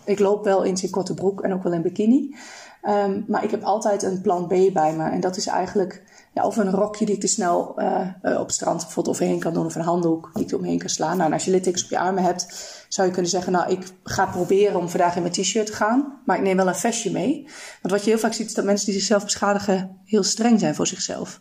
Ik 0.04 0.18
loop 0.18 0.44
wel 0.44 0.62
in 0.62 0.76
zijn 0.76 0.90
korte 0.90 1.14
broek 1.14 1.42
en 1.42 1.52
ook 1.52 1.62
wel 1.62 1.72
in 1.72 1.82
bikini. 1.82 2.36
Um, 2.82 3.24
maar 3.28 3.44
ik 3.44 3.50
heb 3.50 3.62
altijd 3.62 4.02
een 4.02 4.20
plan 4.20 4.46
B 4.46 4.72
bij 4.72 4.94
me. 4.96 5.10
En 5.10 5.20
dat 5.20 5.36
is 5.36 5.46
eigenlijk 5.46 6.02
ja, 6.34 6.46
of 6.46 6.56
een 6.56 6.70
rokje 6.70 7.04
die 7.04 7.14
ik 7.14 7.20
te 7.20 7.26
snel 7.26 7.74
uh, 7.76 8.00
uh, 8.22 8.40
op 8.40 8.46
het 8.46 8.54
strand 8.54 8.82
bijvoorbeeld 8.82 9.16
overheen 9.16 9.38
kan 9.38 9.54
doen. 9.54 9.66
Of 9.66 9.74
een 9.74 9.82
handdoek 9.82 10.30
die 10.34 10.44
ik 10.44 10.50
er 10.50 10.58
omheen 10.58 10.78
kan 10.78 10.88
slaan. 10.88 11.16
Nou, 11.16 11.28
en 11.28 11.32
als 11.32 11.44
je 11.44 11.50
littekens 11.50 11.84
op 11.84 11.90
je 11.90 11.98
armen 11.98 12.22
hebt, 12.22 12.46
zou 12.88 13.06
je 13.06 13.12
kunnen 13.12 13.30
zeggen... 13.30 13.52
nou, 13.52 13.70
ik 13.70 13.86
ga 14.02 14.26
proberen 14.26 14.80
om 14.80 14.88
vandaag 14.88 15.16
in 15.16 15.22
mijn 15.22 15.34
t-shirt 15.34 15.66
te 15.66 15.72
gaan. 15.72 16.20
Maar 16.24 16.36
ik 16.36 16.42
neem 16.42 16.56
wel 16.56 16.68
een 16.68 16.74
vestje 16.74 17.10
mee. 17.10 17.48
Want 17.82 17.94
wat 17.94 18.04
je 18.04 18.10
heel 18.10 18.18
vaak 18.18 18.32
ziet 18.32 18.46
is 18.46 18.54
dat 18.54 18.64
mensen 18.64 18.86
die 18.86 18.94
zichzelf 18.94 19.24
beschadigen... 19.24 19.98
heel 20.04 20.22
streng 20.22 20.60
zijn 20.60 20.74
voor 20.74 20.86
zichzelf. 20.86 21.40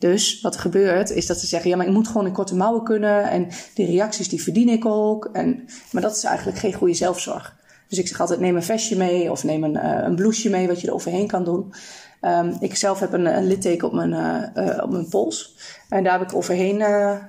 Dus 0.00 0.40
wat 0.40 0.54
er 0.54 0.60
gebeurt 0.60 1.10
is 1.10 1.26
dat 1.26 1.40
ze 1.40 1.46
zeggen: 1.46 1.70
ja, 1.70 1.76
maar 1.76 1.86
ik 1.86 1.92
moet 1.92 2.08
gewoon 2.08 2.26
in 2.26 2.32
korte 2.32 2.56
mouwen 2.56 2.84
kunnen. 2.84 3.30
En 3.30 3.48
die 3.74 3.86
reacties 3.86 4.28
die 4.28 4.42
verdien 4.42 4.68
ik 4.68 4.86
ook. 4.86 5.28
En, 5.32 5.68
maar 5.92 6.02
dat 6.02 6.16
is 6.16 6.24
eigenlijk 6.24 6.58
geen 6.58 6.72
goede 6.72 6.94
zelfzorg. 6.94 7.56
Dus 7.88 7.98
ik 7.98 8.08
zeg 8.08 8.20
altijd: 8.20 8.40
neem 8.40 8.56
een 8.56 8.62
vestje 8.62 8.96
mee 8.96 9.30
of 9.30 9.44
neem 9.44 9.64
een, 9.64 9.76
uh, 9.76 10.02
een 10.04 10.14
blouseje 10.14 10.50
mee 10.50 10.66
wat 10.66 10.80
je 10.80 10.86
er 10.86 10.94
overheen 10.94 11.26
kan 11.26 11.44
doen. 11.44 11.74
Um, 12.22 12.56
ik 12.60 12.76
zelf 12.76 13.00
heb 13.00 13.12
een, 13.12 13.36
een 13.36 13.46
litteken 13.46 13.86
op 13.86 13.92
mijn, 13.92 14.10
uh, 14.10 14.66
uh, 14.66 14.82
op 14.82 14.90
mijn 14.90 15.08
pols. 15.08 15.56
En 15.88 16.04
daar 16.04 16.18
heb 16.18 16.28
ik 16.28 16.36
overheen 16.36 16.78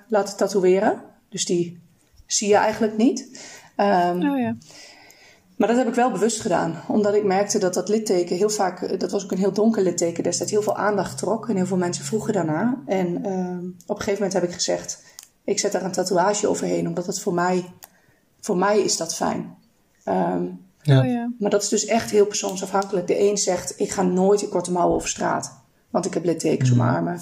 laten 0.07 0.37
tatoeëren. 0.37 1.01
Dus 1.29 1.45
die 1.45 1.81
zie 2.25 2.47
je 2.47 2.55
eigenlijk 2.55 2.97
niet. 2.97 3.19
Um, 3.77 4.29
oh 4.29 4.39
ja. 4.39 4.55
Maar 5.61 5.69
dat 5.69 5.79
heb 5.79 5.87
ik 5.87 5.95
wel 5.95 6.11
bewust 6.11 6.41
gedaan. 6.41 6.75
Omdat 6.87 7.13
ik 7.13 7.23
merkte 7.23 7.59
dat 7.59 7.73
dat 7.73 7.89
litteken 7.89 8.35
heel 8.35 8.49
vaak... 8.49 8.99
Dat 8.99 9.11
was 9.11 9.23
ook 9.23 9.31
een 9.31 9.37
heel 9.37 9.53
donker 9.53 9.83
litteken 9.83 10.23
destijds. 10.23 10.51
Heel 10.51 10.61
veel 10.61 10.75
aandacht 10.75 11.17
trok. 11.17 11.49
En 11.49 11.55
heel 11.55 11.65
veel 11.65 11.77
mensen 11.77 12.05
vroegen 12.05 12.33
daarna. 12.33 12.81
En 12.85 13.07
um, 13.31 13.75
op 13.85 13.95
een 13.95 14.03
gegeven 14.03 14.13
moment 14.13 14.33
heb 14.33 14.43
ik 14.43 14.53
gezegd... 14.53 15.03
Ik 15.43 15.59
zet 15.59 15.71
daar 15.71 15.83
een 15.83 15.91
tatoeage 15.91 16.47
overheen. 16.47 16.87
Omdat 16.87 17.05
het 17.05 17.19
voor 17.19 17.33
mij... 17.33 17.73
Voor 18.39 18.57
mij 18.57 18.79
is 18.79 18.97
dat 18.97 19.15
fijn. 19.15 19.55
Um, 20.05 20.65
ja. 20.81 20.99
Oh, 20.99 21.05
ja. 21.05 21.31
Maar 21.39 21.49
dat 21.49 21.63
is 21.63 21.69
dus 21.69 21.85
echt 21.85 22.11
heel 22.11 22.25
persoonsafhankelijk. 22.25 23.07
De 23.07 23.19
een 23.19 23.37
zegt, 23.37 23.79
ik 23.79 23.91
ga 23.91 24.01
nooit 24.01 24.41
in 24.41 24.49
korte 24.49 24.71
mouwen 24.71 24.95
over 24.95 25.09
straat. 25.09 25.59
Want 25.89 26.05
ik 26.05 26.13
heb 26.13 26.25
littekens 26.25 26.69
mm. 26.69 26.79
op 26.79 26.83
mijn 26.85 26.95
armen. 26.95 27.19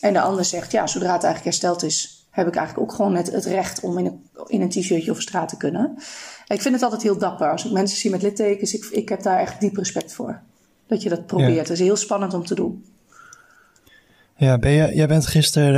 En 0.00 0.12
de 0.12 0.20
ander 0.20 0.44
zegt, 0.44 0.72
ja, 0.72 0.86
zodra 0.86 1.12
het 1.12 1.24
eigenlijk 1.24 1.44
hersteld 1.44 1.82
is... 1.82 2.26
heb 2.30 2.46
ik 2.46 2.56
eigenlijk 2.56 2.90
ook 2.90 2.96
gewoon 2.96 3.12
net 3.12 3.32
het 3.32 3.44
recht 3.44 3.80
om 3.80 3.98
in 3.98 4.06
een, 4.06 4.28
in 4.46 4.60
een 4.60 4.68
t-shirtje 4.70 5.10
over 5.10 5.22
straat 5.22 5.48
te 5.48 5.56
kunnen. 5.56 5.96
Ik 6.46 6.62
vind 6.62 6.74
het 6.74 6.82
altijd 6.82 7.02
heel 7.02 7.18
dapper. 7.18 7.50
Als 7.50 7.64
ik 7.64 7.72
mensen 7.72 7.98
zie 7.98 8.10
met 8.10 8.22
littekens, 8.22 8.74
ik, 8.74 8.84
ik 8.84 9.08
heb 9.08 9.22
daar 9.22 9.40
echt 9.40 9.60
diep 9.60 9.76
respect 9.76 10.12
voor. 10.12 10.40
Dat 10.86 11.02
je 11.02 11.08
dat 11.08 11.26
probeert. 11.26 11.52
Ja. 11.52 11.58
Het 11.58 11.70
is 11.70 11.78
heel 11.78 11.96
spannend 11.96 12.34
om 12.34 12.44
te 12.44 12.54
doen. 12.54 12.84
Ja, 14.36 14.58
ben 14.58 14.70
je, 14.70 14.94
jij 14.94 15.06
bent 15.06 15.26
gisteren 15.26 15.74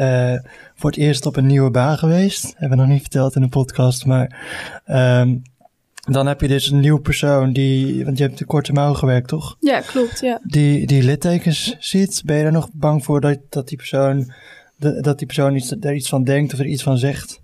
uh, 0.00 0.32
uh, 0.32 0.40
voor 0.74 0.90
het 0.90 0.98
eerst 0.98 1.26
op 1.26 1.36
een 1.36 1.46
nieuwe 1.46 1.70
baan 1.70 1.98
geweest. 1.98 2.52
Hebben 2.56 2.78
we 2.78 2.84
nog 2.84 2.92
niet 2.92 3.00
verteld 3.00 3.34
in 3.34 3.42
de 3.42 3.48
podcast, 3.48 4.06
maar... 4.06 4.40
Um, 4.86 5.42
dan 6.10 6.26
heb 6.26 6.40
je 6.40 6.48
dus 6.48 6.70
een 6.70 6.80
nieuwe 6.80 7.00
persoon 7.00 7.52
die, 7.52 8.04
want 8.04 8.18
je 8.18 8.24
hebt 8.24 8.38
de 8.38 8.44
korte 8.44 8.72
mouw 8.72 8.94
gewerkt, 8.94 9.28
toch? 9.28 9.56
Ja, 9.60 9.80
klopt, 9.80 10.20
ja. 10.20 10.40
Die, 10.42 10.86
die 10.86 11.02
littekens 11.02 11.76
ziet. 11.78 12.22
Ben 12.24 12.36
je 12.36 12.44
er 12.44 12.52
nog 12.52 12.68
bang 12.72 13.04
voor 13.04 13.20
dat, 13.20 13.38
dat 13.48 13.68
die 13.68 13.76
persoon, 13.76 14.32
dat 14.76 15.18
die 15.18 15.26
persoon 15.26 15.56
iets, 15.56 15.68
daar 15.68 15.94
iets 15.94 16.08
van 16.08 16.24
denkt 16.24 16.52
of 16.52 16.58
er 16.58 16.66
iets 16.66 16.82
van 16.82 16.98
zegt? 16.98 17.41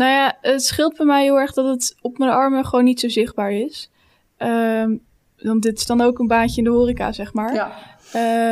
Nou 0.00 0.12
ja, 0.12 0.38
het 0.40 0.62
scheelt 0.62 0.96
bij 0.96 1.06
mij 1.06 1.22
heel 1.22 1.38
erg 1.38 1.52
dat 1.52 1.66
het 1.66 1.96
op 2.00 2.18
mijn 2.18 2.30
armen 2.30 2.64
gewoon 2.66 2.84
niet 2.84 3.00
zo 3.00 3.08
zichtbaar 3.08 3.52
is. 3.52 3.90
Um, 4.38 5.00
want 5.36 5.62
dit 5.62 5.78
is 5.78 5.86
dan 5.86 6.00
ook 6.00 6.18
een 6.18 6.26
baantje 6.26 6.58
in 6.58 6.64
de 6.64 6.70
horeca, 6.70 7.12
zeg 7.12 7.32
maar. 7.32 7.54
Ja. 7.54 7.72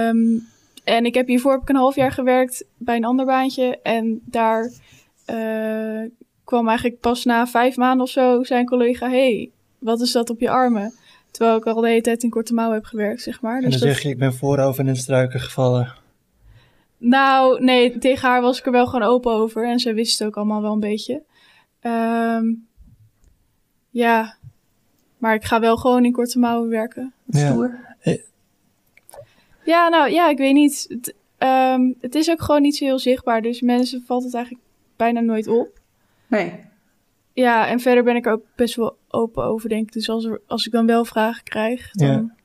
Um, 0.08 0.46
en 0.84 1.04
ik 1.04 1.14
heb 1.14 1.26
hiervoor 1.26 1.52
heb 1.52 1.60
ik 1.60 1.68
een 1.68 1.76
half 1.76 1.94
jaar 1.94 2.12
gewerkt 2.12 2.64
bij 2.76 2.96
een 2.96 3.04
ander 3.04 3.26
baantje. 3.26 3.78
En 3.82 4.20
daar 4.24 4.72
uh, 5.30 6.10
kwam 6.44 6.68
eigenlijk 6.68 7.00
pas 7.00 7.24
na 7.24 7.46
vijf 7.46 7.76
maanden 7.76 8.06
of 8.06 8.10
zo 8.10 8.42
zijn 8.42 8.66
collega... 8.66 9.08
hey, 9.08 9.50
wat 9.78 10.00
is 10.00 10.12
dat 10.12 10.30
op 10.30 10.40
je 10.40 10.50
armen? 10.50 10.92
Terwijl 11.30 11.56
ik 11.56 11.64
al 11.64 11.80
de 11.80 11.88
hele 11.88 12.00
tijd 12.00 12.22
in 12.22 12.30
korte 12.30 12.54
mouw 12.54 12.72
heb 12.72 12.84
gewerkt, 12.84 13.22
zeg 13.22 13.40
maar. 13.40 13.60
Dus 13.60 13.64
en 13.64 13.70
dan 13.70 13.80
dat... 13.80 13.88
zeg 13.88 14.02
je, 14.02 14.08
ik 14.08 14.18
ben 14.18 14.34
voorover 14.34 14.80
in 14.84 14.88
een 14.88 14.96
struiken 14.96 15.40
gevallen. 15.40 15.94
Nou, 16.98 17.64
nee, 17.64 17.98
tegen 17.98 18.28
haar 18.28 18.40
was 18.40 18.58
ik 18.58 18.66
er 18.66 18.72
wel 18.72 18.86
gewoon 18.86 19.08
open 19.08 19.32
over. 19.32 19.68
En 19.68 19.78
ze 19.78 19.92
wist 19.92 20.18
het 20.18 20.28
ook 20.28 20.36
allemaal 20.36 20.62
wel 20.62 20.72
een 20.72 20.80
beetje. 20.80 21.26
Um, 21.82 22.66
ja, 23.90 24.36
maar 25.18 25.34
ik 25.34 25.44
ga 25.44 25.60
wel 25.60 25.76
gewoon 25.76 26.04
in 26.04 26.12
korte 26.12 26.38
mouwen 26.38 26.68
werken. 26.68 27.12
Stoer. 27.28 27.96
Ja. 28.00 28.16
ja, 29.64 29.88
nou 29.88 30.10
ja, 30.10 30.28
ik 30.28 30.38
weet 30.38 30.54
niet. 30.54 30.86
Het, 30.88 31.14
um, 31.38 31.94
het 32.00 32.14
is 32.14 32.30
ook 32.30 32.42
gewoon 32.42 32.62
niet 32.62 32.76
zo 32.76 32.84
heel 32.84 32.98
zichtbaar. 32.98 33.42
Dus 33.42 33.60
mensen 33.60 34.04
valt 34.06 34.24
het 34.24 34.34
eigenlijk 34.34 34.64
bijna 34.96 35.20
nooit 35.20 35.46
op. 35.46 35.80
Nee. 36.26 36.66
Ja, 37.32 37.66
en 37.66 37.80
verder 37.80 38.04
ben 38.04 38.16
ik 38.16 38.26
er 38.26 38.32
ook 38.32 38.44
best 38.54 38.74
wel 38.74 38.96
open 39.08 39.44
over, 39.44 39.68
denk 39.68 39.86
ik. 39.86 39.92
Dus 39.92 40.08
als, 40.08 40.24
er, 40.24 40.40
als 40.46 40.66
ik 40.66 40.72
dan 40.72 40.86
wel 40.86 41.04
vragen 41.04 41.42
krijg, 41.42 41.90
dan... 41.90 42.08
Ja. 42.08 42.36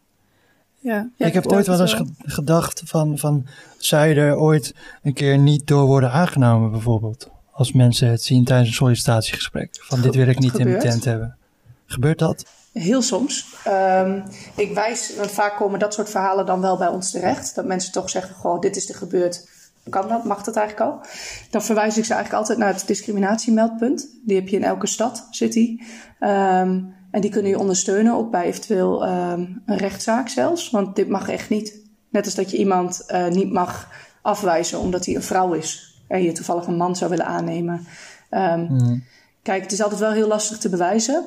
Ja, 0.83 1.09
ja, 1.15 1.25
ik 1.25 1.33
heb 1.33 1.47
ooit 1.47 1.67
wel 1.67 1.81
eens 1.81 2.01
gedacht 2.17 2.81
van, 2.85 3.17
van 3.17 3.45
zou 3.77 4.07
je 4.07 4.15
er 4.15 4.37
ooit 4.37 4.75
een 5.03 5.13
keer 5.13 5.37
niet 5.37 5.67
door 5.67 5.85
worden 5.85 6.11
aangenomen 6.11 6.71
bijvoorbeeld? 6.71 7.31
Als 7.53 7.71
mensen 7.71 8.09
het 8.09 8.23
zien 8.23 8.43
tijdens 8.43 8.69
een 8.69 8.75
sollicitatiegesprek. 8.75 9.69
Van 9.81 10.01
dit 10.01 10.15
wil 10.15 10.27
ik 10.27 10.39
niet 10.39 10.57
in 10.57 10.67
mijn 10.67 10.79
tent 10.79 11.05
hebben. 11.05 11.37
Gebeurt 11.85 12.19
dat? 12.19 12.45
Heel 12.73 13.01
soms. 13.01 13.55
Um, 13.67 14.23
ik 14.55 14.73
wijs, 14.73 15.15
want 15.17 15.31
vaak 15.31 15.57
komen 15.57 15.79
dat 15.79 15.93
soort 15.93 16.09
verhalen 16.09 16.45
dan 16.45 16.61
wel 16.61 16.77
bij 16.77 16.87
ons 16.87 17.11
terecht. 17.11 17.55
Dat 17.55 17.65
mensen 17.65 17.91
toch 17.91 18.09
zeggen, 18.09 18.35
goh, 18.35 18.59
dit 18.59 18.75
is 18.75 18.89
er 18.89 18.95
gebeurd. 18.95 19.47
kan 19.89 20.07
dat, 20.07 20.23
mag 20.23 20.43
dat 20.43 20.55
eigenlijk 20.55 20.91
al. 20.91 21.01
Dan 21.49 21.63
verwijs 21.63 21.97
ik 21.97 22.05
ze 22.05 22.13
eigenlijk 22.13 22.43
altijd 22.43 22.57
naar 22.57 22.73
het 22.73 22.87
discriminatiemeldpunt. 22.87 24.07
Die 24.25 24.35
heb 24.35 24.47
je 24.47 24.55
in 24.55 24.63
elke 24.63 24.87
stad, 24.87 25.27
zit 25.31 25.53
die. 25.53 25.83
Ehm, 26.19 26.81
en 27.11 27.21
die 27.21 27.31
kunnen 27.31 27.51
je 27.51 27.59
ondersteunen, 27.59 28.13
ook 28.13 28.31
bij 28.31 28.43
eventueel 28.43 29.05
ehm, 29.05 29.45
een 29.65 29.77
rechtszaak 29.77 30.29
zelfs. 30.29 30.69
Want 30.69 30.95
dit 30.95 31.07
mag 31.07 31.29
echt 31.29 31.49
niet. 31.49 31.81
Net 32.09 32.25
als 32.25 32.35
dat 32.35 32.51
je 32.51 32.57
iemand 32.57 33.03
uh, 33.07 33.27
niet 33.27 33.51
mag 33.51 33.89
afwijzen 34.21 34.79
omdat 34.79 35.05
hij 35.05 35.15
een 35.15 35.23
vrouw 35.23 35.53
is. 35.53 35.92
En 36.07 36.23
je 36.23 36.31
toevallig 36.31 36.67
een 36.67 36.77
man 36.77 36.95
zou 36.95 37.09
willen 37.09 37.25
aannemen. 37.25 37.87
Um, 38.31 39.03
Kijk, 39.41 39.61
het 39.61 39.71
is 39.71 39.81
altijd 39.81 39.99
wel 39.99 40.11
heel 40.11 40.27
lastig 40.27 40.57
te 40.57 40.69
bewijzen. 40.69 41.23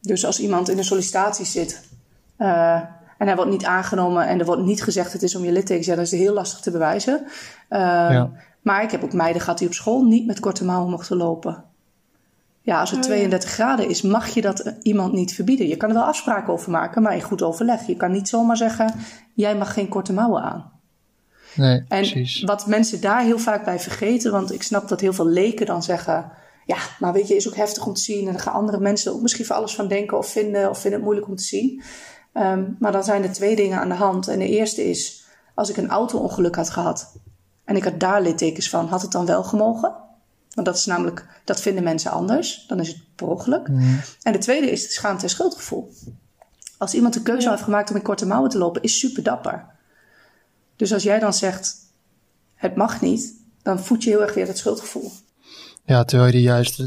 dus 0.00 0.26
als 0.26 0.40
iemand 0.40 0.68
in 0.68 0.78
een 0.78 0.84
sollicitatie 0.84 1.46
zit... 1.46 1.90
Uh, 2.38 2.80
en 3.22 3.28
hij 3.28 3.36
wordt 3.36 3.50
niet 3.50 3.64
aangenomen 3.64 4.26
en 4.26 4.38
er 4.38 4.44
wordt 4.44 4.62
niet 4.62 4.82
gezegd 4.82 5.12
het 5.12 5.22
is 5.22 5.34
om 5.34 5.44
je 5.44 5.52
littekens. 5.52 5.86
Ja, 5.86 5.94
dat 5.94 6.04
is 6.04 6.10
heel 6.10 6.34
lastig 6.34 6.60
te 6.60 6.70
bewijzen. 6.70 7.14
Um, 7.14 7.78
ja. 7.78 8.30
Maar 8.62 8.82
ik 8.82 8.90
heb 8.90 9.04
ook 9.04 9.12
meiden 9.12 9.42
gehad 9.42 9.58
die 9.58 9.66
op 9.66 9.74
school 9.74 10.02
niet 10.02 10.26
met 10.26 10.40
korte 10.40 10.64
mouwen 10.64 10.90
mochten 10.90 11.16
lopen. 11.16 11.64
Ja, 12.60 12.80
als 12.80 12.90
het 12.90 13.02
32 13.02 13.50
graden 13.50 13.88
is, 13.88 14.02
mag 14.02 14.28
je 14.28 14.40
dat 14.40 14.74
iemand 14.82 15.12
niet 15.12 15.34
verbieden. 15.34 15.68
Je 15.68 15.76
kan 15.76 15.88
er 15.88 15.94
wel 15.94 16.04
afspraken 16.04 16.52
over 16.52 16.70
maken, 16.70 17.02
maar 17.02 17.14
in 17.14 17.22
goed 17.22 17.42
overleg. 17.42 17.86
Je 17.86 17.96
kan 17.96 18.12
niet 18.12 18.28
zomaar 18.28 18.56
zeggen, 18.56 18.94
jij 19.34 19.56
mag 19.56 19.72
geen 19.72 19.88
korte 19.88 20.12
mouwen 20.12 20.42
aan. 20.42 20.70
Nee, 21.56 21.76
en 21.76 21.84
precies. 21.86 22.42
wat 22.42 22.66
mensen 22.66 23.00
daar 23.00 23.22
heel 23.22 23.38
vaak 23.38 23.64
bij 23.64 23.80
vergeten, 23.80 24.32
want 24.32 24.52
ik 24.52 24.62
snap 24.62 24.88
dat 24.88 25.00
heel 25.00 25.12
veel 25.12 25.28
leken 25.28 25.66
dan 25.66 25.82
zeggen... 25.82 26.32
Ja, 26.66 26.76
maar 26.98 27.12
weet 27.12 27.28
je, 27.28 27.36
is 27.36 27.48
ook 27.48 27.56
heftig 27.56 27.86
om 27.86 27.94
te 27.94 28.00
zien. 28.00 28.26
En 28.26 28.32
dan 28.32 28.40
gaan 28.40 28.52
andere 28.52 28.80
mensen 28.80 29.12
ook 29.12 29.20
misschien 29.20 29.44
voor 29.44 29.56
alles 29.56 29.74
van 29.74 29.88
denken 29.88 30.18
of 30.18 30.28
vinden... 30.28 30.70
of 30.70 30.78
vinden 30.78 30.98
het 30.98 31.02
moeilijk 31.02 31.28
om 31.28 31.36
te 31.36 31.42
zien. 31.42 31.82
Um, 32.34 32.76
maar 32.78 32.92
dan 32.92 33.04
zijn 33.04 33.22
er 33.22 33.32
twee 33.32 33.56
dingen 33.56 33.78
aan 33.78 33.88
de 33.88 33.94
hand. 33.94 34.28
En 34.28 34.38
de 34.38 34.48
eerste 34.48 34.88
is, 34.90 35.24
als 35.54 35.70
ik 35.70 35.76
een 35.76 35.88
auto-ongeluk 35.88 36.56
had 36.56 36.70
gehad 36.70 37.16
en 37.64 37.76
ik 37.76 37.84
had 37.84 38.00
daar 38.00 38.22
littekens 38.22 38.68
van, 38.68 38.86
had 38.86 39.02
het 39.02 39.12
dan 39.12 39.26
wel 39.26 39.44
gemogen? 39.44 39.94
Want 40.54 40.66
dat 40.66 40.76
is 40.76 40.86
namelijk, 40.86 41.26
dat 41.44 41.60
vinden 41.60 41.84
mensen 41.84 42.10
anders. 42.10 42.64
Dan 42.68 42.80
is 42.80 42.88
het 42.88 42.98
per 43.16 43.26
ongeluk. 43.26 43.68
Mm. 43.68 44.00
En 44.22 44.32
de 44.32 44.38
tweede 44.38 44.70
is 44.70 44.82
het 44.82 44.92
schaamte 44.92 45.22
en 45.22 45.30
schuldgevoel. 45.30 45.92
Als 46.78 46.94
iemand 46.94 47.14
de 47.14 47.22
keuze 47.22 47.50
heeft 47.50 47.62
gemaakt 47.62 47.90
om 47.90 47.96
in 47.96 48.02
korte 48.02 48.26
mouwen 48.26 48.50
te 48.50 48.58
lopen, 48.58 48.82
is 48.82 48.98
super 48.98 49.22
dapper. 49.22 49.66
Dus 50.76 50.92
als 50.92 51.02
jij 51.02 51.18
dan 51.18 51.34
zegt, 51.34 51.76
het 52.54 52.76
mag 52.76 53.00
niet, 53.00 53.34
dan 53.62 53.80
voed 53.80 54.04
je 54.04 54.10
heel 54.10 54.22
erg 54.22 54.34
weer 54.34 54.46
dat 54.46 54.58
schuldgevoel. 54.58 55.10
Ja, 55.84 56.04
terwijl 56.04 56.30
je 56.30 56.36
die 56.36 56.46
juist 56.46 56.78
eh, 56.80 56.86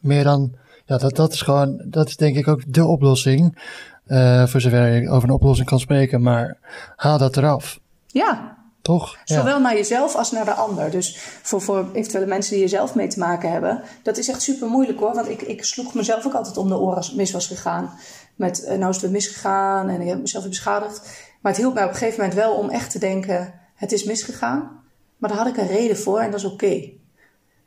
meer 0.00 0.24
dan, 0.24 0.52
ja, 0.84 0.98
dat, 0.98 1.16
dat 1.16 1.32
is 1.32 1.40
gewoon, 1.40 1.82
dat 1.84 2.08
is 2.08 2.16
denk 2.16 2.36
ik 2.36 2.48
ook 2.48 2.62
de 2.66 2.84
oplossing. 2.84 3.58
Uh, 4.06 4.46
voor 4.46 4.60
zover 4.60 4.86
je 4.86 5.10
over 5.10 5.28
een 5.28 5.34
oplossing 5.34 5.68
kan 5.68 5.80
spreken, 5.80 6.22
maar 6.22 6.58
haal 6.96 7.18
dat 7.18 7.36
eraf. 7.36 7.80
Ja. 8.06 8.58
Toch? 8.82 9.16
Zowel 9.24 9.60
naar 9.60 9.74
jezelf 9.74 10.14
als 10.14 10.30
naar 10.30 10.44
de 10.44 10.54
ander. 10.54 10.90
Dus 10.90 11.16
voor, 11.42 11.60
voor 11.60 11.88
eventuele 11.92 12.26
mensen 12.26 12.54
die 12.54 12.62
er 12.62 12.68
zelf 12.68 12.94
mee 12.94 13.08
te 13.08 13.18
maken 13.18 13.52
hebben. 13.52 13.82
Dat 14.02 14.16
is 14.18 14.28
echt 14.28 14.42
super 14.42 14.68
moeilijk 14.68 14.98
hoor. 14.98 15.14
Want 15.14 15.28
ik, 15.28 15.42
ik 15.42 15.64
sloeg 15.64 15.94
mezelf 15.94 16.26
ook 16.26 16.34
altijd 16.34 16.56
om 16.56 16.68
de 16.68 16.78
oren 16.78 16.96
als 16.96 17.06
het 17.06 17.16
mis 17.16 17.32
was 17.32 17.46
gegaan. 17.46 17.90
Met 18.34 18.62
uh, 18.62 18.68
nou 18.68 18.88
is 18.88 18.94
het 18.94 19.00
weer 19.00 19.10
misgegaan 19.10 19.88
en 19.88 20.00
ik 20.00 20.08
heb 20.08 20.20
mezelf 20.20 20.42
weer 20.42 20.52
beschadigd. 20.52 21.29
Maar 21.40 21.52
het 21.52 21.60
hielp 21.60 21.74
mij 21.74 21.84
op 21.84 21.90
een 21.90 21.96
gegeven 21.96 22.20
moment 22.20 22.38
wel 22.38 22.54
om 22.54 22.68
echt 22.68 22.90
te 22.90 22.98
denken: 22.98 23.54
het 23.74 23.92
is 23.92 24.04
misgegaan. 24.04 24.78
Maar 25.16 25.30
daar 25.30 25.38
had 25.38 25.48
ik 25.48 25.56
een 25.56 25.66
reden 25.66 25.96
voor 25.96 26.20
en 26.20 26.30
dat 26.30 26.40
is 26.40 26.46
oké. 26.46 26.54
Okay. 26.54 26.98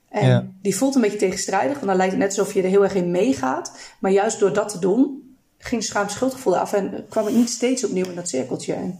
En 0.10 0.28
ja. 0.28 0.48
die 0.62 0.76
voelt 0.76 0.96
een 0.96 1.02
beetje 1.02 1.18
tegenstrijdig, 1.18 1.74
want 1.74 1.88
dan 1.88 1.96
lijkt 1.96 2.12
het 2.12 2.22
net 2.22 2.38
alsof 2.38 2.54
je 2.54 2.62
er 2.62 2.70
heel 2.70 2.84
erg 2.84 2.94
in 2.94 3.12
meegaat. 3.12 3.78
Maar 4.00 4.12
juist 4.12 4.40
door 4.40 4.54
dat 4.54 4.70
te 4.70 4.80
doen, 4.80 5.24
ging 5.58 5.84
schaam 5.84 6.10
schuldgevoel 6.10 6.58
af 6.58 6.74
en 6.74 7.06
kwam 7.10 7.28
ik 7.28 7.34
niet 7.34 7.50
steeds 7.50 7.86
opnieuw 7.86 8.06
in 8.06 8.16
dat 8.16 8.30
cirkeltje. 8.30 8.74
En 8.74 9.00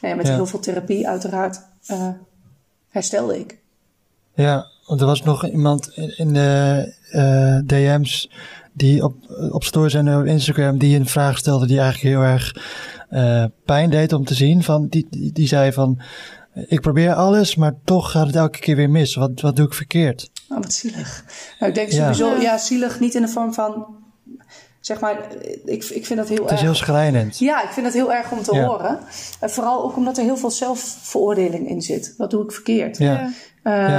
nou 0.00 0.16
met 0.16 0.28
heel 0.28 0.46
veel 0.46 0.58
therapie 0.58 1.08
uiteraard 1.08 1.60
uh, 1.90 2.08
herstelde 2.88 3.38
ik. 3.38 3.58
Ja, 4.34 4.66
want 4.86 5.00
er 5.00 5.06
was 5.06 5.22
nog 5.22 5.46
iemand 5.46 5.90
in, 5.94 6.18
in 6.18 6.32
de 6.32 6.94
uh, 7.12 7.58
DM's 7.66 8.30
die 8.72 9.04
op, 9.04 9.14
op 9.50 9.64
stories 9.64 9.94
en 9.94 10.18
op 10.18 10.24
Instagram 10.24 10.78
die 10.78 10.98
een 10.98 11.06
vraag 11.06 11.38
stelde 11.38 11.66
die 11.66 11.80
eigenlijk 11.80 12.14
heel 12.14 12.24
erg 12.24 12.56
uh, 13.12 13.44
pijn 13.64 13.90
deed 13.90 14.12
om 14.12 14.24
te 14.24 14.34
zien. 14.34 14.62
Van, 14.62 14.88
die, 14.88 15.06
die, 15.10 15.32
die 15.32 15.46
zei 15.46 15.72
van, 15.72 16.00
ik 16.66 16.80
probeer 16.80 17.14
alles, 17.14 17.56
maar 17.56 17.74
toch 17.84 18.10
gaat 18.10 18.26
het 18.26 18.36
elke 18.36 18.58
keer 18.58 18.76
weer 18.76 18.90
mis. 18.90 19.14
Wat, 19.14 19.40
wat 19.40 19.56
doe 19.56 19.66
ik 19.66 19.74
verkeerd? 19.74 20.30
Oh, 20.48 20.58
wat 20.58 20.72
zielig. 20.72 21.24
Nou, 21.58 21.72
ik 21.72 21.78
denk 21.78 21.90
sowieso, 21.90 22.40
ja, 22.40 22.58
zielig 22.58 23.00
niet 23.00 23.14
in 23.14 23.22
de 23.22 23.28
vorm 23.28 23.54
van 23.54 23.86
zeg 24.80 25.00
maar, 25.00 25.18
ik, 25.64 25.84
ik 25.84 26.06
vind 26.06 26.18
dat 26.18 26.28
heel 26.28 26.38
erg... 26.38 26.50
Het 26.50 26.58
is 26.58 26.64
heel 26.64 26.74
schrijnend. 26.74 27.38
Ja, 27.38 27.62
ik 27.62 27.70
vind 27.70 27.86
dat 27.86 27.94
heel 27.94 28.12
erg 28.12 28.32
om 28.32 28.42
te 28.42 28.60
horen. 28.60 28.98
En 29.40 29.50
vooral 29.50 29.84
ook 29.84 29.96
omdat 29.96 30.18
er 30.18 30.24
heel 30.24 30.36
veel 30.36 30.50
zelfveroordeling 30.50 31.68
in 31.68 31.82
zit. 31.82 32.14
Wat 32.16 32.30
doe 32.30 32.44
ik 32.44 32.52
verkeerd? 32.52 32.98
Ja. 32.98 33.30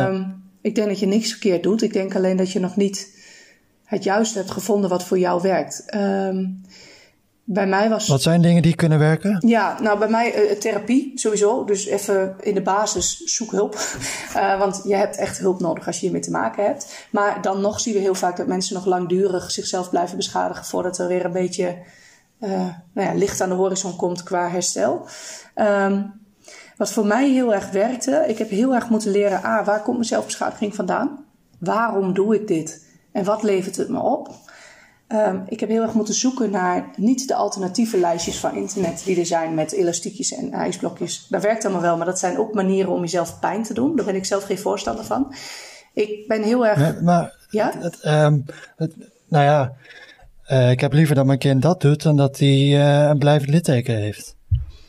Um, 0.08 0.42
Ik 0.62 0.76
denk 0.76 0.88
dat 0.88 1.00
je 1.00 1.06
niks 1.06 1.30
verkeerd 1.30 1.64
doet. 1.64 1.82
Ik 1.82 1.94
denk 1.94 2.16
alleen 2.16 2.38
dat 2.38 2.52
je 2.52 2.60
nog 2.60 2.76
niet 2.76 3.08
het 3.86 4.04
juiste 4.04 4.38
hebt 4.38 4.52
gevonden 4.52 4.90
wat 4.90 5.04
voor 5.04 5.20
jou 5.20 5.42
werkt. 5.42 5.96
Um, 5.96 6.62
bij 7.46 7.68
mij 7.68 7.90
was... 7.90 8.08
Wat 8.08 8.22
zijn 8.22 8.42
dingen 8.42 8.62
die 8.62 8.76
kunnen 8.76 9.00
werken? 9.00 9.48
Ja, 9.48 9.82
nou 9.82 10.00
bij 10.00 10.08
mij 10.08 10.52
uh, 10.52 10.58
therapie 10.58 11.12
sowieso. 11.16 11.66
Dus 11.66 11.86
even 11.86 12.36
in 12.40 12.54
de 12.54 12.62
basis 12.62 13.18
zoek 13.18 13.52
hulp. 13.52 13.80
Uh, 14.36 14.60
want 14.64 14.82
je 14.84 14.96
hebt 14.96 15.18
echt 15.18 15.38
hulp 15.38 15.60
nodig 15.60 15.88
als 15.88 15.96
je 15.96 16.02
hiermee 16.02 16.22
te 16.22 16.32
maken 16.32 16.66
hebt. 16.66 17.08
Maar 17.10 17.42
dan 17.42 17.62
nog 17.62 17.80
zien 17.80 17.94
we 17.94 18.00
heel 18.00 18.16
vaak 18.16 18.38
dat 18.38 18.48
mensen 18.48 18.76
nog 18.76 18.86
langdurig 18.86 19.52
zichzelf 19.52 19.90
blijven 19.90 20.18
beschadigen... 20.18 20.66
voordat 20.66 20.98
er 20.98 21.08
weer 21.08 21.26
een 21.26 21.32
beetje 21.32 21.78
uh, 22.40 22.50
nou 22.94 23.08
ja, 23.08 23.14
licht 23.14 23.42
aan 23.42 23.50
de 23.50 23.56
horizon 23.56 23.96
komt 23.96 24.24
qua 24.24 24.50
herstel. 24.50 25.08
Um, 25.56 26.22
wat 26.78 26.92
voor 26.92 27.06
mij 27.06 27.30
heel 27.30 27.54
erg 27.54 27.72
werkte... 27.72 28.24
Ik 28.28 28.38
heb 28.38 28.50
heel 28.50 28.74
erg 28.74 28.90
moeten 28.90 29.12
leren... 29.12 29.44
Ah, 29.44 29.66
waar 29.66 29.82
komt 29.82 29.98
mijn 29.98 30.08
zelfbeschadiging 30.08 30.76
vandaan? 30.76 31.26
Waarom 31.60 32.14
doe 32.14 32.36
ik 32.36 32.48
dit? 32.48 32.86
En 33.12 33.24
wat 33.24 33.44
levert 33.44 33.76
het 33.76 33.90
me 33.90 34.00
op? 34.00 34.30
Um, 35.14 35.44
ik 35.48 35.60
heb 35.60 35.70
heel 35.70 35.82
erg 35.82 35.94
moeten 35.94 36.14
zoeken 36.14 36.52
naar 36.52 36.86
niet 36.96 37.28
de 37.28 37.36
alternatieve 37.36 37.98
lijstjes 37.98 38.38
van 38.40 38.56
internet 38.56 39.02
die 39.06 39.20
er 39.20 39.26
zijn 39.26 39.54
met 39.54 39.72
elastiekjes 39.72 40.34
en 40.34 40.52
ijsblokjes. 40.52 41.26
Dat 41.30 41.42
werkt 41.42 41.64
allemaal 41.64 41.82
wel, 41.82 41.98
maar 41.98 42.06
dat 42.06 42.20
zijn 42.20 42.38
ook 42.38 42.54
manieren 42.54 42.92
om 42.92 43.02
jezelf 43.02 43.40
pijn 43.40 43.64
te 43.64 43.74
doen. 43.74 43.96
Daar 43.96 44.06
ben 44.06 44.16
ik 44.16 44.26
zelf 44.26 44.44
geen 44.44 44.58
voorstander 44.58 45.06
van. 45.06 45.34
Ik 45.94 46.28
ben 46.28 46.44
heel 46.44 46.68
erg. 46.68 46.78
Nee, 46.78 47.02
maar, 47.02 47.34
ja? 47.50 47.74
Het, 47.80 48.06
um, 48.06 48.46
het, 48.76 48.94
nou 49.28 49.44
ja, 49.46 49.74
uh, 50.52 50.72
ik 50.72 50.80
heb 50.80 50.94
liever 50.94 51.16
dat 51.16 51.26
mijn 51.26 51.40
kind 51.40 51.62
dat 51.62 51.82
doet 51.82 52.04
dan 52.04 52.18
dat 52.18 52.40
hij 52.40 52.68
uh, 52.68 53.08
een 53.08 53.18
blijvend 53.18 53.50
litteken 53.50 53.96
heeft. 53.96 54.36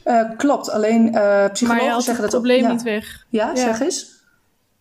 Uh, 0.05 0.31
klopt, 0.37 0.71
alleen 0.71 1.11
psychologen 1.53 1.87
maar 1.87 2.03
zeggen 2.03 2.23
dat 2.23 2.33
het 2.33 2.43
probleem 2.43 2.63
ook, 2.63 2.67
ja. 2.67 2.73
niet 2.73 2.83
weg. 2.83 3.27
Ja, 3.29 3.49
ja, 3.49 3.57
zeg 3.57 3.81
eens. 3.81 4.14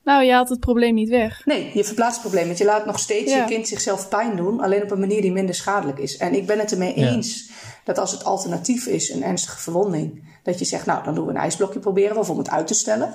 Nou, 0.04 0.24
je 0.24 0.32
haalt 0.32 0.50
het 0.50 0.60
probleem 0.60 0.94
niet 0.94 1.10
weg. 1.10 1.46
Nee, 1.46 1.72
je 1.74 1.84
verplaatst 1.84 2.14
het 2.14 2.22
probleem. 2.22 2.46
Want 2.46 2.58
je 2.58 2.66
laat 2.66 2.86
nog 2.86 3.00
steeds 3.00 3.32
Ja. 3.32 3.38
je 3.38 3.46
kind 3.46 3.68
zichzelf 3.68 4.10
pijn 4.10 4.36
doen, 4.36 4.60
alleen 4.60 4.84
op 4.84 4.92
een 4.92 5.00
manier 5.00 5.22
die 5.22 5.32
minder 5.32 5.56
schadelijk 5.56 6.00
is. 6.00 6.18
En 6.18 6.34
ik 6.34 6.46
ben 6.46 6.60
het 6.60 6.72
ermee 6.72 7.00
Ja. 7.00 7.08
eens 7.08 7.50
dat 7.84 7.98
als 7.98 8.12
het 8.12 8.24
alternatief 8.24 8.86
is, 8.88 9.10
een 9.10 9.24
ernstige 9.24 9.60
verwonding, 9.60 10.24
dat 10.44 10.60
je 10.60 10.66
zegt, 10.66 10.86
nou, 10.86 11.04
dan 11.04 11.16
doen 11.16 11.26
we 11.26 11.32
een 11.32 11.38
ijsblokje 11.38 11.80
proberen 11.80 12.18
of 12.18 12.30
om 12.30 12.38
het 12.38 12.50
uit 12.50 12.68
te 12.68 12.74
stellen. 12.74 13.14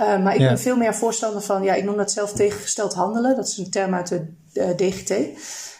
Uh, 0.00 0.22
maar 0.22 0.34
ik 0.34 0.40
Ja. 0.40 0.46
ben 0.48 0.58
veel 0.58 0.76
meer 0.76 0.94
voorstander 0.94 1.42
van, 1.42 1.62
ja, 1.62 1.74
ik 1.74 1.84
noem 1.84 1.96
dat 1.96 2.10
zelf 2.12 2.32
tegengesteld 2.32 2.94
handelen. 2.94 3.36
Dat 3.36 3.48
is 3.48 3.56
een 3.56 3.70
term 3.70 3.94
uit 3.94 4.08
de 4.08 4.26
eh, 4.52 4.68
DGT. 4.76 5.08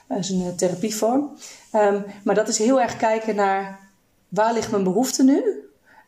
Dat 0.08 0.18
is 0.18 0.30
een 0.30 0.40
eh, 0.42 0.48
therapievorm. 0.56 1.30
Um, 1.72 2.04
maar 2.24 2.34
dat 2.34 2.48
is 2.48 2.58
heel 2.58 2.80
erg 2.80 2.96
kijken 2.96 3.34
naar 3.34 3.78
waar 4.28 4.52
ligt 4.52 4.70
mijn 4.70 4.84
behoefte 4.84 5.24
nu? 5.24 5.42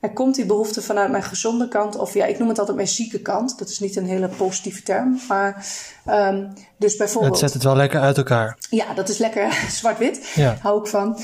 En 0.00 0.12
komt 0.12 0.34
die 0.34 0.46
behoefte 0.46 0.82
vanuit 0.82 1.10
mijn 1.10 1.22
gezonde 1.22 1.68
kant, 1.68 1.96
of 1.96 2.14
ja, 2.14 2.24
ik 2.24 2.38
noem 2.38 2.48
het 2.48 2.58
altijd 2.58 2.76
mijn 2.76 2.88
zieke 2.88 3.20
kant. 3.20 3.58
Dat 3.58 3.68
is 3.68 3.78
niet 3.78 3.96
een 3.96 4.06
hele 4.06 4.28
positieve 4.28 4.82
term. 4.82 5.20
Maar 5.28 5.66
um, 6.06 6.52
dus 6.76 6.96
bijvoorbeeld. 6.96 7.32
Het 7.32 7.40
zet 7.40 7.52
het 7.52 7.62
wel 7.62 7.76
lekker 7.76 8.00
uit 8.00 8.16
elkaar. 8.16 8.58
Ja, 8.70 8.94
dat 8.94 9.08
is 9.08 9.18
lekker 9.18 9.52
zwart-wit. 9.80 10.32
Ja. 10.34 10.56
Hou 10.60 10.80
ik 10.80 10.86
van. 10.86 11.18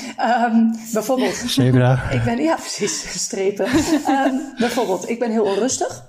Um, 0.51 0.75
bijvoorbeeld. 0.93 1.35
Zebra. 1.47 2.09
ik 2.11 2.23
ben, 2.23 2.37
ja, 2.37 2.55
precies, 2.55 3.23
strepen. 3.23 3.67
um, 4.07 4.53
bijvoorbeeld, 4.57 5.09
ik 5.09 5.19
ben 5.19 5.31
heel 5.31 5.45
onrustig. 5.45 6.05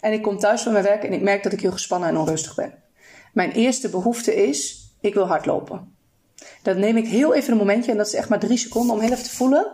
En 0.00 0.12
ik 0.12 0.22
kom 0.22 0.38
thuis 0.38 0.62
van 0.62 0.72
mijn 0.72 0.84
werk 0.84 1.04
en 1.04 1.12
ik 1.12 1.22
merk 1.22 1.42
dat 1.42 1.52
ik 1.52 1.60
heel 1.60 1.72
gespannen 1.72 2.08
en 2.08 2.16
onrustig 2.16 2.54
ben. 2.54 2.74
Mijn 3.32 3.50
eerste 3.50 3.88
behoefte 3.88 4.48
is, 4.48 4.90
ik 5.00 5.14
wil 5.14 5.26
hardlopen. 5.26 5.96
Dat 6.62 6.76
neem 6.76 6.96
ik 6.96 7.06
heel 7.06 7.34
even 7.34 7.52
een 7.52 7.58
momentje, 7.58 7.90
en 7.90 7.96
dat 7.96 8.06
is 8.06 8.14
echt 8.14 8.28
maar 8.28 8.38
drie 8.38 8.56
seconden, 8.56 8.94
om 8.94 9.00
heel 9.00 9.12
even 9.12 9.24
te 9.24 9.36
voelen. 9.36 9.66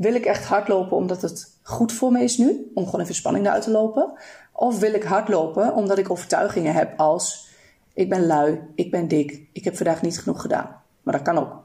Wil 0.00 0.14
ik 0.14 0.24
echt 0.24 0.44
hardlopen 0.44 0.96
omdat 0.96 1.22
het 1.22 1.56
goed 1.62 1.92
voor 1.92 2.12
me 2.12 2.22
is 2.22 2.38
nu? 2.38 2.70
Om 2.74 2.84
gewoon 2.84 3.00
even 3.00 3.14
spanning 3.14 3.46
eruit 3.46 3.62
te 3.62 3.70
lopen. 3.70 4.12
Of 4.52 4.78
wil 4.78 4.94
ik 4.94 5.02
hardlopen 5.02 5.74
omdat 5.74 5.98
ik 5.98 6.10
overtuigingen 6.10 6.74
heb 6.74 7.00
als... 7.00 7.48
Ik 7.94 8.08
ben 8.08 8.26
lui, 8.26 8.60
ik 8.74 8.90
ben 8.90 9.08
dik, 9.08 9.42
ik 9.52 9.64
heb 9.64 9.76
vandaag 9.76 10.02
niet 10.02 10.18
genoeg 10.18 10.40
gedaan. 10.40 10.82
Maar 11.02 11.14
dat 11.14 11.22
kan 11.22 11.38
ook. 11.38 11.64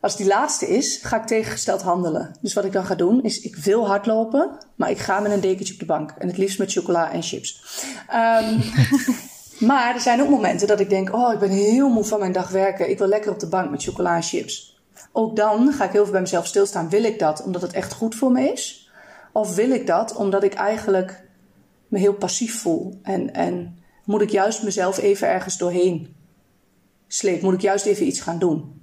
Als 0.00 0.16
die 0.16 0.26
laatste 0.26 0.68
is, 0.68 0.96
ga 1.02 1.20
ik 1.20 1.26
tegengesteld 1.26 1.82
handelen. 1.82 2.36
Dus 2.40 2.54
wat 2.54 2.64
ik 2.64 2.72
dan 2.72 2.84
ga 2.84 2.94
doen, 2.94 3.22
is 3.22 3.40
ik 3.40 3.56
wil 3.56 3.86
hardlopen, 3.86 4.58
maar 4.74 4.90
ik 4.90 4.98
ga 4.98 5.20
met 5.20 5.32
een 5.32 5.40
dekentje 5.40 5.72
op 5.72 5.80
de 5.80 5.86
bank. 5.86 6.14
En 6.18 6.26
het 6.26 6.36
liefst 6.36 6.58
met 6.58 6.72
chocola 6.72 7.12
en 7.12 7.22
chips. 7.22 7.62
Um, 8.14 8.60
maar 9.68 9.94
er 9.94 10.00
zijn 10.00 10.22
ook 10.22 10.28
momenten 10.28 10.68
dat 10.68 10.80
ik 10.80 10.90
denk, 10.90 11.14
oh, 11.14 11.32
ik 11.32 11.38
ben 11.38 11.50
heel 11.50 11.88
moe 11.88 12.04
van 12.04 12.18
mijn 12.18 12.32
dag 12.32 12.48
werken. 12.48 12.90
Ik 12.90 12.98
wil 12.98 13.08
lekker 13.08 13.30
op 13.30 13.40
de 13.40 13.48
bank 13.48 13.70
met 13.70 13.82
chocola 13.82 14.14
en 14.14 14.22
chips. 14.22 14.77
Ook 15.18 15.36
dan 15.36 15.72
ga 15.72 15.84
ik 15.84 15.92
heel 15.92 16.02
veel 16.02 16.12
bij 16.12 16.20
mezelf 16.20 16.46
stilstaan. 16.46 16.88
Wil 16.88 17.04
ik 17.04 17.18
dat 17.18 17.42
omdat 17.42 17.62
het 17.62 17.72
echt 17.72 17.92
goed 17.92 18.14
voor 18.14 18.32
me 18.32 18.52
is? 18.52 18.90
Of 19.32 19.54
wil 19.54 19.70
ik 19.70 19.86
dat 19.86 20.14
omdat 20.14 20.42
ik 20.42 20.54
eigenlijk 20.54 21.24
me 21.88 21.98
heel 21.98 22.14
passief 22.14 22.60
voel? 22.60 22.98
En, 23.02 23.34
en 23.34 23.78
moet 24.04 24.20
ik 24.20 24.30
juist 24.30 24.62
mezelf 24.62 24.98
even 24.98 25.28
ergens 25.28 25.58
doorheen 25.58 26.14
sleep? 27.08 27.42
Moet 27.42 27.54
ik 27.54 27.60
juist 27.60 27.86
even 27.86 28.06
iets 28.06 28.20
gaan 28.20 28.38
doen? 28.38 28.82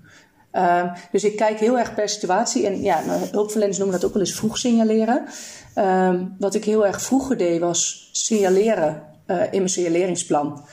Ehm, 0.51 0.95
dus 1.11 1.23
ik 1.23 1.35
kijk 1.35 1.59
heel 1.59 1.77
erg 1.77 1.93
per 1.93 2.09
situatie. 2.09 2.65
En 2.65 2.81
ja, 2.81 3.05
nou, 3.05 3.21
hulpverleners 3.31 3.77
noemen 3.77 3.95
dat 3.95 4.05
ook 4.05 4.13
wel 4.13 4.23
eens 4.23 4.35
vroeg 4.35 4.57
signaleren. 4.57 5.25
Ehm, 5.73 6.25
wat 6.39 6.55
ik 6.55 6.65
heel 6.65 6.85
erg 6.85 7.01
vroeger 7.01 7.37
deed 7.37 7.59
was 7.59 8.09
signaleren 8.11 9.03
uh, 9.27 9.43
in 9.43 9.57
mijn 9.57 9.69
signaleringsplan 9.69 10.65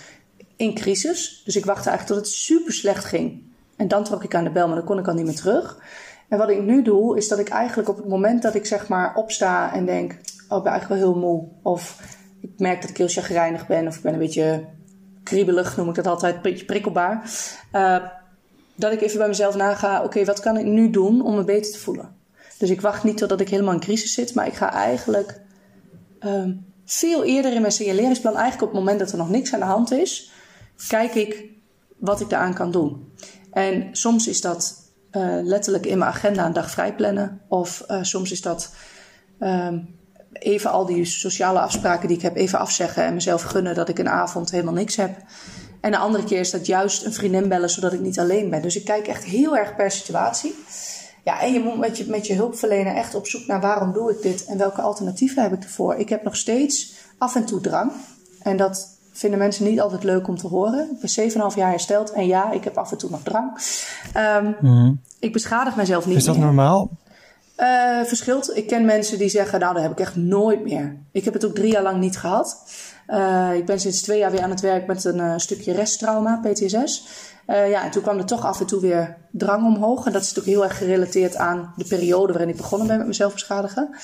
in 0.57 0.75
crisis. 0.75 1.43
Dus 1.45 1.57
ik 1.57 1.65
wachtte 1.65 1.89
eigenlijk 1.89 2.19
tot 2.19 2.29
het 2.29 2.39
super 2.39 2.73
slecht 2.73 3.05
ging. 3.05 3.51
En 3.83 3.89
dan 3.89 4.05
trok 4.05 4.25
ik 4.25 4.35
aan 4.35 4.45
de 4.45 4.51
bel, 4.51 4.67
maar 4.67 4.77
dan 4.77 4.85
kon 4.85 4.99
ik 4.99 5.09
al 5.09 5.15
niet 5.15 5.25
meer 5.25 5.35
terug. 5.35 5.79
En 6.29 6.39
wat 6.39 6.51
ik 6.51 6.63
nu 6.63 6.83
doe, 6.83 7.17
is 7.17 7.29
dat 7.29 7.39
ik 7.39 7.49
eigenlijk 7.49 7.89
op 7.89 7.97
het 7.97 8.09
moment 8.09 8.43
dat 8.43 8.55
ik 8.55 8.67
zeg 8.67 8.89
maar 8.89 9.15
opsta 9.15 9.75
en 9.75 9.87
denk... 9.87 10.13
Oh, 10.49 10.59
ik 10.59 10.63
ben 10.63 10.73
eigenlijk 10.73 11.03
wel 11.03 11.11
heel 11.11 11.21
moe. 11.21 11.49
Of 11.63 12.01
ik 12.41 12.51
merk 12.57 12.81
dat 12.81 12.91
ik 12.91 12.97
heel 12.97 13.09
chagrijnig 13.09 13.67
ben. 13.67 13.87
Of 13.87 13.97
ik 13.97 14.03
ben 14.03 14.13
een 14.13 14.19
beetje 14.19 14.65
kriebelig, 15.23 15.77
noem 15.77 15.89
ik 15.89 15.95
dat 15.95 16.07
altijd. 16.07 16.35
Een 16.35 16.43
beetje 16.43 16.65
prikkelbaar. 16.65 17.31
Uh, 17.73 17.97
dat 18.75 18.93
ik 18.93 19.01
even 19.01 19.19
bij 19.19 19.29
mezelf 19.29 19.55
naga, 19.55 20.05
oké, 20.05 20.25
wat 20.25 20.41
kan 20.41 20.57
ik 20.57 20.67
nu 20.67 20.91
doen 20.91 21.23
om 21.25 21.35
me 21.35 21.45
beter 21.45 21.73
te 21.73 21.79
voelen? 21.79 22.17
Dus 22.59 22.71
ik 22.71 22.81
wacht 22.81 23.05
niet 23.05 23.17
totdat 23.17 23.41
ik 23.41 23.49
helemaal 23.49 23.75
in 23.75 23.81
crisis 23.81 24.15
zit, 24.15 24.35
maar 24.35 24.47
ik 24.47 24.55
ga 24.55 24.73
eigenlijk 24.73 25.41
um, 26.21 26.67
veel 26.85 27.25
eerder 27.25 27.53
in 27.53 27.61
mijn 27.61 27.73
signaleringsplan, 27.73 28.37
eigenlijk 28.37 28.63
op 28.63 28.69
het 28.69 28.79
moment 28.79 28.99
dat 28.99 29.13
er 29.13 29.19
nog 29.19 29.31
niks 29.31 29.55
aan 29.55 29.61
de 29.61 29.67
hand 29.67 29.93
is, 29.93 30.33
kijk 30.89 31.15
ik 31.15 31.51
wat 31.99 32.21
ik 32.21 32.29
daaraan 32.29 32.55
kan 32.55 32.71
doen. 32.71 33.13
En 33.53 33.89
soms 33.93 34.27
is 34.27 34.41
dat 34.41 34.75
uh, 35.13 35.39
letterlijk 35.43 35.87
in 35.87 35.99
mijn 35.99 36.11
agenda 36.11 36.47
een 36.47 36.53
dag 36.53 36.71
vrij 36.71 36.95
plannen, 36.95 37.41
of 37.49 37.85
uh, 37.89 37.99
soms 38.03 38.31
is 38.31 38.41
dat 38.41 38.71
um, 39.41 40.01
even 40.33 40.71
al 40.71 40.87
die 40.87 41.05
sociale 41.05 41.61
afspraken 41.61 42.09
die 42.09 42.17
ik 42.17 42.23
heb 42.23 42.37
even 42.37 42.59
afzeggen 42.59 43.05
en 43.05 43.15
mezelf 43.15 43.43
gunnen 43.43 43.75
dat 43.75 43.89
ik 43.89 43.99
een 43.99 44.09
avond 44.09 44.51
helemaal 44.51 44.75
niks 44.75 44.97
heb. 44.97 45.17
En 45.81 45.91
de 45.91 45.97
andere 45.97 46.25
keer 46.25 46.41
is 46.41 46.51
dat 46.51 46.67
juist 46.67 47.05
een 47.05 47.13
vriendin 47.13 47.49
bellen 47.49 47.71
zodat 47.71 47.93
ik 47.93 48.01
niet 48.01 48.19
alleen 48.19 48.51
ben. 48.51 48.63
Dus 48.63 48.77
ik 48.77 48.85
kijk 48.85 49.07
echt 49.07 49.25
heel 49.25 49.57
erg 49.57 49.77
per 49.77 49.91
situatie. 49.91 50.55
Ja, 51.25 51.41
en 51.41 51.53
je 51.53 51.61
moet 51.61 51.79
met 51.79 51.97
je, 51.99 52.07
met 52.07 52.27
je 52.27 52.35
hulpverlener 52.35 52.95
echt 52.95 53.15
op 53.15 53.27
zoek 53.27 53.47
naar 53.47 53.61
waarom 53.61 53.93
doe 53.93 54.11
ik 54.11 54.23
dit 54.23 54.45
en 54.45 54.59
welke 54.59 54.81
alternatieven 54.81 55.43
heb 55.43 55.53
ik 55.53 55.63
ervoor. 55.63 55.95
Ik 55.95 56.09
heb 56.09 56.23
nog 56.23 56.37
steeds 56.37 56.95
af 57.19 57.35
en 57.35 57.45
toe 57.45 57.61
drang. 57.61 57.93
En 58.43 58.57
dat 58.57 58.89
vinden 59.13 59.39
mensen 59.39 59.65
niet 59.65 59.81
altijd 59.81 60.05
leuk 60.05 60.29
om 60.29 60.37
te 60.37 60.47
horen. 60.47 60.99
Ik 61.01 61.15
ben 61.15 61.31
7,5 61.31 61.57
jaar 61.57 61.71
hersteld 61.71 62.13
en 62.13 62.27
ja, 62.27 62.53
ik 62.53 62.65
heb 62.65 62.77
af 62.77 62.91
en 62.91 62.99
toe 62.99 63.11
nog 63.11 63.23
drang. 63.23 63.59
Um, 64.17 64.57
mm. 64.61 65.01
Ik 65.19 65.33
beschadig 65.33 65.77
mezelf 65.77 66.07
niet. 66.07 66.17
Is 66.17 66.25
dat 66.25 66.37
normaal? 66.37 66.91
Uh, 67.59 68.03
verschilt. 68.05 68.57
Ik 68.57 68.67
ken 68.67 68.85
mensen 68.85 69.19
die 69.19 69.29
zeggen, 69.29 69.61
nou, 69.61 69.75
dat 69.75 69.83
heb 69.83 69.93
ik 69.93 70.01
echt 70.01 70.17
nooit 70.17 70.63
meer. 70.65 70.97
Ik 71.13 71.25
heb 71.25 71.35
het 71.35 71.45
ook 71.45 71.55
drie 71.55 71.73
jaar 71.73 71.83
lang 71.83 71.99
niet 71.99 72.19
gehad. 72.19 72.63
Uh, 73.09 73.55
ik 73.55 73.67
ben 73.67 73.81
sinds 73.81 74.03
twee 74.03 74.19
jaar 74.19 74.31
weer 74.31 74.43
aan 74.43 74.51
het 74.51 74.61
werk 74.61 74.87
met 74.87 75.05
een 75.05 75.17
uh, 75.17 75.33
stukje 75.37 75.73
resttrauma, 75.73 76.41
PTSS. 76.43 77.07
Ja, 77.47 77.85
en 77.85 77.91
toen 77.91 78.03
kwam 78.03 78.19
er 78.19 78.25
toch 78.25 78.45
af 78.45 78.61
en 78.61 78.67
toe 78.67 78.81
weer 78.81 79.17
drang 79.31 79.67
omhoog. 79.67 80.07
En 80.07 80.13
dat 80.13 80.23
is 80.23 80.29
natuurlijk 80.29 80.57
heel 80.57 80.65
erg 80.69 80.79
gerelateerd 80.79 81.37
aan 81.37 81.73
de 81.77 81.85
periode 81.85 82.33
waarin 82.33 82.51
ik 82.51 82.57
begonnen 82.57 82.87
ben 82.87 82.99
met 82.99 83.07
mezelf 83.07 83.33
beschadigen. 83.33 83.95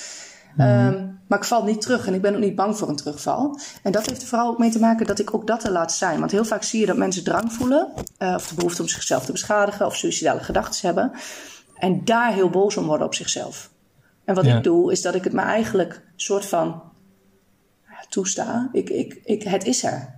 Mm. 0.59 0.87
Um, 0.87 1.21
maar 1.27 1.39
ik 1.39 1.45
val 1.45 1.65
niet 1.65 1.81
terug 1.81 2.07
en 2.07 2.15
ik 2.15 2.21
ben 2.21 2.35
ook 2.35 2.41
niet 2.41 2.55
bang 2.55 2.79
voor 2.79 2.89
een 2.89 2.97
terugval. 2.97 3.61
En 3.83 3.93
dat 3.93 4.07
heeft 4.07 4.23
er 4.23 4.29
vooral 4.29 4.49
ook 4.49 4.59
mee 4.59 4.71
te 4.71 4.79
maken 4.79 5.07
dat 5.07 5.19
ik 5.19 5.35
ook 5.35 5.47
dat 5.47 5.65
er 5.65 5.71
laat 5.71 5.93
zijn. 5.93 6.19
Want 6.19 6.31
heel 6.31 6.45
vaak 6.45 6.63
zie 6.63 6.81
je 6.81 6.87
dat 6.87 6.97
mensen 6.97 7.25
drang 7.25 7.53
voelen, 7.53 7.93
of 8.19 8.49
de 8.49 8.55
behoefte 8.55 8.83
om 8.83 8.89
zichzelf 8.89 9.25
te 9.25 9.33
beschadigen, 9.33 9.87
of 9.87 9.97
suicidale 9.97 10.41
gedachten 10.41 10.87
hebben. 10.87 11.13
En 11.75 12.05
daar 12.05 12.33
heel 12.33 12.51
boos 12.51 12.77
om 12.77 12.87
worden 12.87 13.07
op 13.07 13.15
zichzelf. 13.15 13.71
En 14.25 14.35
wat 14.35 14.45
ja. 14.45 14.57
ik 14.57 14.63
doe, 14.63 14.93
is 14.93 15.03
dat 15.03 15.15
ik 15.15 15.25
het 15.25 15.33
me 15.33 15.41
eigenlijk 15.41 16.03
soort 16.17 16.45
van 16.45 16.83
toesta. 18.09 18.69
Ik, 18.73 18.91
ik, 18.91 19.21
ik, 19.25 19.43
het 19.43 19.65
is 19.65 19.85
er. 19.85 20.17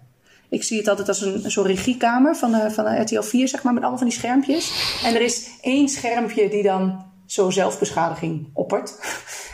Ik 0.49 0.63
zie 0.63 0.79
het 0.79 0.89
altijd 0.89 1.09
als 1.09 1.21
een, 1.21 1.51
zo'n 1.51 1.67
regiekamer 1.67 2.37
van 2.37 2.53
de, 2.53 2.71
van 2.71 2.85
de 2.85 3.01
RTL 3.01 3.21
4, 3.21 3.49
zeg 3.49 3.63
maar, 3.63 3.73
met 3.73 3.83
allemaal 3.83 4.01
van 4.01 4.09
die 4.09 4.19
schermpjes. 4.19 4.73
En 5.05 5.15
er 5.15 5.21
is 5.21 5.49
één 5.61 5.89
schermpje 5.89 6.49
die 6.49 6.63
dan 6.63 7.05
zo 7.27 7.51
zelfbeschadiging 7.51 8.51
oppert. 8.53 8.99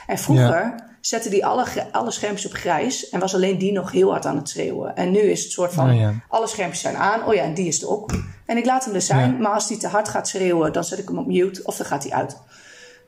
En 0.07 0.19
vroeger 0.19 0.61
ja. 0.61 0.75
zette 1.01 1.29
die 1.29 1.47
alle, 1.47 1.65
alle 1.93 2.11
schermpjes 2.11 2.47
op 2.47 2.53
grijs 2.53 3.09
en 3.09 3.21
was 3.21 3.35
alleen 3.35 3.59
die 3.59 3.73
nog 3.73 3.93
heel 3.93 4.11
hard 4.11 4.27
aan 4.27 4.37
het 4.37 4.49
schreeuwen. 4.49 4.97
En 4.97 5.11
nu 5.11 5.21
is 5.21 5.43
het 5.43 5.53
soort 5.53 5.73
van, 5.73 5.91
oh 5.91 5.97
ja. 5.97 6.15
alle 6.29 6.47
schermpjes 6.47 6.81
zijn 6.81 6.97
aan, 6.97 7.25
oh 7.25 7.35
ja, 7.35 7.43
en 7.43 7.55
die 7.55 7.67
is 7.67 7.83
er 7.83 7.91
ook. 7.91 8.11
En 8.47 8.57
ik 8.57 8.65
laat 8.65 8.85
hem 8.85 8.95
er 8.95 9.03
zijn, 9.03 9.31
ja. 9.31 9.39
maar 9.39 9.53
als 9.53 9.67
die 9.67 9.77
te 9.77 9.89
hard 9.89 10.09
gaat 10.09 10.29
schreeuwen, 10.29 10.73
dan 10.73 10.85
zet 10.85 10.99
ik 10.99 11.09
hem 11.09 11.19
op 11.19 11.27
mute 11.27 11.65
of 11.65 11.77
dan 11.77 11.87
gaat 11.87 12.03
hij 12.03 12.13
uit. 12.13 12.37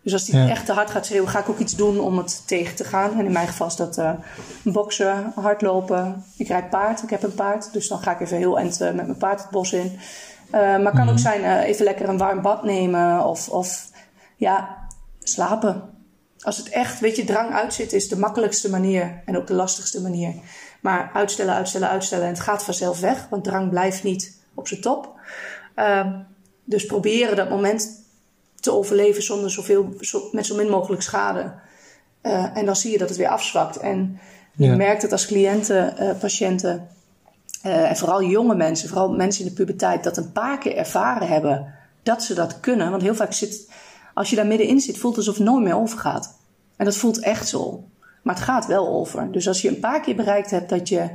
Dus 0.03 0.12
als 0.12 0.28
hij 0.28 0.40
ja. 0.40 0.49
echt 0.49 0.66
te 0.66 0.72
hard 0.72 0.90
gaat 0.90 1.07
schreeuwen, 1.07 1.28
ga 1.28 1.38
ik 1.38 1.49
ook 1.49 1.59
iets 1.59 1.76
doen 1.76 2.01
om 2.01 2.18
het 2.18 2.42
tegen 2.46 2.74
te 2.74 2.84
gaan. 2.84 3.18
En 3.18 3.24
in 3.24 3.32
mijn 3.32 3.46
geval 3.46 3.66
is 3.66 3.76
dat 3.76 3.99
uh, 3.99 4.11
boksen, 4.62 5.32
hardlopen. 5.34 6.24
Ik 6.36 6.49
rijd 6.49 6.70
paard, 6.70 7.03
ik 7.03 7.11
heb 7.11 7.22
een 7.22 7.34
paard. 7.34 7.72
Dus 7.72 7.88
dan 7.88 7.99
ga 7.99 8.12
ik 8.12 8.20
even 8.20 8.36
heel 8.36 8.59
eind 8.59 8.80
uh, 8.80 8.86
met 8.86 9.07
mijn 9.07 9.18
paard 9.18 9.40
het 9.40 9.51
bos 9.51 9.72
in. 9.72 9.86
Uh, 9.86 10.53
maar 10.53 10.70
het 10.70 10.82
kan 10.82 10.92
mm-hmm. 10.92 11.09
ook 11.09 11.18
zijn 11.18 11.62
even 11.62 11.84
lekker 11.84 12.09
een 12.09 12.18
warm 12.18 12.42
bad 12.42 12.64
nemen 12.64 13.24
of, 13.24 13.49
of 13.49 13.90
ja, 14.36 14.76
slapen. 15.22 15.82
Als 16.41 16.57
het 16.57 16.68
echt, 16.68 17.01
weet 17.01 17.16
je, 17.16 17.24
drang 17.24 17.53
uitzit, 17.53 17.93
is 17.93 18.09
de 18.09 18.18
makkelijkste 18.18 18.70
manier 18.70 19.22
en 19.24 19.36
ook 19.36 19.47
de 19.47 19.55
lastigste 19.55 20.01
manier. 20.01 20.34
Maar 20.80 21.11
uitstellen, 21.14 21.55
uitstellen, 21.55 21.89
uitstellen 21.89 22.24
en 22.24 22.32
het 22.32 22.41
gaat 22.41 22.62
vanzelf 22.62 23.01
weg, 23.01 23.26
want 23.30 23.45
drang 23.45 23.70
blijft 23.70 24.03
niet 24.03 24.39
op 24.55 24.68
zijn 24.68 24.80
top. 24.80 25.12
Ehm, 25.74 26.12
dus 26.64 26.86
proberen 26.86 27.36
dat 27.36 27.49
moment 27.49 28.07
te 28.61 28.72
overleven 28.72 29.22
zonder 29.22 29.51
zoveel, 29.51 29.95
zo, 30.01 30.28
met 30.32 30.47
zo 30.47 30.57
min 30.57 30.70
mogelijk 30.70 31.03
schade. 31.03 31.53
Uh, 32.22 32.57
en 32.57 32.66
dan 32.66 32.76
zie 32.76 32.93
je 32.93 32.99
dat 32.99 33.09
het 33.09 33.18
weer 33.18 33.28
afzwakt. 33.28 33.76
En 33.76 34.20
je 34.57 34.76
merkt 34.76 35.03
het 35.03 35.12
als 35.12 35.26
cliënten, 35.26 35.95
uh, 36.01 36.11
patiënten 36.18 36.89
uh, 37.66 37.91
en 37.91 37.97
vooral 37.97 38.22
jonge 38.22 38.55
mensen, 38.55 38.89
vooral 38.89 39.12
mensen 39.12 39.45
in 39.45 39.49
de 39.49 39.57
puberteit, 39.57 40.05
dat 40.05 40.16
een 40.16 40.32
paar 40.32 40.59
keer 40.59 40.76
ervaren 40.76 41.28
hebben 41.28 41.74
dat 42.03 42.22
ze 42.22 42.34
dat 42.34 42.61
kunnen. 42.61 42.91
Want 42.91 43.03
heel 43.03 43.14
vaak 43.14 43.32
zit, 43.32 43.68
als 44.19 44.31
je 44.31 44.37
daar 44.37 44.47
middenin 44.47 44.81
zit, 44.81 44.99
voelt 44.99 45.16
het 45.16 45.27
alsof 45.27 45.39
het 45.43 45.53
nooit 45.53 45.64
meer 45.64 45.77
overgaat. 45.77 46.39
En 46.77 46.85
dat 46.85 46.97
voelt 46.97 47.21
echt 47.21 47.49
zo. 47.49 47.89
Maar 48.23 48.35
het 48.35 48.45
gaat 48.45 48.66
wel 48.66 48.89
over. 48.89 49.33
Dus 49.33 49.49
als 49.49 49.62
je 49.62 49.69
een 49.69 49.81
paar 49.81 50.01
keer 50.01 50.16
bereikt 50.16 50.51
hebt 50.51 50.69
dat, 50.69 50.89
je, 50.89 51.11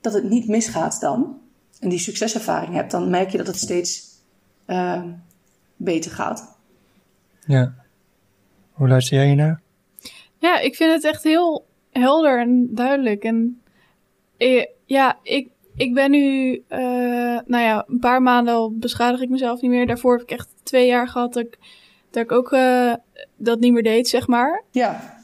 dat 0.00 0.12
het 0.12 0.28
niet 0.28 0.48
misgaat 0.48 1.00
dan, 1.00 1.40
en 1.80 1.88
die 1.88 1.98
succeservaring 1.98 2.74
hebt, 2.74 2.90
dan 2.90 3.10
merk 3.10 3.30
je 3.30 3.38
dat 3.38 3.46
het 3.46 3.56
steeds 3.56 4.14
beter 5.76 6.10
gaat. 6.10 6.56
Ja. 7.46 7.74
Hoe 8.72 8.88
luister 8.88 9.16
jij 9.16 9.34
naar? 9.34 9.60
Ja, 10.38 10.58
ik 10.58 10.76
vind 10.76 10.92
het 10.92 11.04
echt 11.04 11.22
heel 11.22 11.66
helder 11.90 12.40
en 12.40 12.68
duidelijk. 12.74 13.24
En 13.24 13.60
eh, 14.36 14.64
ja, 14.84 15.18
ik, 15.22 15.48
ik 15.74 15.94
ben 15.94 16.10
nu, 16.10 16.52
uh, 16.68 16.78
nou 17.46 17.62
ja, 17.62 17.84
een 17.88 17.98
paar 17.98 18.22
maanden 18.22 18.54
al 18.54 18.72
beschadig 18.72 19.20
ik 19.20 19.28
mezelf 19.28 19.60
niet 19.60 19.70
meer. 19.70 19.86
Daarvoor 19.86 20.12
heb 20.12 20.22
ik 20.22 20.30
echt 20.30 20.48
twee 20.62 20.86
jaar 20.86 21.08
gehad 21.08 21.32
dat 21.32 21.44
ik, 21.44 21.58
dat 22.16 22.24
ik 22.24 22.32
ook 22.32 22.52
uh, 22.52 22.94
dat 23.36 23.58
niet 23.58 23.72
meer 23.72 23.82
deed, 23.82 24.08
zeg 24.08 24.26
maar. 24.26 24.62
Ja. 24.70 25.20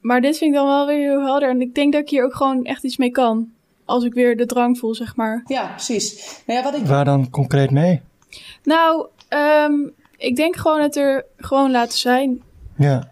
Maar 0.00 0.20
dit 0.20 0.38
vind 0.38 0.50
ik 0.50 0.56
dan 0.56 0.66
wel 0.66 0.86
weer 0.86 1.10
heel 1.10 1.24
helder. 1.24 1.48
En 1.48 1.60
ik 1.60 1.74
denk 1.74 1.92
dat 1.92 2.02
ik 2.02 2.08
hier 2.08 2.24
ook 2.24 2.34
gewoon 2.34 2.64
echt 2.64 2.84
iets 2.84 2.96
mee 2.96 3.10
kan. 3.10 3.52
Als 3.84 4.04
ik 4.04 4.14
weer 4.14 4.36
de 4.36 4.46
drang 4.46 4.78
voel, 4.78 4.94
zeg 4.94 5.16
maar. 5.16 5.42
Ja, 5.46 5.66
precies. 5.66 6.40
Nou 6.46 6.58
ja, 6.58 6.64
wat 6.64 6.74
ik... 6.74 6.86
Waar 6.86 7.04
dan 7.04 7.30
concreet 7.30 7.70
mee? 7.70 8.00
Nou, 8.62 9.06
Um, 9.64 9.92
ik 10.16 10.36
denk 10.36 10.56
gewoon 10.56 10.80
het 10.80 10.96
er 10.96 11.24
gewoon 11.36 11.70
laten 11.70 11.98
zijn. 11.98 12.42
Ja. 12.76 13.10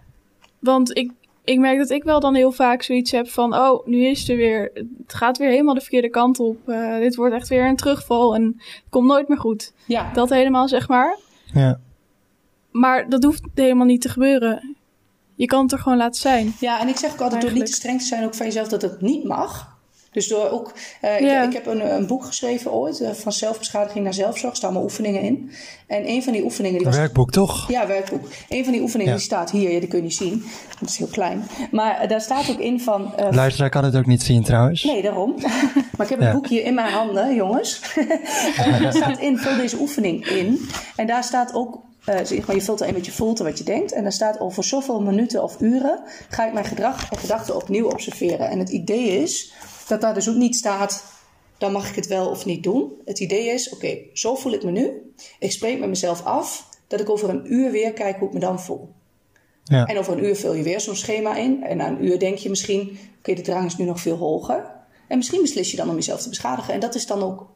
Want 0.58 0.96
ik, 0.96 1.12
ik 1.44 1.58
merk 1.58 1.78
dat 1.78 1.90
ik 1.90 2.04
wel 2.04 2.20
dan 2.20 2.34
heel 2.34 2.52
vaak 2.52 2.82
zoiets 2.82 3.10
heb 3.10 3.28
van... 3.28 3.54
oh, 3.54 3.86
nu 3.86 4.06
is 4.06 4.20
het 4.20 4.28
er 4.28 4.36
weer... 4.36 4.70
het 4.74 5.14
gaat 5.14 5.38
weer 5.38 5.50
helemaal 5.50 5.74
de 5.74 5.80
verkeerde 5.80 6.10
kant 6.10 6.40
op. 6.40 6.56
Uh, 6.66 6.98
dit 6.98 7.16
wordt 7.16 7.34
echt 7.34 7.48
weer 7.48 7.66
een 7.66 7.76
terugval 7.76 8.34
en 8.34 8.42
het 8.56 8.84
komt 8.90 9.06
nooit 9.06 9.28
meer 9.28 9.38
goed. 9.38 9.72
Ja. 9.86 10.12
Dat 10.12 10.30
helemaal, 10.30 10.68
zeg 10.68 10.88
maar. 10.88 11.18
Ja. 11.52 11.80
Maar 12.78 13.08
dat 13.08 13.22
hoeft 13.22 13.42
helemaal 13.54 13.86
niet 13.86 14.00
te 14.00 14.08
gebeuren. 14.08 14.76
Je 15.34 15.46
kan 15.46 15.62
het 15.62 15.72
er 15.72 15.78
gewoon 15.78 15.98
laten 15.98 16.20
zijn. 16.20 16.54
Ja, 16.60 16.80
en 16.80 16.88
ik 16.88 16.96
zeg 16.96 17.12
ook 17.12 17.20
altijd 17.20 17.42
door 17.42 17.52
niet 17.52 17.66
te 17.66 17.72
streng 17.72 18.00
te 18.00 18.06
zijn 18.06 18.24
ook 18.24 18.34
van 18.34 18.46
jezelf 18.46 18.68
dat 18.68 18.82
het 18.82 19.00
niet 19.00 19.24
mag... 19.24 19.74
Dus 20.16 20.28
door 20.28 20.50
ook, 20.50 20.72
uh, 21.02 21.20
ja. 21.20 21.42
ik, 21.42 21.48
ik, 21.48 21.52
heb 21.52 21.66
een, 21.66 21.94
een, 21.94 22.06
boek 22.06 22.24
geschreven 22.24 22.72
ooit, 22.72 23.00
uh, 23.00 23.10
van 23.10 23.32
zelfbeschadiging 23.32 24.04
naar 24.04 24.14
zelfzorg, 24.14 24.50
er 24.50 24.56
staan 24.56 24.70
allemaal 24.70 24.88
oefeningen 24.88 25.22
in. 25.22 25.50
En 25.86 26.08
een 26.08 26.22
van 26.22 26.32
die 26.32 26.44
oefeningen... 26.44 26.78
Die 26.78 26.86
was, 26.86 26.96
werkboek 26.96 27.30
toch? 27.30 27.68
Ja, 27.70 27.86
werkboek. 27.86 28.28
Een 28.48 28.64
van 28.64 28.72
die 28.72 28.82
oefeningen 28.82 29.12
ja. 29.12 29.18
die 29.18 29.26
staat 29.26 29.50
hier, 29.50 29.70
ja, 29.70 29.78
die 29.78 29.88
kun 29.88 29.98
je 29.98 30.04
niet 30.04 30.14
zien, 30.14 30.44
dat 30.80 30.88
is 30.88 30.96
heel 30.96 31.06
klein. 31.06 31.42
Maar 31.70 32.02
uh, 32.02 32.08
daar 32.08 32.20
staat 32.20 32.50
ook 32.50 32.58
in 32.58 32.80
van... 32.80 33.14
Uh, 33.20 33.28
Luisteraar 33.30 33.70
kan 33.70 33.84
het 33.84 33.96
ook 33.96 34.06
niet 34.06 34.22
zien 34.22 34.42
trouwens. 34.42 34.84
Nee, 34.84 35.02
daarom. 35.02 35.34
maar 35.96 36.06
ik 36.06 36.08
heb 36.08 36.20
het 36.20 36.32
boek 36.32 36.46
hier 36.46 36.64
in 36.64 36.74
mijn 36.74 36.92
handen, 36.92 37.34
jongens. 37.34 37.80
en 38.56 38.72
daar 38.82 38.92
staat 38.92 39.18
in, 39.18 39.38
vul 39.38 39.56
deze 39.56 39.78
oefening 39.78 40.26
in. 40.26 40.68
En 40.96 41.06
daar 41.06 41.24
staat 41.24 41.54
ook 41.54 41.80
uh, 42.08 42.24
je 42.24 42.60
vult 42.60 42.80
er 42.80 42.88
een 42.88 42.94
beetje 42.94 43.12
volte 43.12 43.44
wat 43.44 43.58
je 43.58 43.64
denkt. 43.64 43.92
En 43.92 44.02
dan 44.02 44.12
staat 44.12 44.40
over 44.40 44.64
zoveel 44.64 45.00
minuten 45.00 45.42
of 45.42 45.60
uren 45.60 46.02
ga 46.28 46.46
ik 46.46 46.52
mijn 46.52 46.64
gedrag 46.64 47.10
en 47.10 47.18
gedachten 47.18 47.56
opnieuw 47.56 47.90
observeren. 47.90 48.48
En 48.48 48.58
het 48.58 48.68
idee 48.68 49.22
is 49.22 49.52
dat 49.88 50.00
daar 50.00 50.14
dus 50.14 50.28
ook 50.28 50.36
niet 50.36 50.56
staat, 50.56 51.04
dan 51.58 51.72
mag 51.72 51.88
ik 51.88 51.94
het 51.94 52.06
wel 52.06 52.28
of 52.28 52.44
niet 52.44 52.62
doen. 52.62 52.92
Het 53.04 53.20
idee 53.20 53.46
is, 53.46 53.66
oké, 53.66 53.86
okay, 53.86 54.10
zo 54.12 54.34
voel 54.34 54.52
ik 54.52 54.64
me 54.64 54.70
nu. 54.70 55.12
Ik 55.38 55.52
spreek 55.52 55.78
met 55.78 55.88
mezelf 55.88 56.24
af 56.24 56.68
dat 56.86 57.00
ik 57.00 57.10
over 57.10 57.28
een 57.28 57.52
uur 57.52 57.70
weer 57.70 57.92
kijk 57.92 58.18
hoe 58.18 58.28
ik 58.28 58.34
me 58.34 58.40
dan 58.40 58.60
voel. 58.60 58.94
Ja. 59.64 59.84
En 59.84 59.98
over 59.98 60.12
een 60.12 60.24
uur 60.24 60.36
vul 60.36 60.54
je 60.54 60.62
weer 60.62 60.80
zo'n 60.80 60.96
schema 60.96 61.36
in. 61.36 61.64
En 61.64 61.76
na 61.76 61.86
een 61.86 62.04
uur 62.04 62.18
denk 62.18 62.38
je 62.38 62.48
misschien, 62.48 62.98
oké, 63.18 63.34
de 63.34 63.42
drang 63.42 63.66
is 63.66 63.76
nu 63.76 63.84
nog 63.84 64.00
veel 64.00 64.16
hoger. 64.16 64.74
En 65.08 65.16
misschien 65.16 65.42
beslis 65.42 65.70
je 65.70 65.76
dan 65.76 65.88
om 65.88 65.94
jezelf 65.94 66.22
te 66.22 66.28
beschadigen. 66.28 66.74
En 66.74 66.80
dat 66.80 66.94
is 66.94 67.06
dan 67.06 67.22
ook 67.22 67.55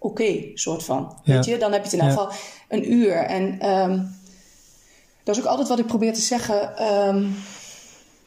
oké, 0.00 0.34
soort 0.54 0.84
van. 0.84 1.20
Weet 1.24 1.44
je, 1.44 1.58
dan 1.58 1.72
heb 1.72 1.84
je 1.84 1.90
het 1.90 2.00
in 2.00 2.04
ieder 2.04 2.18
geval 2.18 2.32
een 2.68 2.92
uur. 2.92 3.16
En 3.16 3.70
um, 3.70 4.18
dat 5.24 5.36
is 5.36 5.42
ook 5.42 5.48
altijd 5.48 5.68
wat 5.68 5.78
ik 5.78 5.86
probeer 5.86 6.12
te 6.12 6.20
zeggen. 6.20 6.86
Um, 7.08 7.36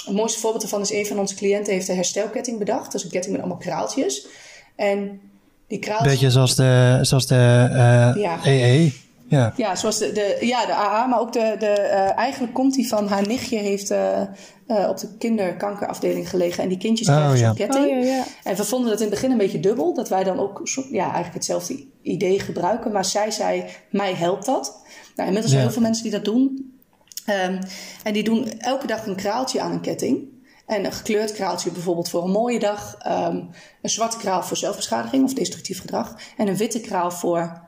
een 0.05 0.15
mooiste 0.15 0.39
voorbeeld 0.39 0.61
daarvan 0.61 0.81
is 0.81 0.91
een 0.91 1.05
van 1.05 1.19
onze 1.19 1.35
cliënten 1.35 1.73
heeft 1.73 1.87
een 1.87 1.95
herstelketting 1.95 2.59
bedacht. 2.59 2.85
Dat 2.85 2.93
is 2.93 3.03
een 3.03 3.09
ketting 3.09 3.33
met 3.33 3.43
allemaal 3.43 3.61
kraaltjes. 3.61 4.27
En 4.75 5.21
die 5.67 5.79
kraaltjes... 5.79 6.11
Beetje 6.11 6.31
zoals 6.31 6.55
de, 6.55 6.99
zoals 7.01 7.27
de 7.27 7.67
uh, 7.69 8.21
ja. 8.21 8.39
EE. 8.43 8.93
Ja, 9.33 9.53
ja 9.55 9.75
zoals 9.75 9.97
de, 9.97 10.11
de, 10.11 10.37
ja, 10.41 10.65
de 10.65 10.73
AA, 10.73 11.05
maar 11.05 11.19
ook 11.19 11.33
de, 11.33 11.55
de, 11.59 11.75
uh, 11.79 12.17
eigenlijk 12.17 12.53
komt 12.53 12.73
die 12.73 12.87
van 12.87 13.07
haar 13.07 13.27
nichtje, 13.27 13.57
heeft 13.57 13.91
uh, 13.91 14.21
uh, 14.67 14.89
op 14.89 14.97
de 14.97 15.17
kinderkankerafdeling 15.17 16.29
gelegen. 16.29 16.63
En 16.63 16.69
die 16.69 16.77
kindjes 16.77 17.07
oh, 17.07 17.15
krijgen 17.15 17.37
zo'n 17.37 17.55
ketting. 17.55 17.85
Oh, 17.85 17.91
ja, 17.91 18.05
ja. 18.05 18.23
En 18.43 18.55
we 18.55 18.63
vonden 18.63 18.89
dat 18.89 18.99
in 18.99 19.05
het 19.05 19.13
begin 19.13 19.31
een 19.31 19.37
beetje 19.37 19.59
dubbel, 19.59 19.93
dat 19.93 20.09
wij 20.09 20.23
dan 20.23 20.39
ook 20.39 20.61
ja, 20.91 21.03
eigenlijk 21.03 21.33
hetzelfde 21.33 21.85
idee 22.01 22.39
gebruiken. 22.39 22.91
Maar 22.91 23.05
zij 23.05 23.31
zei, 23.31 23.65
mij 23.89 24.13
helpt 24.13 24.45
dat. 24.45 24.81
Nou, 25.15 25.27
inmiddels 25.27 25.51
zijn 25.51 25.63
heel 25.63 25.73
veel 25.73 25.81
mensen 25.81 26.03
die 26.03 26.11
dat 26.11 26.25
doen. 26.25 26.71
Um, 27.29 27.59
en 28.03 28.13
die 28.13 28.23
doen 28.23 28.59
elke 28.59 28.87
dag 28.87 29.05
een 29.05 29.15
kraaltje 29.15 29.61
aan 29.61 29.71
een 29.71 29.81
ketting. 29.81 30.31
En 30.65 30.85
een 30.85 30.91
gekleurd 30.91 31.33
kraaltje 31.33 31.71
bijvoorbeeld 31.71 32.09
voor 32.09 32.23
een 32.23 32.31
mooie 32.31 32.59
dag. 32.59 32.97
Um, 33.07 33.49
een 33.81 33.89
zwarte 33.89 34.17
kraal 34.17 34.43
voor 34.43 34.57
zelfbeschadiging 34.57 35.23
of 35.23 35.33
destructief 35.33 35.79
gedrag. 35.79 36.15
En 36.37 36.47
een 36.47 36.57
witte 36.57 36.81
kraal 36.81 37.11
voor 37.11 37.62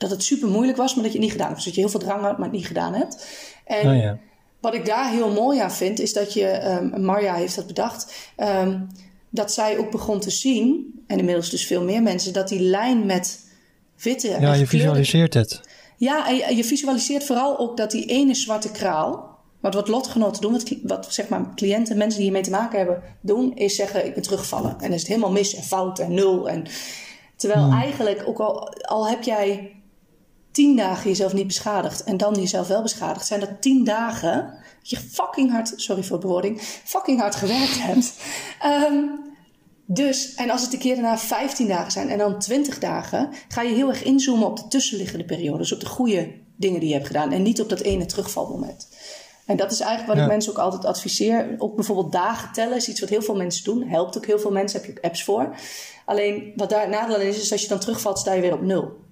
dat 0.00 0.10
het 0.10 0.24
super 0.24 0.48
moeilijk 0.48 0.78
was, 0.78 0.94
maar 0.94 1.04
dat 1.04 1.12
je 1.12 1.18
het 1.18 1.26
niet 1.26 1.36
gedaan 1.36 1.46
hebt. 1.46 1.56
Dus 1.56 1.66
dat 1.66 1.74
je 1.74 1.80
heel 1.80 1.90
veel 1.90 2.00
drang 2.00 2.22
had, 2.22 2.38
maar 2.38 2.48
het 2.48 2.56
niet 2.56 2.66
gedaan 2.66 2.94
hebt. 2.94 3.26
En 3.64 3.88
oh 3.88 3.96
ja. 4.02 4.18
wat 4.60 4.74
ik 4.74 4.86
daar 4.86 5.10
heel 5.10 5.30
mooi 5.30 5.58
aan 5.58 5.72
vind, 5.72 6.00
is 6.00 6.12
dat 6.12 6.32
je, 6.32 6.64
um, 6.64 7.04
Marja 7.04 7.34
heeft 7.34 7.56
dat 7.56 7.66
bedacht, 7.66 8.12
um, 8.36 8.86
dat 9.30 9.52
zij 9.52 9.78
ook 9.78 9.90
begon 9.90 10.20
te 10.20 10.30
zien, 10.30 10.94
en 11.06 11.18
inmiddels 11.18 11.50
dus 11.50 11.66
veel 11.66 11.82
meer 11.82 12.02
mensen, 12.02 12.32
dat 12.32 12.48
die 12.48 12.60
lijn 12.60 13.06
met 13.06 13.40
witte. 14.02 14.36
Ja, 14.40 14.54
je 14.54 14.66
visualiseert 14.66 15.34
het. 15.34 15.60
Ja, 15.96 16.28
en 16.46 16.56
je, 16.56 16.64
visualiseert 16.64 17.24
vooral 17.24 17.58
ook 17.58 17.76
dat 17.76 17.90
die 17.90 18.04
ene 18.04 18.34
zwarte 18.34 18.70
kraal, 18.70 19.38
wat 19.60 19.74
wat 19.74 19.88
lotgenoten 19.88 20.42
doen, 20.42 20.52
wat, 20.52 20.74
wat 20.82 21.06
zeg 21.14 21.28
maar 21.28 21.54
cliënten, 21.54 21.96
mensen 21.96 22.20
die 22.20 22.22
hiermee 22.22 22.42
te 22.42 22.50
maken 22.50 22.78
hebben, 22.78 23.02
doen, 23.20 23.56
is 23.56 23.76
zeggen: 23.76 24.06
Ik 24.06 24.14
ben 24.14 24.22
teruggevallen. 24.22 24.70
En 24.70 24.78
dan 24.78 24.92
is 24.92 25.00
het 25.00 25.08
helemaal 25.08 25.32
mis 25.32 25.54
en 25.54 25.62
fout 25.62 25.98
en 25.98 26.14
nul. 26.14 26.48
En, 26.48 26.64
terwijl 27.36 27.64
hmm. 27.64 27.80
eigenlijk, 27.80 28.22
ook 28.26 28.38
al, 28.38 28.74
al 28.74 29.08
heb 29.08 29.22
jij 29.22 29.79
tien 30.52 30.76
dagen 30.76 31.08
jezelf 31.08 31.32
niet 31.32 31.46
beschadigd 31.46 32.04
en 32.04 32.16
dan 32.16 32.34
jezelf 32.34 32.68
wel 32.68 32.82
beschadigd, 32.82 33.26
zijn 33.26 33.40
dat 33.40 33.62
tien 33.62 33.84
dagen 33.84 34.58
dat 34.80 34.90
je 34.90 34.96
fucking 34.96 35.50
hard, 35.50 35.72
sorry 35.76 36.02
voor 36.02 36.20
de 36.20 36.26
bewoording, 36.26 36.60
fucking 36.84 37.20
hard 37.20 37.34
gewerkt 37.34 37.82
hebt. 37.82 38.14
Um, 38.88 39.10
dus, 40.00 40.34
en 40.34 40.50
als 40.50 40.62
het 40.62 40.72
een 40.72 40.78
keer 40.78 40.94
daarna 40.94 41.18
15 41.18 41.68
dagen 41.68 41.92
zijn 41.92 42.08
en 42.08 42.18
dan 42.18 42.38
20 42.38 42.78
dagen, 42.78 43.30
ga 43.48 43.62
je 43.62 43.74
heel 43.74 43.88
erg 43.88 44.02
inzoomen 44.02 44.46
op 44.46 44.56
de 44.56 44.68
tussenliggende 44.68 45.24
periode. 45.24 45.58
Dus 45.58 45.72
op 45.72 45.80
de 45.80 45.86
goede 45.86 46.32
dingen 46.56 46.80
die 46.80 46.88
je 46.88 46.94
hebt 46.94 47.06
gedaan 47.06 47.32
en 47.32 47.42
niet 47.42 47.60
op 47.60 47.68
dat 47.68 47.80
ene 47.80 48.06
terugvalmoment. 48.06 48.88
En 49.46 49.56
dat 49.56 49.72
is 49.72 49.80
eigenlijk 49.80 50.12
wat 50.12 50.22
ik 50.22 50.32
mensen 50.32 50.52
ook 50.52 50.58
altijd 50.58 50.84
adviseer. 50.84 51.54
Ook 51.58 51.74
bijvoorbeeld 51.74 52.12
dagen 52.12 52.52
tellen 52.52 52.76
is 52.76 52.88
iets 52.88 53.00
wat 53.00 53.08
heel 53.08 53.22
veel 53.22 53.36
mensen 53.36 53.64
doen. 53.64 53.82
Helpt 53.82 54.16
ook 54.16 54.26
heel 54.26 54.38
veel 54.38 54.50
mensen, 54.50 54.80
heb 54.80 54.90
je 54.90 54.96
ook 54.96 55.04
apps 55.04 55.24
voor. 55.24 55.54
Alleen 56.04 56.52
wat 56.56 56.70
daar 56.70 56.80
het 56.80 56.90
nadeel 56.90 57.20
is, 57.20 57.40
is 57.40 57.52
als 57.52 57.62
je 57.62 57.68
dan 57.68 57.78
terugvalt, 57.78 58.18
sta 58.18 58.32
je 58.32 58.40
weer 58.40 58.52
op 58.52 58.62
nul. 58.62 59.08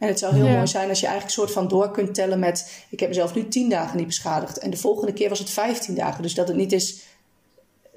En 0.00 0.08
het 0.08 0.18
zou 0.18 0.34
heel 0.34 0.48
mooi 0.48 0.66
zijn 0.66 0.88
als 0.88 1.00
je 1.00 1.06
eigenlijk 1.06 1.36
soort 1.36 1.50
van 1.50 1.68
door 1.68 1.90
kunt 1.90 2.14
tellen 2.14 2.38
met... 2.38 2.84
ik 2.90 3.00
heb 3.00 3.08
mezelf 3.08 3.34
nu 3.34 3.48
10 3.48 3.68
dagen 3.68 3.96
niet 3.96 4.06
beschadigd. 4.06 4.58
En 4.58 4.70
de 4.70 4.76
volgende 4.76 5.12
keer 5.12 5.28
was 5.28 5.38
het 5.38 5.50
15 5.50 5.94
dagen. 5.94 6.22
Dus 6.22 6.34
dat 6.34 6.48
het 6.48 6.56
niet 6.56 6.72
is, 6.72 7.02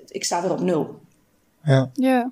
ik 0.08 0.24
sta 0.24 0.42
weer 0.42 0.52
op 0.52 0.62
nul. 0.62 1.00
Ja. 1.64 1.90
Ja. 1.94 2.32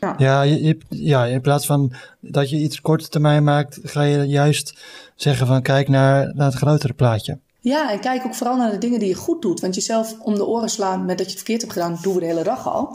Ja, 0.00 0.14
ja, 0.18 0.42
je, 0.42 0.78
ja, 0.88 1.24
in 1.26 1.40
plaats 1.40 1.66
van 1.66 1.92
dat 2.20 2.50
je 2.50 2.56
iets 2.56 2.80
korte 2.80 3.08
termijn 3.08 3.44
maakt, 3.44 3.78
ga 3.82 4.02
je 4.02 4.26
juist 4.26 4.78
zeggen 5.14 5.46
van 5.46 5.62
kijk 5.62 5.88
naar, 5.88 6.34
naar 6.34 6.46
het 6.46 6.56
grotere 6.56 6.92
plaatje. 6.92 7.38
Ja, 7.60 7.90
en 7.92 8.00
kijk 8.00 8.24
ook 8.24 8.34
vooral 8.34 8.56
naar 8.56 8.70
de 8.70 8.78
dingen 8.78 8.98
die 8.98 9.08
je 9.08 9.14
goed 9.14 9.42
doet. 9.42 9.60
Want 9.60 9.74
jezelf 9.74 10.20
om 10.20 10.34
de 10.34 10.46
oren 10.46 10.68
slaan 10.68 11.04
met 11.04 11.18
dat 11.18 11.26
je 11.26 11.32
het 11.32 11.36
verkeerd 11.36 11.60
hebt 11.60 11.72
gedaan, 11.72 11.98
doen 12.02 12.14
we 12.14 12.20
de 12.20 12.26
hele 12.26 12.42
dag 12.42 12.68
al. 12.68 12.88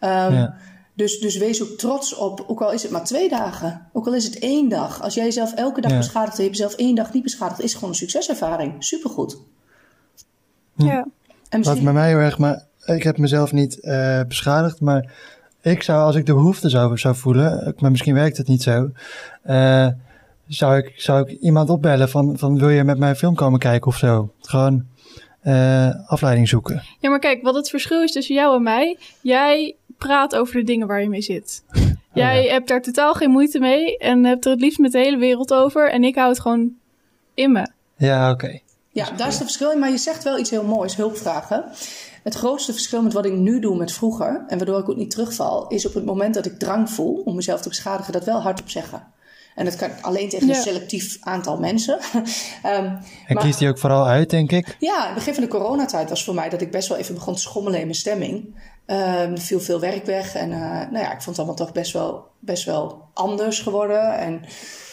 Um, 0.00 0.34
ja. 0.34 0.56
Dus, 0.94 1.20
dus 1.20 1.36
wees 1.36 1.62
ook 1.62 1.68
trots 1.68 2.14
op, 2.14 2.44
ook 2.46 2.60
al 2.60 2.72
is 2.72 2.82
het 2.82 2.90
maar 2.92 3.04
twee 3.04 3.28
dagen, 3.28 3.88
ook 3.92 4.06
al 4.06 4.14
is 4.14 4.24
het 4.24 4.38
één 4.38 4.68
dag. 4.68 5.02
Als 5.02 5.14
jij 5.14 5.24
jezelf 5.24 5.54
elke 5.54 5.80
dag 5.80 5.96
beschadigt 5.96 6.36
en 6.36 6.42
je 6.42 6.48
hebt 6.48 6.60
jezelf 6.60 6.78
één 6.78 6.94
dag 6.94 7.12
niet 7.12 7.22
beschadigd, 7.22 7.60
is 7.60 7.74
gewoon 7.74 7.88
een 7.88 7.94
succeservaring. 7.94 8.84
Supergoed. 8.84 9.38
Ja. 10.76 11.06
En 11.48 11.58
misschien... 11.58 11.84
Wat 11.84 11.84
bij 11.84 11.92
mij 11.92 12.08
heel 12.08 12.18
erg, 12.18 12.38
maar 12.38 12.66
ik 12.84 13.02
heb 13.02 13.18
mezelf 13.18 13.52
niet 13.52 13.78
uh, 13.80 14.20
beschadigd, 14.28 14.80
maar 14.80 15.12
ik 15.60 15.82
zou, 15.82 16.04
als 16.04 16.16
ik 16.16 16.26
de 16.26 16.34
behoefte 16.34 16.68
zou, 16.68 16.98
zou 16.98 17.16
voelen, 17.16 17.74
maar 17.78 17.90
misschien 17.90 18.14
werkt 18.14 18.36
het 18.36 18.48
niet 18.48 18.62
zo, 18.62 18.90
uh, 19.46 19.88
zou, 20.46 20.76
ik, 20.76 20.92
zou 20.96 21.30
ik 21.30 21.40
iemand 21.40 21.70
opbellen 21.70 22.08
van, 22.08 22.38
van 22.38 22.58
wil 22.58 22.68
je 22.68 22.84
met 22.84 22.98
mij 22.98 23.08
een 23.08 23.16
film 23.16 23.34
komen 23.34 23.58
kijken 23.58 23.86
of 23.86 23.96
zo? 23.96 24.32
Gewoon 24.40 24.84
uh, 25.42 25.90
afleiding 26.06 26.48
zoeken. 26.48 26.82
Ja, 27.00 27.10
maar 27.10 27.18
kijk, 27.18 27.42
wat 27.42 27.54
het 27.54 27.70
verschil 27.70 28.02
is 28.02 28.12
tussen 28.12 28.34
jou 28.34 28.56
en 28.56 28.62
mij, 28.62 28.98
jij 29.20 29.74
praat 30.02 30.34
over 30.34 30.54
de 30.54 30.64
dingen 30.64 30.86
waar 30.86 31.02
je 31.02 31.08
mee 31.08 31.22
zit. 31.22 31.62
Oh, 32.14 32.18
jij 32.18 32.44
hebt 32.44 32.68
daar 32.68 32.82
totaal 32.82 33.14
geen 33.14 33.30
moeite 33.30 33.58
mee 33.58 33.98
en 33.98 34.24
hebt 34.24 34.44
er 34.44 34.50
het 34.50 34.60
liefst 34.60 34.78
met 34.78 34.92
de 34.92 34.98
hele 34.98 35.16
wereld 35.16 35.52
over 35.52 35.90
en 35.90 36.04
ik 36.04 36.14
hou 36.14 36.28
het 36.28 36.40
gewoon 36.40 36.70
in 37.34 37.52
me. 37.52 37.66
Ja, 37.96 38.30
oké. 38.30 38.60
Ja, 38.88 39.10
daar 39.10 39.28
is 39.28 39.34
het 39.34 39.42
verschil 39.42 39.70
in, 39.70 39.78
maar 39.78 39.90
je 39.90 39.96
zegt 39.96 40.24
wel 40.24 40.38
iets 40.38 40.50
heel 40.50 40.64
moois, 40.64 40.96
hulpvragen. 40.96 41.64
Het 42.22 42.34
grootste 42.34 42.72
verschil 42.72 43.02
met 43.02 43.12
wat 43.12 43.24
ik 43.24 43.32
nu 43.32 43.60
doe 43.60 43.76
met 43.76 43.92
vroeger, 43.92 44.44
en 44.48 44.56
waardoor 44.56 44.78
ik 44.78 44.88
ook 44.88 44.96
niet 44.96 45.10
terugval, 45.10 45.66
is 45.66 45.86
op 45.86 45.94
het 45.94 46.04
moment 46.04 46.34
dat 46.34 46.46
ik 46.46 46.58
drang 46.58 46.90
voel 46.90 47.22
om 47.24 47.34
mezelf 47.34 47.60
te 47.60 47.68
beschadigen, 47.68 48.12
dat 48.12 48.24
wel 48.24 48.40
hardop 48.40 48.70
zeggen. 48.70 49.06
En 49.54 49.64
dat 49.64 49.76
kan 49.76 49.90
alleen 50.00 50.28
tegen 50.28 50.48
een 50.48 50.54
selectief 50.54 51.16
aantal 51.20 51.58
mensen. 51.58 51.98
um, 52.66 52.98
en 53.26 53.36
kiest 53.36 53.58
die 53.58 53.68
ook 53.68 53.78
vooral 53.78 54.06
uit, 54.06 54.30
denk 54.30 54.52
ik? 54.52 54.76
Ja, 54.78 55.00
in 55.00 55.06
het 55.06 55.14
begin 55.14 55.34
van 55.34 55.42
de 55.42 55.48
coronatijd 55.48 56.08
was 56.08 56.24
voor 56.24 56.34
mij 56.34 56.48
dat 56.48 56.60
ik 56.60 56.70
best 56.70 56.88
wel 56.88 56.98
even 56.98 57.14
begon 57.14 57.34
te 57.34 57.40
schommelen 57.40 57.78
in 57.78 57.86
mijn 57.86 57.98
stemming. 57.98 58.60
Um, 58.86 58.96
er 59.32 59.40
viel 59.40 59.60
veel 59.60 59.80
werk 59.80 60.04
weg 60.04 60.34
en 60.34 60.50
uh, 60.50 60.58
nou 60.60 60.98
ja, 60.98 61.12
ik 61.12 61.22
vond 61.22 61.26
het 61.26 61.38
allemaal 61.38 61.54
toch 61.54 61.72
best 61.72 61.92
wel, 61.92 62.26
best 62.38 62.64
wel 62.64 63.08
anders 63.12 63.60
geworden. 63.60 64.18
En 64.18 64.32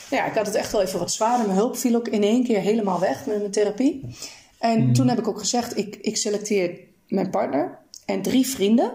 nou 0.10 0.24
ja, 0.24 0.26
ik 0.26 0.36
had 0.36 0.46
het 0.46 0.56
echt 0.56 0.72
wel 0.72 0.82
even 0.82 1.00
wat 1.00 1.12
zwaarder. 1.12 1.46
Mijn 1.46 1.58
hulp 1.58 1.78
viel 1.78 1.96
ook 1.96 2.08
in 2.08 2.24
één 2.24 2.44
keer 2.44 2.60
helemaal 2.60 3.00
weg 3.00 3.26
met 3.26 3.38
mijn 3.38 3.52
therapie. 3.52 4.16
En 4.60 4.82
hmm. 4.82 4.94
toen 4.94 5.08
heb 5.08 5.20
ik 5.20 5.28
ook 5.28 5.40
gezegd, 5.40 5.78
ik, 5.78 5.96
ik 5.96 6.18
selecteer 6.18 6.80
mijn 7.08 7.30
partner 7.30 7.80
en 8.06 8.22
drie 8.22 8.48
vrienden. 8.48 8.92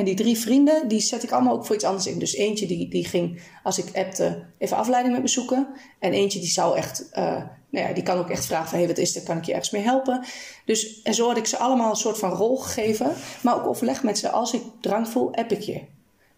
En 0.00 0.06
die 0.06 0.14
drie 0.14 0.38
vrienden, 0.38 0.88
die 0.88 1.00
zet 1.00 1.22
ik 1.22 1.30
allemaal 1.30 1.54
ook 1.54 1.66
voor 1.66 1.74
iets 1.74 1.84
anders 1.84 2.06
in. 2.06 2.18
Dus 2.18 2.34
eentje 2.34 2.66
die, 2.66 2.88
die 2.88 3.04
ging, 3.04 3.40
als 3.62 3.78
ik 3.78 3.96
appte, 3.96 4.42
even 4.58 4.76
afleiding 4.76 5.14
met 5.14 5.22
me 5.22 5.28
zoeken. 5.28 5.68
En 5.98 6.12
eentje 6.12 6.38
die 6.38 6.48
zou 6.48 6.76
echt, 6.76 7.08
uh, 7.12 7.24
nou 7.70 7.86
ja, 7.86 7.92
die 7.92 8.02
kan 8.02 8.18
ook 8.18 8.30
echt 8.30 8.46
vragen 8.46 8.68
van... 8.68 8.78
hé, 8.78 8.84
hey, 8.84 8.94
wat 8.94 9.02
is 9.02 9.16
er, 9.16 9.22
kan 9.22 9.36
ik 9.36 9.44
je 9.44 9.52
ergens 9.52 9.70
mee 9.70 9.82
helpen? 9.82 10.24
Dus, 10.64 11.02
en 11.02 11.14
zo 11.14 11.26
had 11.26 11.36
ik 11.36 11.46
ze 11.46 11.56
allemaal 11.56 11.90
een 11.90 11.96
soort 11.96 12.18
van 12.18 12.30
rol 12.30 12.56
gegeven. 12.56 13.12
Maar 13.42 13.54
ook 13.54 13.66
overleg 13.66 14.02
met 14.02 14.18
ze, 14.18 14.30
als 14.30 14.52
ik 14.52 14.62
drang 14.80 15.08
voel, 15.08 15.34
app 15.34 15.52
ik 15.52 15.60
je. 15.60 15.80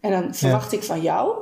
En 0.01 0.11
dan 0.11 0.35
verwacht 0.35 0.73
ik 0.73 0.83
van 0.83 1.03
jou, 1.03 1.37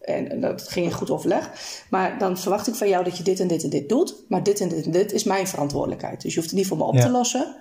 en 0.00 0.40
dat 0.40 0.68
ging 0.68 0.86
in 0.86 0.92
goed 0.92 1.10
overleg. 1.10 1.50
Maar 1.90 2.18
dan 2.18 2.38
verwacht 2.38 2.66
ik 2.66 2.74
van 2.74 2.88
jou 2.88 3.04
dat 3.04 3.16
je 3.16 3.22
dit 3.22 3.40
en 3.40 3.48
dit 3.48 3.62
en 3.62 3.70
dit 3.70 3.88
doet. 3.88 4.14
Maar 4.28 4.42
dit 4.42 4.60
en 4.60 4.68
dit 4.68 4.84
en 4.84 4.90
dit 4.90 5.12
is 5.12 5.24
mijn 5.24 5.46
verantwoordelijkheid. 5.46 6.22
Dus 6.22 6.32
je 6.32 6.38
hoeft 6.38 6.50
het 6.50 6.58
niet 6.58 6.68
voor 6.68 6.76
me 6.76 6.84
op 6.84 6.96
te 6.96 7.10
lossen. 7.10 7.56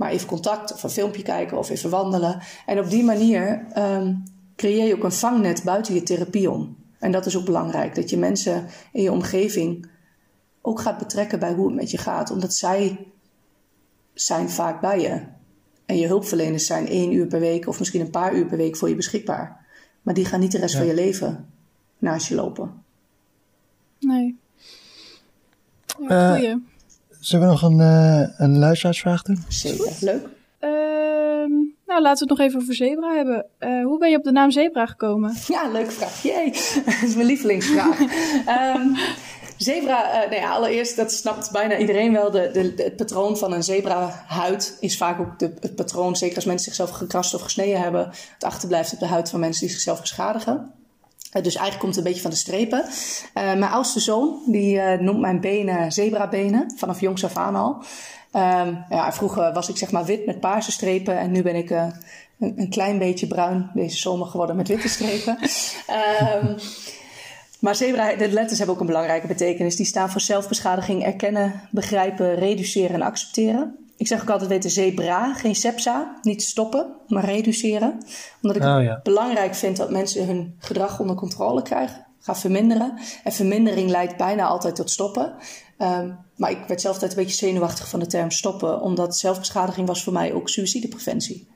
Maar 0.00 0.10
even 0.10 0.28
contact 0.28 0.72
of 0.72 0.82
een 0.82 0.90
filmpje 0.90 1.22
kijken 1.22 1.58
of 1.58 1.70
even 1.70 1.90
wandelen. 1.90 2.40
En 2.66 2.78
op 2.78 2.90
die 2.90 3.04
manier 3.04 3.66
um, 3.78 4.22
creëer 4.56 4.86
je 4.86 4.96
ook 4.96 5.04
een 5.04 5.12
vangnet 5.12 5.62
buiten 5.62 5.94
je 5.94 6.02
therapie 6.02 6.50
om. 6.50 6.76
En 6.98 7.12
dat 7.12 7.26
is 7.26 7.36
ook 7.36 7.44
belangrijk. 7.44 7.94
Dat 7.94 8.10
je 8.10 8.18
mensen 8.18 8.66
in 8.92 9.02
je 9.02 9.12
omgeving 9.12 9.90
ook 10.60 10.80
gaat 10.80 10.98
betrekken 10.98 11.38
bij 11.38 11.52
hoe 11.52 11.66
het 11.66 11.74
met 11.74 11.90
je 11.90 11.98
gaat. 11.98 12.30
Omdat 12.30 12.54
zij 12.54 13.06
zijn 14.14 14.50
vaak 14.50 14.80
bij 14.80 15.00
je. 15.00 15.22
En 15.86 15.98
je 15.98 16.06
hulpverleners 16.06 16.66
zijn 16.66 16.86
één 16.86 17.12
uur 17.12 17.26
per 17.26 17.40
week 17.40 17.68
of 17.68 17.78
misschien 17.78 18.00
een 18.00 18.10
paar 18.10 18.34
uur 18.34 18.46
per 18.46 18.56
week 18.56 18.76
voor 18.76 18.88
je 18.88 18.94
beschikbaar. 18.94 19.66
Maar 20.02 20.14
die 20.14 20.24
gaan 20.24 20.40
niet 20.40 20.52
de 20.52 20.58
rest 20.58 20.76
van 20.76 20.86
je 20.86 20.94
leven 20.94 21.50
naast 21.98 22.28
je 22.28 22.34
lopen. 22.34 22.82
Nee. 23.98 24.36
Ja, 26.08 26.40
uh, 26.40 26.54
Zullen 27.20 27.46
we 27.46 27.52
nog 27.52 27.62
een, 27.62 27.78
uh, 27.78 28.28
een 28.36 28.58
luisteraarsvraag 28.58 29.22
doen? 29.22 29.44
Zeker, 29.48 29.92
leuk. 30.00 30.22
Uh, 30.60 30.70
nou, 31.86 32.02
laten 32.02 32.26
we 32.26 32.32
het 32.32 32.38
nog 32.38 32.38
even 32.38 32.60
over 32.60 32.74
zebra 32.74 33.14
hebben. 33.14 33.46
Uh, 33.60 33.84
hoe 33.84 33.98
ben 33.98 34.10
je 34.10 34.16
op 34.16 34.24
de 34.24 34.32
naam 34.32 34.50
zebra 34.50 34.86
gekomen? 34.86 35.34
Ja, 35.48 35.68
leuke 35.68 35.90
vraag. 35.90 36.22
Jee, 36.22 36.52
dat 36.84 37.02
is 37.08 37.14
mijn 37.14 37.26
lievelingsvraag. 37.26 38.00
um, 38.76 38.96
zebra, 39.56 40.24
uh, 40.24 40.30
nou 40.30 40.40
ja, 40.40 40.50
allereerst, 40.50 40.96
dat 40.96 41.12
snapt 41.12 41.50
bijna 41.52 41.78
iedereen 41.78 42.12
wel. 42.12 42.30
De, 42.30 42.50
de, 42.52 42.82
het 42.82 42.96
patroon 42.96 43.36
van 43.38 43.52
een 43.52 43.62
zebra-huid 43.62 44.76
is 44.80 44.96
vaak 44.96 45.20
ook 45.20 45.38
de, 45.38 45.54
het 45.60 45.74
patroon, 45.74 46.16
zeker 46.16 46.36
als 46.36 46.44
mensen 46.44 46.64
zichzelf 46.64 46.90
gekrast 46.90 47.34
of 47.34 47.42
gesneden 47.42 47.80
hebben, 47.80 48.10
het 48.34 48.44
achterblijft 48.44 48.92
op 48.92 48.98
de 48.98 49.06
huid 49.06 49.30
van 49.30 49.40
mensen 49.40 49.66
die 49.66 49.74
zichzelf 49.74 50.00
beschadigen. 50.00 50.72
Dus 51.30 51.54
eigenlijk 51.54 51.78
komt 51.78 51.94
het 51.94 51.96
een 51.96 52.10
beetje 52.10 52.22
van 52.22 52.30
de 52.30 52.36
strepen. 52.36 52.84
mijn 53.34 53.62
oudste 53.62 54.00
zoon, 54.00 54.42
die 54.46 54.80
noemt 54.80 55.20
mijn 55.20 55.40
benen 55.40 55.92
zebrabenen, 55.92 56.72
vanaf 56.76 57.00
jongs 57.00 57.24
af 57.24 57.36
aan 57.36 57.54
al. 57.54 57.84
Ehm, 58.32 58.74
ja, 58.90 59.12
vroeger 59.12 59.52
was 59.52 59.68
ik 59.68 59.76
zeg 59.76 59.90
maar 59.90 60.04
wit 60.04 60.26
met 60.26 60.40
paarse 60.40 60.72
strepen 60.72 61.18
en 61.18 61.30
nu 61.30 61.42
ben 61.42 61.56
ik 61.56 61.70
een, 61.70 61.92
een, 62.38 62.70
klein 62.70 62.98
beetje 62.98 63.26
bruin 63.26 63.70
deze 63.74 63.96
zomer 63.96 64.26
geworden 64.26 64.56
met 64.56 64.68
witte 64.68 64.88
strepen. 64.88 65.38
um, 66.42 66.56
maar 67.60 67.74
zebra, 67.74 68.14
de 68.14 68.28
letters 68.28 68.58
hebben 68.58 68.74
ook 68.74 68.80
een 68.80 68.86
belangrijke 68.86 69.26
betekenis. 69.26 69.76
Die 69.76 69.86
staan 69.86 70.10
voor 70.10 70.20
zelfbeschadiging, 70.20 71.04
erkennen, 71.04 71.68
begrijpen, 71.70 72.34
reduceren 72.34 72.94
en 72.94 73.02
accepteren. 73.02 73.79
Ik 74.00 74.06
zeg 74.06 74.20
ook 74.20 74.30
altijd 74.30 74.50
weten 74.50 74.70
zebra, 74.70 75.34
geen 75.34 75.54
sepsa. 75.54 76.18
Niet 76.22 76.42
stoppen, 76.42 76.96
maar 77.08 77.24
reduceren. 77.24 77.98
Omdat 78.42 78.62
ik 78.62 78.68
oh, 78.68 78.88
het 78.88 79.02
belangrijk 79.02 79.54
vind 79.54 79.76
dat 79.76 79.90
mensen 79.90 80.26
hun 80.26 80.54
gedrag 80.58 81.00
onder 81.00 81.16
controle 81.16 81.62
krijgen. 81.62 82.06
Gaan 82.20 82.36
verminderen. 82.36 82.98
En 83.24 83.32
vermindering 83.32 83.90
leidt 83.90 84.16
bijna 84.16 84.46
altijd 84.46 84.74
tot 84.76 84.90
stoppen. 84.90 85.34
Um, 85.78 86.18
maar 86.36 86.50
ik 86.50 86.64
werd 86.66 86.80
zelf 86.80 86.94
altijd 86.94 87.12
een 87.12 87.22
beetje 87.22 87.46
zenuwachtig 87.46 87.88
van 87.88 88.00
de 88.00 88.06
term 88.06 88.30
stoppen. 88.30 88.80
Omdat 88.80 89.16
zelfbeschadiging 89.16 89.86
was 89.86 90.02
voor 90.02 90.12
mij 90.12 90.32
ook 90.32 90.48
suïcidepreventie. 90.48 91.48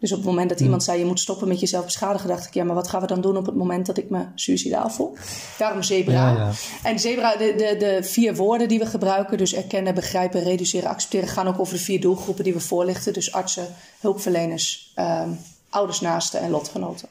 Dus 0.00 0.10
op 0.10 0.16
het 0.16 0.26
moment 0.26 0.48
dat 0.48 0.56
hmm. 0.56 0.66
iemand 0.66 0.84
zei 0.84 0.98
je 0.98 1.04
moet 1.04 1.20
stoppen 1.20 1.48
met 1.48 1.60
jezelf 1.60 1.84
beschadigen, 1.84 2.28
dacht 2.28 2.46
ik 2.46 2.54
ja, 2.54 2.64
maar 2.64 2.74
wat 2.74 2.88
gaan 2.88 3.00
we 3.00 3.06
dan 3.06 3.20
doen 3.20 3.36
op 3.36 3.46
het 3.46 3.54
moment 3.54 3.86
dat 3.86 3.98
ik 3.98 4.10
me 4.10 4.24
suicidaal 4.34 4.90
voel? 4.90 5.16
Daarom 5.58 5.82
zebra. 5.82 6.32
Ja, 6.32 6.50
En 6.82 6.98
zebra, 6.98 7.36
de, 7.36 7.54
de, 7.56 7.76
de 7.78 8.02
vier 8.02 8.34
woorden 8.34 8.68
die 8.68 8.78
we 8.78 8.86
gebruiken, 8.86 9.38
dus 9.38 9.54
erkennen, 9.54 9.94
begrijpen, 9.94 10.42
reduceren, 10.42 10.90
accepteren, 10.90 11.28
gaan 11.28 11.48
ook 11.48 11.60
over 11.60 11.74
de 11.74 11.80
vier 11.80 12.00
doelgroepen 12.00 12.44
die 12.44 12.52
we 12.52 12.60
voorlichten. 12.60 13.12
Dus 13.12 13.32
artsen, 13.32 13.66
hulpverleners, 14.00 14.92
um, 14.96 15.38
ouders, 15.68 16.00
naasten 16.00 16.40
en 16.40 16.50
lotgenoten. 16.50 17.08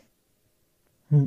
Hm. 1.07 1.25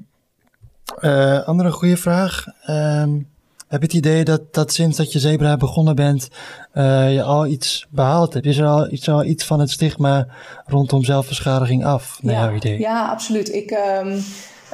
Uh, 1.01 1.43
andere 1.47 1.71
goede 1.71 1.97
vraag. 1.97 2.47
Um, 2.69 3.32
heb 3.73 3.91
je 3.91 3.97
het 3.97 4.07
idee 4.07 4.25
dat, 4.25 4.55
dat 4.55 4.73
sinds 4.73 4.97
dat 4.97 5.13
je 5.13 5.19
Zebra 5.19 5.57
begonnen 5.57 5.95
bent, 5.95 6.29
uh, 6.75 7.15
je 7.15 7.23
al 7.23 7.47
iets 7.47 7.87
behaald 7.91 8.35
hebt? 8.35 8.47
Is 8.47 8.59
er 8.59 8.67
al 8.67 8.93
iets, 8.93 9.09
al 9.09 9.25
iets 9.25 9.45
van 9.45 9.61
het 9.61 9.71
stigma 9.71 10.27
rondom 10.67 11.05
zelfbeschadiging 11.05 11.85
af, 11.85 12.19
naar 12.23 12.35
ja, 12.35 12.45
jouw 12.45 12.55
idee? 12.55 12.79
Ja, 12.79 13.09
absoluut. 13.09 13.55
Ik, 13.55 13.71
um, 13.71 14.25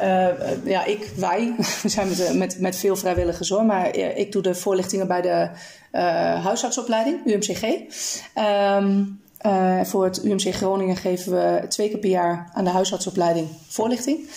uh, 0.01 0.29
ja, 0.65 0.85
ik, 0.85 1.11
wij, 1.17 1.55
we 1.83 1.89
zijn 1.89 2.09
met, 2.09 2.35
met, 2.35 2.61
met 2.61 2.77
veel 2.77 2.97
vrijwilligers 2.97 3.49
hoor, 3.49 3.65
maar 3.65 3.97
ik 3.97 4.33
doe 4.33 4.43
de 4.43 4.55
voorlichtingen 4.55 5.07
bij 5.07 5.21
de 5.21 5.51
uh, 5.93 6.45
huisartsopleiding, 6.45 7.27
UMCG. 7.27 7.63
Um, 8.35 9.21
uh, 9.47 9.85
voor 9.85 10.05
het 10.05 10.25
UMC 10.25 10.55
Groningen 10.55 10.97
geven 10.97 11.33
we 11.33 11.69
twee 11.69 11.89
keer 11.89 11.99
per 11.99 12.11
jaar 12.11 12.51
aan 12.53 12.65
de 12.65 12.71
huisartsopleiding 12.71 13.49
voorlichting. 13.69 14.29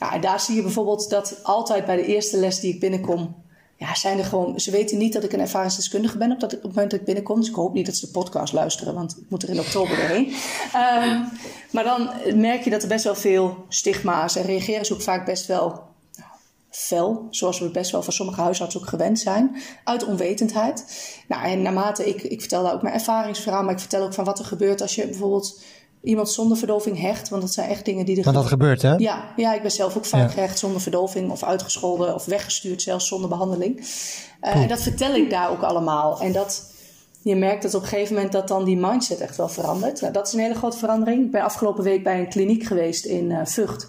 Ja, 0.00 0.14
en 0.14 0.20
daar 0.20 0.40
zie 0.40 0.54
je 0.54 0.62
bijvoorbeeld 0.62 1.10
dat 1.10 1.40
altijd 1.42 1.84
bij 1.84 1.96
de 1.96 2.06
eerste 2.06 2.36
les 2.36 2.60
die 2.60 2.74
ik 2.74 2.80
binnenkom, 2.80 3.34
ja, 3.78 3.94
zijn 3.94 4.18
er 4.18 4.24
gewoon, 4.24 4.60
ze 4.60 4.70
weten 4.70 4.98
niet 4.98 5.12
dat 5.12 5.24
ik 5.24 5.32
een 5.32 5.40
ervaringsdeskundige 5.40 6.18
ben 6.18 6.32
op, 6.32 6.40
dat, 6.40 6.54
op 6.54 6.62
het 6.62 6.72
moment 6.72 6.90
dat 6.90 7.00
ik 7.00 7.06
binnenkom. 7.06 7.40
Dus 7.40 7.48
ik 7.48 7.54
hoop 7.54 7.72
niet 7.72 7.86
dat 7.86 7.96
ze 7.96 8.06
de 8.06 8.12
podcast 8.12 8.52
luisteren, 8.52 8.94
want 8.94 9.16
ik 9.16 9.24
moet 9.30 9.42
er 9.42 9.48
in 9.48 9.60
oktober 9.60 9.96
doorheen. 9.96 10.26
Um, 10.26 11.28
maar 11.74 11.84
dan 11.84 12.10
merk 12.34 12.64
je 12.64 12.70
dat 12.70 12.82
er 12.82 12.88
best 12.88 13.04
wel 13.04 13.14
veel 13.14 13.64
stigma's 13.68 14.36
en 14.36 14.42
reageren 14.42 14.84
ze 14.84 14.94
ook 14.94 15.02
vaak 15.02 15.26
best 15.26 15.46
wel 15.46 15.68
nou, 16.14 16.30
fel, 16.70 17.26
zoals 17.30 17.58
we 17.58 17.70
best 17.70 17.90
wel 17.90 18.02
van 18.02 18.12
sommige 18.12 18.40
huisartsen 18.40 18.80
ook 18.80 18.88
gewend 18.88 19.18
zijn, 19.18 19.56
uit 19.84 20.04
onwetendheid. 20.04 20.84
Nou, 21.28 21.44
en 21.44 21.62
naarmate 21.62 22.08
ik, 22.08 22.22
ik 22.22 22.40
vertel 22.40 22.62
daar 22.62 22.74
ook 22.74 22.82
mijn 22.82 22.94
ervaringsverhaal, 22.94 23.62
maar 23.62 23.74
ik 23.74 23.80
vertel 23.80 24.02
ook 24.02 24.14
van 24.14 24.24
wat 24.24 24.38
er 24.38 24.44
gebeurt 24.44 24.80
als 24.80 24.94
je 24.94 25.06
bijvoorbeeld 25.06 25.60
iemand 26.06 26.30
zonder 26.30 26.56
verdoving 26.56 27.00
hecht. 27.00 27.28
Want 27.28 27.42
dat 27.42 27.52
zijn 27.52 27.68
echt 27.68 27.84
dingen 27.84 28.04
die 28.04 28.18
er. 28.18 28.24
Maar 28.24 28.32
dat 28.32 28.46
gebeurt, 28.46 28.82
hè? 28.82 28.94
Ja, 28.94 29.32
ja, 29.36 29.54
ik 29.54 29.62
ben 29.62 29.70
zelf 29.70 29.96
ook 29.96 30.04
vaak 30.04 30.32
gehecht 30.32 30.58
zonder 30.58 30.80
verdoving 30.80 31.30
of 31.30 31.42
uitgescholden 31.42 32.14
of 32.14 32.24
weggestuurd, 32.24 32.82
zelfs 32.82 33.08
zonder 33.08 33.28
behandeling. 33.28 33.78
Uh, 33.78 34.54
en 34.54 34.68
dat 34.68 34.82
vertel 34.82 35.14
ik 35.14 35.30
daar 35.30 35.50
ook 35.50 35.62
allemaal. 35.62 36.20
En 36.20 36.32
dat. 36.32 36.74
Je 37.22 37.36
merkt 37.36 37.62
dat 37.62 37.74
op 37.74 37.82
een 37.82 37.88
gegeven 37.88 38.14
moment 38.14 38.32
dat 38.32 38.48
dan 38.48 38.64
die 38.64 38.76
mindset 38.76 39.20
echt 39.20 39.36
wel 39.36 39.48
verandert. 39.48 40.00
Nou, 40.00 40.12
dat 40.12 40.26
is 40.26 40.32
een 40.32 40.40
hele 40.40 40.54
grote 40.54 40.78
verandering. 40.78 41.24
Ik 41.24 41.30
ben 41.30 41.42
afgelopen 41.42 41.84
week 41.84 42.02
bij 42.02 42.18
een 42.18 42.28
kliniek 42.28 42.64
geweest 42.64 43.04
in 43.04 43.30
uh, 43.30 43.40
Vught. 43.44 43.88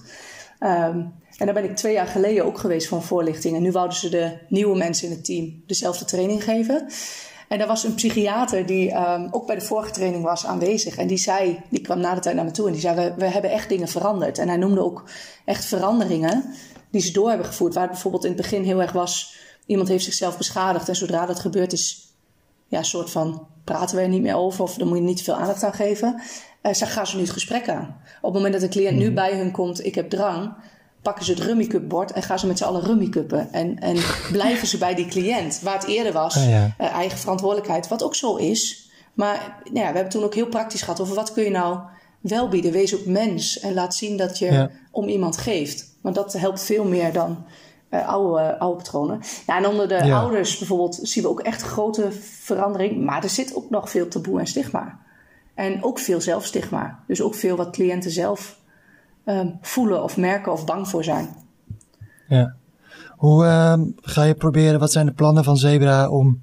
Um, 0.59 1.13
en 1.37 1.45
daar 1.45 1.53
ben 1.53 1.63
ik 1.63 1.75
twee 1.75 1.93
jaar 1.93 2.07
geleden 2.07 2.45
ook 2.45 2.57
geweest 2.57 2.87
voor 2.87 2.97
een 2.97 3.03
voorlichting. 3.03 3.55
En 3.55 3.61
nu 3.61 3.71
wouden 3.71 3.97
ze 3.97 4.09
de 4.09 4.37
nieuwe 4.49 4.77
mensen 4.77 5.07
in 5.07 5.13
het 5.13 5.25
team 5.25 5.63
dezelfde 5.65 6.05
training 6.05 6.43
geven. 6.43 6.87
En 7.47 7.59
er 7.59 7.67
was 7.67 7.83
een 7.83 7.95
psychiater 7.95 8.65
die 8.65 8.95
um, 8.95 9.27
ook 9.31 9.47
bij 9.47 9.55
de 9.55 9.61
vorige 9.61 9.91
training 9.91 10.23
was 10.23 10.45
aanwezig. 10.45 10.97
En 10.97 11.07
die 11.07 11.17
zei, 11.17 11.61
die 11.69 11.81
kwam 11.81 11.99
na 11.99 12.15
de 12.15 12.21
tijd 12.21 12.35
naar 12.35 12.45
me 12.45 12.51
toe 12.51 12.65
en 12.67 12.71
die 12.71 12.81
zei: 12.81 12.95
we, 12.95 13.13
we 13.17 13.25
hebben 13.25 13.51
echt 13.51 13.69
dingen 13.69 13.87
veranderd. 13.87 14.37
En 14.37 14.47
hij 14.47 14.57
noemde 14.57 14.83
ook 14.83 15.03
echt 15.45 15.65
veranderingen 15.65 16.53
die 16.91 17.01
ze 17.01 17.11
door 17.11 17.29
hebben 17.29 17.47
gevoerd. 17.47 17.73
Waar 17.73 17.83
het 17.83 17.91
bijvoorbeeld 17.91 18.23
in 18.23 18.31
het 18.31 18.41
begin 18.41 18.63
heel 18.63 18.81
erg 18.81 18.91
was: 18.91 19.37
iemand 19.65 19.87
heeft 19.87 20.03
zichzelf 20.03 20.37
beschadigd. 20.37 20.89
En 20.89 20.95
zodra 20.95 21.25
dat 21.25 21.39
gebeurt 21.39 21.73
is, 21.73 22.13
ja, 22.67 22.77
een 22.77 22.85
soort 22.85 23.09
van 23.09 23.47
praten 23.63 23.95
we 23.95 24.01
er 24.01 24.09
niet 24.09 24.21
meer 24.21 24.35
over 24.35 24.63
of 24.63 24.73
dan 24.73 24.87
moet 24.87 24.97
je 24.97 25.03
niet 25.03 25.23
veel 25.23 25.35
aandacht 25.35 25.63
aan 25.63 25.73
geven. 25.73 26.21
Uh, 26.63 26.71
gaan 26.73 27.07
ze 27.07 27.15
nu 27.15 27.21
het 27.21 27.31
gesprek 27.31 27.69
aan. 27.69 28.01
Op 28.21 28.23
het 28.23 28.33
moment 28.33 28.53
dat 28.53 28.61
een 28.61 28.69
cliënt 28.69 28.97
nu 28.97 29.05
mhm. 29.05 29.13
bij 29.13 29.37
hun 29.37 29.51
komt, 29.51 29.85
ik 29.85 29.95
heb 29.95 30.09
drang, 30.09 30.53
pakken 31.01 31.25
ze 31.25 31.31
het 31.31 31.41
rummikupbord 31.41 32.11
en 32.11 32.23
gaan 32.23 32.39
ze 32.39 32.47
met 32.47 32.57
z'n 32.57 32.63
allen 32.63 32.81
rummikuppen. 32.81 33.53
En, 33.53 33.79
en 33.79 33.97
blijven 34.31 34.67
ze 34.67 34.77
bij 34.77 34.95
die 34.95 35.05
cliënt. 35.05 35.59
Waar 35.61 35.73
het 35.73 35.87
eerder 35.87 36.13
was, 36.13 36.37
oh 36.37 36.49
ja. 36.49 36.75
uh, 36.81 36.87
eigen 36.87 37.17
verantwoordelijkheid. 37.17 37.87
Wat 37.87 38.03
ook 38.03 38.15
zo 38.15 38.35
is. 38.35 38.89
Maar 39.13 39.57
nou 39.63 39.85
ja, 39.85 39.89
we 39.89 39.95
hebben 39.95 40.09
toen 40.09 40.23
ook 40.23 40.35
heel 40.35 40.47
praktisch 40.47 40.81
gehad 40.81 40.99
over 40.99 41.15
wat 41.15 41.33
kun 41.33 41.43
je 41.43 41.49
nou 41.49 41.79
wel 42.19 42.47
bieden. 42.47 42.71
Wees 42.71 42.95
ook 42.95 43.05
mens 43.05 43.59
en 43.59 43.73
laat 43.73 43.95
zien 43.95 44.17
dat 44.17 44.37
je 44.37 44.51
ja. 44.51 44.69
om 44.91 45.07
iemand 45.07 45.37
geeft. 45.37 45.95
Want 46.01 46.15
dat 46.15 46.33
helpt 46.33 46.63
veel 46.63 46.83
meer 46.83 47.13
dan 47.13 47.45
uh, 47.89 48.07
oude, 48.07 48.59
oude 48.59 48.77
patronen. 48.77 49.21
Ja, 49.47 49.57
en 49.57 49.67
onder 49.67 49.87
de 49.87 50.13
ouders 50.13 50.57
bijvoorbeeld 50.57 50.99
zien 51.01 51.23
we 51.23 51.29
ook 51.29 51.39
echt 51.39 51.61
grote 51.61 52.11
verandering. 52.21 53.05
Maar 53.05 53.23
er 53.23 53.29
zit 53.29 53.55
ook 53.55 53.69
nog 53.69 53.89
veel 53.89 54.07
taboe 54.07 54.39
en 54.39 54.47
stigma. 54.47 54.99
En 55.53 55.83
ook 55.83 55.99
veel 55.99 56.21
zelfstigma. 56.21 57.03
Dus 57.07 57.21
ook 57.21 57.35
veel 57.35 57.55
wat 57.55 57.69
cliënten 57.69 58.11
zelf 58.11 58.59
Ehm, 59.27 59.47
voelen 59.61 60.03
of 60.03 60.17
merken 60.17 60.51
of 60.51 60.65
bang 60.65 60.87
voor 60.87 61.03
zijn. 61.03 61.27
Ja. 62.27 62.55
Hoe 63.09 63.45
uh, 63.45 63.73
ga 64.01 64.23
je 64.23 64.33
proberen, 64.33 64.79
wat 64.79 64.91
zijn 64.91 65.05
de 65.05 65.11
plannen 65.11 65.43
van 65.43 65.57
Zebra 65.57 66.09
om 66.09 66.41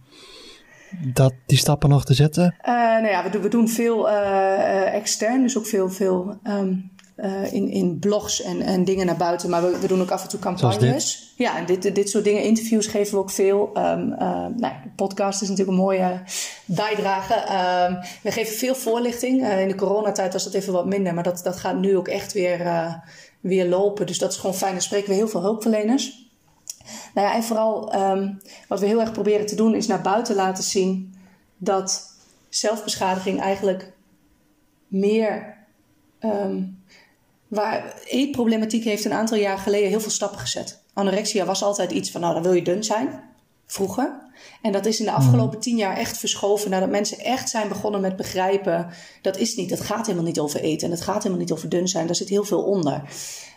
dat, 1.12 1.34
die 1.46 1.58
stappen 1.58 1.88
nog 1.88 2.04
te 2.04 2.14
zetten? 2.14 2.54
Uh, 2.60 2.74
nou 2.74 3.06
ja, 3.06 3.22
we 3.22 3.30
doen, 3.30 3.42
we 3.42 3.48
doen 3.48 3.68
veel 3.68 4.08
uh, 4.08 4.94
extern, 4.94 5.42
dus 5.42 5.58
ook 5.58 5.66
veel, 5.66 5.90
veel 5.90 6.38
um, 6.42 6.90
uh, 7.16 7.52
in, 7.52 7.68
in 7.68 7.98
blogs 7.98 8.42
en, 8.42 8.60
en 8.60 8.84
dingen 8.84 9.06
naar 9.06 9.16
buiten. 9.16 9.50
Maar 9.50 9.62
we, 9.62 9.78
we 9.78 9.86
doen 9.86 10.00
ook 10.00 10.10
af 10.10 10.22
en 10.22 10.28
toe 10.28 10.40
campagnes. 10.40 11.32
Ja, 11.36 11.58
en 11.58 11.66
dit, 11.66 11.94
dit 11.94 12.10
soort 12.10 12.24
dingen, 12.24 12.42
interviews 12.42 12.86
geven 12.86 13.14
we 13.14 13.20
ook 13.20 13.30
veel. 13.30 13.70
Um, 13.76 14.12
uh, 14.12 14.46
nou, 14.56 14.72
podcast 14.96 15.42
is 15.42 15.48
natuurlijk 15.48 15.78
een 15.78 15.84
mooie 15.84 16.22
bijdrage. 16.64 17.34
Um, 17.34 17.98
we 18.22 18.30
geven 18.30 18.56
veel 18.56 18.74
voorlichting. 18.74 19.40
Uh, 19.40 19.60
in 19.60 19.68
de 19.68 19.74
coronatijd 19.74 20.32
was 20.32 20.44
dat 20.44 20.54
even 20.54 20.72
wat 20.72 20.86
minder, 20.86 21.14
maar 21.14 21.24
dat, 21.24 21.40
dat 21.44 21.56
gaat 21.56 21.78
nu 21.78 21.96
ook 21.96 22.08
echt 22.08 22.32
weer, 22.32 23.02
weer 23.40 23.68
lopen. 23.68 24.06
Dus 24.06 24.18
dat 24.18 24.32
is 24.32 24.38
gewoon 24.38 24.56
fijn. 24.56 24.72
Dan 24.72 24.82
spreken 24.82 25.08
we 25.08 25.14
heel 25.14 25.28
veel 25.28 25.42
hulpverleners. 25.42 26.22
Nou 27.14 27.26
ja, 27.26 27.34
en 27.34 27.42
vooral 27.42 27.94
um, 27.94 28.40
wat 28.68 28.80
we 28.80 28.86
heel 28.86 29.00
erg 29.00 29.12
proberen 29.12 29.46
te 29.46 29.54
doen 29.54 29.74
is 29.74 29.86
naar 29.86 30.00
buiten 30.02 30.34
laten 30.34 30.64
zien 30.64 31.14
dat 31.56 32.12
zelfbeschadiging 32.48 33.40
eigenlijk 33.40 33.92
meer 34.86 35.56
um, 36.20 36.82
Waar 37.48 37.94
eetproblematiek 38.04 38.84
heeft 38.84 39.04
een 39.04 39.12
aantal 39.12 39.38
jaar 39.38 39.58
geleden 39.58 39.88
heel 39.88 40.00
veel 40.00 40.10
stappen 40.10 40.38
gezet. 40.38 40.82
Anorexia 40.92 41.44
was 41.44 41.62
altijd 41.62 41.92
iets 41.92 42.10
van, 42.10 42.20
nou 42.20 42.34
dan 42.34 42.42
wil 42.42 42.52
je 42.52 42.62
dun 42.62 42.84
zijn. 42.84 43.22
Vroeger. 43.66 44.22
En 44.62 44.72
dat 44.72 44.86
is 44.86 44.98
in 44.98 45.04
de 45.04 45.10
mhm. 45.10 45.20
afgelopen 45.20 45.60
tien 45.60 45.76
jaar 45.76 45.96
echt 45.96 46.18
verschoven. 46.18 46.70
Nadat 46.70 46.88
mensen 46.88 47.18
echt 47.18 47.50
zijn 47.50 47.68
begonnen 47.68 48.00
met 48.00 48.16
begrijpen. 48.16 48.88
Dat 49.22 49.36
is 49.36 49.56
niet, 49.56 49.68
dat 49.68 49.80
gaat 49.80 50.06
helemaal 50.06 50.26
niet 50.26 50.38
over 50.38 50.60
eten. 50.60 50.84
En 50.90 50.94
dat 50.94 51.04
gaat 51.04 51.22
helemaal 51.22 51.38
niet 51.38 51.52
over 51.52 51.68
dun 51.68 51.88
zijn. 51.88 52.06
Daar 52.06 52.16
zit 52.16 52.28
heel 52.28 52.44
veel 52.44 52.62
onder. 52.62 53.02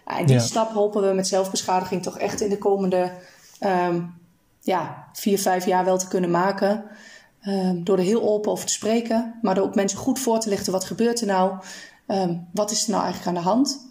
En 0.06 0.26
die 0.26 0.40
stap 0.40 0.72
hopen 0.72 1.08
we 1.08 1.14
met 1.14 1.28
zelfbeschadiging 1.28 2.04
toch 2.04 2.18
echt 2.18 2.42
in 2.42 2.50
de 2.50 2.58
komende 2.58 3.12
um, 3.60 4.14
ja, 4.62 5.08
vier, 5.14 5.40
vijf 5.40 5.66
jaar 5.66 5.86
wel 5.86 5.98
te 5.98 6.08
kunnen 6.08 6.32
maken. 6.32 6.84
Um, 7.48 7.84
door 7.84 7.98
er 7.98 8.04
heel 8.04 8.22
open 8.22 8.52
over 8.52 8.66
te 8.66 8.74
spreken. 8.74 9.40
Maar 9.42 9.56
door 9.56 9.66
ook 9.66 9.76
mensen 9.76 9.98
goed 9.98 10.20
voor 10.20 10.40
te 10.40 10.50
lichten. 10.50 10.72
Wat 10.72 10.86
gebeurt 10.86 11.22
er 11.22 11.28
nou? 11.28 11.58
Um, 12.08 12.48
wat 12.54 12.72
is 12.72 12.84
er 12.84 12.92
nou 12.92 13.04
eigenlijk 13.04 13.38
aan 13.38 13.44
de 13.44 13.50
hand? 13.50 13.88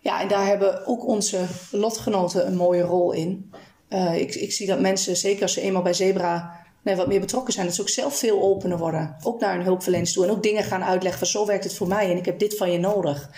Ja, 0.00 0.20
en 0.20 0.28
daar 0.28 0.46
hebben 0.46 0.86
ook 0.86 1.06
onze 1.06 1.38
lotgenoten 1.70 2.46
een 2.46 2.56
mooie 2.56 2.82
rol 2.82 3.12
in. 3.12 3.50
Uh, 3.88 4.18
ik, 4.18 4.34
ik 4.34 4.52
zie 4.52 4.66
dat 4.66 4.80
mensen, 4.80 5.16
zeker 5.16 5.42
als 5.42 5.52
ze 5.52 5.60
eenmaal 5.60 5.82
bij 5.82 5.92
Zebra 5.92 6.58
nee, 6.82 6.96
wat 6.96 7.06
meer 7.06 7.20
betrokken 7.20 7.52
zijn, 7.52 7.66
dat 7.66 7.74
ze 7.74 7.80
ook 7.80 7.88
zelf 7.88 8.16
veel 8.16 8.42
opener 8.42 8.78
worden. 8.78 9.16
Ook 9.22 9.40
naar 9.40 9.54
hun 9.54 9.64
hulpverleners 9.64 10.12
toe. 10.12 10.24
En 10.24 10.30
ook 10.30 10.42
dingen 10.42 10.64
gaan 10.64 10.84
uitleggen 10.84 11.18
van 11.18 11.28
zo 11.28 11.46
werkt 11.46 11.64
het 11.64 11.74
voor 11.74 11.88
mij 11.88 12.10
en 12.10 12.16
ik 12.16 12.24
heb 12.24 12.38
dit 12.38 12.56
van 12.56 12.70
je 12.72 12.78
nodig. 12.78 13.30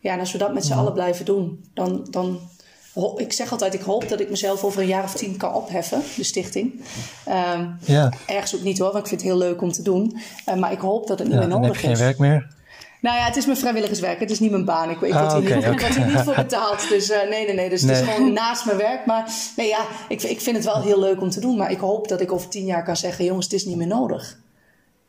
Ja, 0.00 0.12
en 0.12 0.20
als 0.20 0.32
we 0.32 0.38
dat 0.38 0.54
met 0.54 0.64
z'n 0.64 0.72
allen 0.72 0.92
blijven 0.92 1.24
doen, 1.24 1.64
dan, 1.74 2.06
dan 2.10 2.40
ik 3.16 3.32
zeg 3.32 3.52
altijd, 3.52 3.74
ik 3.74 3.80
hoop 3.80 4.08
dat 4.08 4.20
ik 4.20 4.30
mezelf 4.30 4.64
over 4.64 4.80
een 4.80 4.86
jaar 4.86 5.04
of 5.04 5.14
tien 5.14 5.36
kan 5.36 5.54
opheffen, 5.54 6.02
de 6.16 6.24
stichting. 6.24 6.84
Um, 7.28 7.76
ja. 7.80 8.12
Ergens 8.26 8.54
ook 8.56 8.62
niet 8.62 8.78
hoor, 8.78 8.92
want 8.92 9.02
ik 9.02 9.08
vind 9.08 9.20
het 9.20 9.30
heel 9.30 9.38
leuk 9.38 9.62
om 9.62 9.72
te 9.72 9.82
doen. 9.82 10.18
Uh, 10.48 10.54
maar 10.54 10.72
ik 10.72 10.78
hoop 10.78 11.06
dat 11.06 11.18
het 11.18 11.28
niet 11.28 11.38
meer 11.38 11.48
nodig 11.48 11.70
is. 11.70 11.76
Heb 11.76 11.90
je 11.90 11.96
geen 11.96 12.04
werk 12.06 12.18
meer. 12.18 12.55
Nou 13.06 13.18
ja, 13.18 13.24
het 13.24 13.36
is 13.36 13.46
mijn 13.46 13.58
vrijwilligerswerk. 13.58 14.20
Het 14.20 14.30
is 14.30 14.40
niet 14.40 14.50
mijn 14.50 14.64
baan. 14.64 14.90
Ik, 14.90 15.00
ik 15.00 15.00
word, 15.00 15.14
Ah, 15.14 15.36
hier, 15.36 15.42
oké, 15.42 15.54
niet, 15.54 15.64
ik 15.64 15.80
word 15.80 15.96
hier 15.96 16.06
niet 16.06 16.20
voor 16.20 16.34
betaald. 16.46 16.88
Dus 16.88 17.10
eh, 17.10 17.28
nee, 17.30 17.46
nee, 17.46 17.54
nee. 17.54 17.68
Dus 17.68 17.82
het 17.82 17.90
is 17.90 18.00
gewoon 18.00 18.32
naast 18.32 18.64
mijn 18.66 18.78
werk. 18.78 19.06
Maar 19.06 19.30
nee, 19.56 19.68
ja, 19.68 19.80
ik, 20.08 20.22
ik 20.22 20.40
vind 20.40 20.56
het 20.56 20.64
wel 20.64 20.82
heel 20.82 21.00
leuk 21.00 21.20
om 21.20 21.30
te 21.30 21.40
doen. 21.40 21.56
Maar 21.56 21.70
ik 21.70 21.78
hoop 21.78 22.08
dat 22.08 22.20
ik 22.20 22.32
over 22.32 22.48
tien 22.48 22.64
jaar 22.64 22.84
kan 22.84 22.96
zeggen... 22.96 23.24
jongens, 23.24 23.44
het 23.44 23.54
is 23.54 23.64
niet 23.64 23.76
meer 23.76 23.86
nodig. 23.86 24.38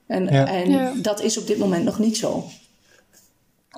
En, 0.08 0.24
Ja. 0.26 0.48
en 0.48 0.70
Ja. 0.72 0.92
dat 1.02 1.22
is 1.22 1.38
op 1.40 1.48
dit 1.48 1.58
moment 1.58 1.84
nog 1.84 2.00
niet 2.00 2.18
zo. 2.18 2.44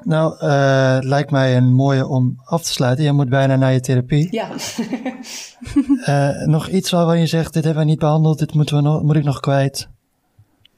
Nou, 0.03 0.35
eh, 0.39 0.93
het 0.93 1.03
lijkt 1.03 1.31
mij 1.31 1.57
een 1.57 1.73
mooie 1.73 2.07
om 2.07 2.41
af 2.45 2.63
te 2.63 2.71
sluiten. 2.71 3.05
Je 3.05 3.11
moet 3.11 3.29
bijna 3.29 3.55
naar 3.55 3.73
je 3.73 3.79
therapie. 3.79 4.27
Ja, 4.31 4.49
Eh, 6.05 6.29
nog 6.45 6.67
iets 6.67 6.89
waarvan 6.89 7.19
je 7.19 7.25
zegt, 7.27 7.53
dit 7.53 7.63
hebben 7.63 7.83
we 7.83 7.89
niet 7.89 7.99
behandeld, 7.99 8.39
dit 8.39 8.53
moeten 8.53 8.75
we 8.75 8.81
nog, 8.81 9.01
moet 9.01 9.15
ik 9.15 9.23
nog 9.23 9.39
kwijt. 9.39 9.89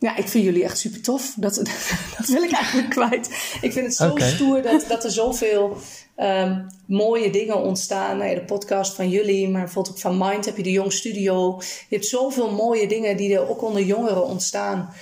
Ja 0.01 0.17
ik 0.17 0.27
vind 0.27 0.43
jullie 0.43 0.63
echt 0.63 0.77
super 0.77 1.01
tof. 1.01 1.33
Dat, 1.37 1.55
dat 2.17 2.27
wil 2.27 2.43
ik 2.43 2.51
eigenlijk 2.51 2.89
kwijt. 2.89 3.27
Ik 3.61 3.73
vind 3.73 3.85
het 3.85 3.95
zo 3.95 4.15
stoer 4.17 4.61
dat, 4.61 4.85
dat 4.87 5.03
er 5.03 5.11
zoveel 5.11 5.77
ehm, 6.15 6.65
mooie 6.85 7.29
dingen 7.29 7.57
ontstaan. 7.57 8.17
Nou 8.17 8.29
ja, 8.29 8.35
de 8.35 8.45
podcast 8.45 8.95
van 8.95 9.09
jullie, 9.09 9.49
maar 9.49 9.61
bijvoorbeeld 9.61 9.95
ook 9.95 10.01
van 10.01 10.17
Mind 10.17 10.45
heb 10.45 10.57
je 10.57 10.63
de 10.63 10.71
Jong 10.71 10.93
Studio. 10.93 11.57
Je 11.59 11.95
hebt 11.95 12.05
zoveel 12.05 12.51
mooie 12.51 12.87
dingen 12.87 13.17
die 13.17 13.33
er 13.33 13.49
ook 13.49 13.61
onder 13.61 13.83
jongeren 13.83 14.25
ontstaan. 14.25 14.93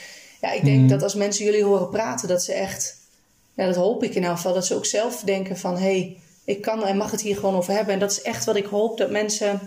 Ja, 0.42 0.52
ik 0.52 0.64
denk 0.64 0.90
dat 0.90 1.04
als 1.04 1.16
mensen 1.16 1.46
jullie 1.46 1.64
horen 1.64 1.90
praten, 1.90 2.28
dat 2.28 2.44
ze 2.44 2.54
echt... 2.54 2.98
Ja, 3.54 3.66
dat 3.66 3.76
hoop 3.76 4.04
ik 4.04 4.16
in 4.16 4.24
elk 4.24 4.36
geval. 4.36 4.54
Dat 4.54 4.66
ze 4.66 4.76
ook 4.76 4.86
zelf 4.86 5.22
denken 5.22 5.58
van... 5.58 5.74
hé, 5.74 5.80
hey, 5.80 6.18
ik 6.46 6.62
kan 6.62 6.86
en 6.86 6.98
mag 6.98 7.12
het 7.12 7.22
hier 7.22 7.36
gewoon 7.36 7.56
over 7.56 7.74
hebben. 7.74 7.94
En 7.94 8.00
dat 8.00 8.12
is 8.12 8.22
echt 8.22 8.46
wat 8.46 8.56
ik 8.56 8.66
hoop 8.66 8.98
dat 8.98 9.12
mensen... 9.12 9.60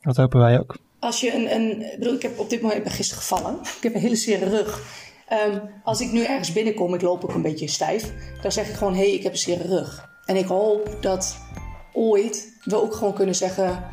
Dat 0.00 0.16
hopen 0.16 0.40
wij 0.40 0.58
ook. 0.58 0.78
Als 1.00 1.20
je 1.20 1.34
een, 1.34 1.54
een 1.54 1.92
ik 1.92 1.98
bedoel, 1.98 2.14
ik 2.14 2.22
heb 2.22 2.38
op 2.38 2.50
dit 2.50 2.60
moment, 2.60 2.78
ik 2.78 2.84
ben 2.84 2.92
gisteren 2.94 3.22
gevallen. 3.22 3.58
Ik 3.76 3.82
heb 3.82 3.94
een 3.94 4.00
hele 4.00 4.16
zware 4.16 4.48
rug. 4.48 4.82
Ehm, 5.28 5.58
als 5.84 6.00
ik 6.00 6.12
nu 6.12 6.24
ergens 6.24 6.52
binnenkom, 6.52 6.94
ik 6.94 7.02
loop 7.02 7.24
ook 7.24 7.34
een 7.34 7.42
beetje 7.42 7.68
stijf. 7.68 8.12
Dan 8.42 8.52
zeg 8.52 8.68
ik 8.68 8.74
gewoon, 8.74 8.94
hé, 8.94 9.00
hey, 9.00 9.10
ik 9.12 9.22
heb 9.22 9.32
een 9.32 9.38
zware 9.38 9.66
rug. 9.66 10.08
En 10.24 10.36
ik 10.36 10.46
hoop 10.46 10.96
dat 11.00 11.36
ooit 11.92 12.48
we 12.64 12.82
ook 12.82 12.94
gewoon 12.94 13.14
kunnen 13.14 13.34
zeggen... 13.34 13.84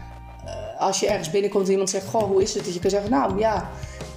eh, 0.46 0.80
als 0.82 1.00
je 1.00 1.08
ergens 1.08 1.30
binnenkomt 1.30 1.66
en 1.66 1.72
iemand 1.72 1.90
zegt, 1.90 2.06
goh, 2.06 2.24
hoe 2.24 2.42
is 2.42 2.54
het? 2.54 2.66
Dat 2.66 2.74
je 2.74 2.80
kan 2.80 2.90
zeggen, 2.90 3.10
nou 3.10 3.40
ja, 3.40 3.70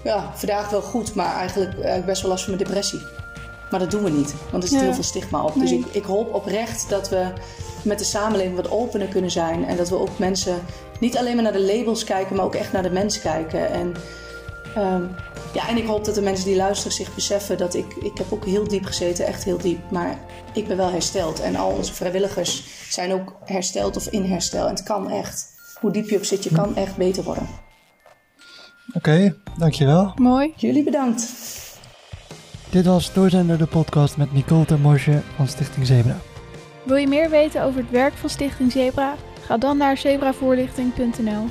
ja 0.04 0.32
vandaag 0.36 0.70
wel 0.70 0.82
goed. 0.82 1.14
Maar 1.14 1.34
eigenlijk 1.34 1.78
eh, 1.78 1.90
heb 1.90 1.98
ik 1.98 2.04
best 2.06 2.22
wel 2.22 2.30
last 2.30 2.44
van 2.44 2.54
mijn 2.54 2.64
depressie. 2.66 3.00
Maar 3.70 3.80
dat 3.80 3.90
doen 3.90 4.02
we 4.04 4.10
niet, 4.10 4.34
want 4.50 4.62
er 4.62 4.68
zit 4.68 4.78
Ja. 4.78 4.84
heel 4.84 4.94
veel 4.94 5.02
stigma 5.02 5.44
op. 5.44 5.54
Dus 5.54 5.70
ik, 5.72 5.84
ik 5.90 6.02
hoop 6.04 6.34
oprecht 6.34 6.88
dat 6.88 7.08
we 7.08 7.26
met 7.84 7.98
de 7.98 8.04
samenleving 8.04 8.56
wat 8.56 8.70
opener 8.70 9.06
kunnen 9.06 9.30
zijn. 9.30 9.64
En 9.66 9.76
dat 9.76 9.88
we 9.88 9.98
ook 9.98 10.18
mensen 10.18 10.60
niet 11.00 11.16
alleen 11.16 11.34
maar 11.34 11.42
naar 11.42 11.52
de 11.52 11.74
labels 11.76 12.04
kijken, 12.04 12.36
maar 12.36 12.44
ook 12.44 12.54
echt 12.54 12.72
naar 12.72 12.82
de 12.82 12.90
mens 12.90 13.20
kijken. 13.20 13.70
En, 13.70 13.94
ehm, 14.74 15.02
ja, 15.54 15.68
en 15.68 15.76
ik 15.76 15.86
hoop 15.86 16.04
dat 16.04 16.14
de 16.14 16.22
mensen 16.22 16.46
die 16.46 16.56
luisteren 16.56 16.92
zich 16.92 17.14
beseffen 17.14 17.58
dat 17.58 17.74
ik... 17.74 17.94
Ik 17.94 18.18
heb 18.18 18.32
ook 18.32 18.44
heel 18.44 18.68
diep 18.68 18.84
gezeten, 18.84 19.26
echt 19.26 19.44
heel 19.44 19.58
diep. 19.58 19.90
Maar 19.90 20.18
ik 20.52 20.68
ben 20.68 20.76
wel 20.76 20.90
hersteld. 20.90 21.40
En 21.40 21.56
al 21.56 21.70
onze 21.70 21.94
vrijwilligers 21.94 22.64
zijn 22.88 23.12
ook 23.12 23.36
hersteld 23.44 23.96
of 23.96 24.06
in 24.06 24.24
herstel. 24.24 24.64
En 24.64 24.74
het 24.74 24.82
kan 24.82 25.10
echt. 25.10 25.48
Hoe 25.80 25.92
diep 25.92 26.08
je 26.08 26.16
ook 26.16 26.24
zit, 26.24 26.44
je 26.44 26.52
kan 26.52 26.76
echt 26.76 26.96
beter 26.96 27.22
worden. 27.22 27.48
Oké, 28.94 29.36
dankjewel. 29.58 30.12
Mooi. 30.16 30.52
Jullie 30.56 30.84
bedankt. 30.84 31.32
Dit 32.70 32.86
was 32.86 33.12
Doorzender 33.12 33.58
de 33.58 33.66
podcast 33.66 34.16
met 34.16 34.32
Nicole 34.32 34.64
Termosje 34.64 35.20
van 35.36 35.48
Stichting 35.48 35.86
Zebra. 35.86 36.16
Wil 36.82 36.96
je 36.96 37.08
meer 37.08 37.30
weten 37.30 37.62
over 37.62 37.80
het 37.80 37.90
werk 37.90 38.14
van 38.14 38.28
Stichting 38.28 38.72
Zebra? 38.72 39.14
Ga 39.50 39.58
dan 39.58 39.76
naar 39.76 39.96
zebravoorlichting.nl. 39.96 41.46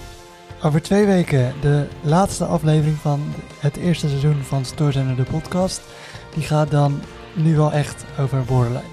Over 0.63 0.81
twee 0.81 1.05
weken 1.05 1.53
de 1.61 1.87
laatste 2.01 2.45
aflevering 2.45 2.97
van 2.97 3.33
het 3.59 3.77
eerste 3.77 4.07
seizoen 4.07 4.43
van 4.43 4.65
Stoorzender 4.65 5.15
de 5.15 5.23
podcast. 5.31 5.81
Die 6.33 6.43
gaat 6.43 6.71
dan 6.71 7.01
nu 7.33 7.55
wel 7.55 7.71
echt 7.71 8.05
over 8.19 8.43
borderline. 8.43 8.83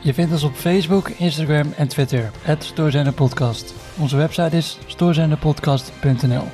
Je 0.00 0.14
vindt 0.14 0.32
ons 0.32 0.42
op 0.42 0.54
Facebook, 0.54 1.08
Instagram 1.08 1.72
en 1.76 1.88
Twitter. 1.88 2.30
Het 2.40 2.64
Stoorzender 2.64 3.12
Podcast. 3.12 3.74
Onze 3.98 4.16
website 4.16 4.56
is 4.56 4.78
stoorzenderpodcast.nl. 4.86 6.44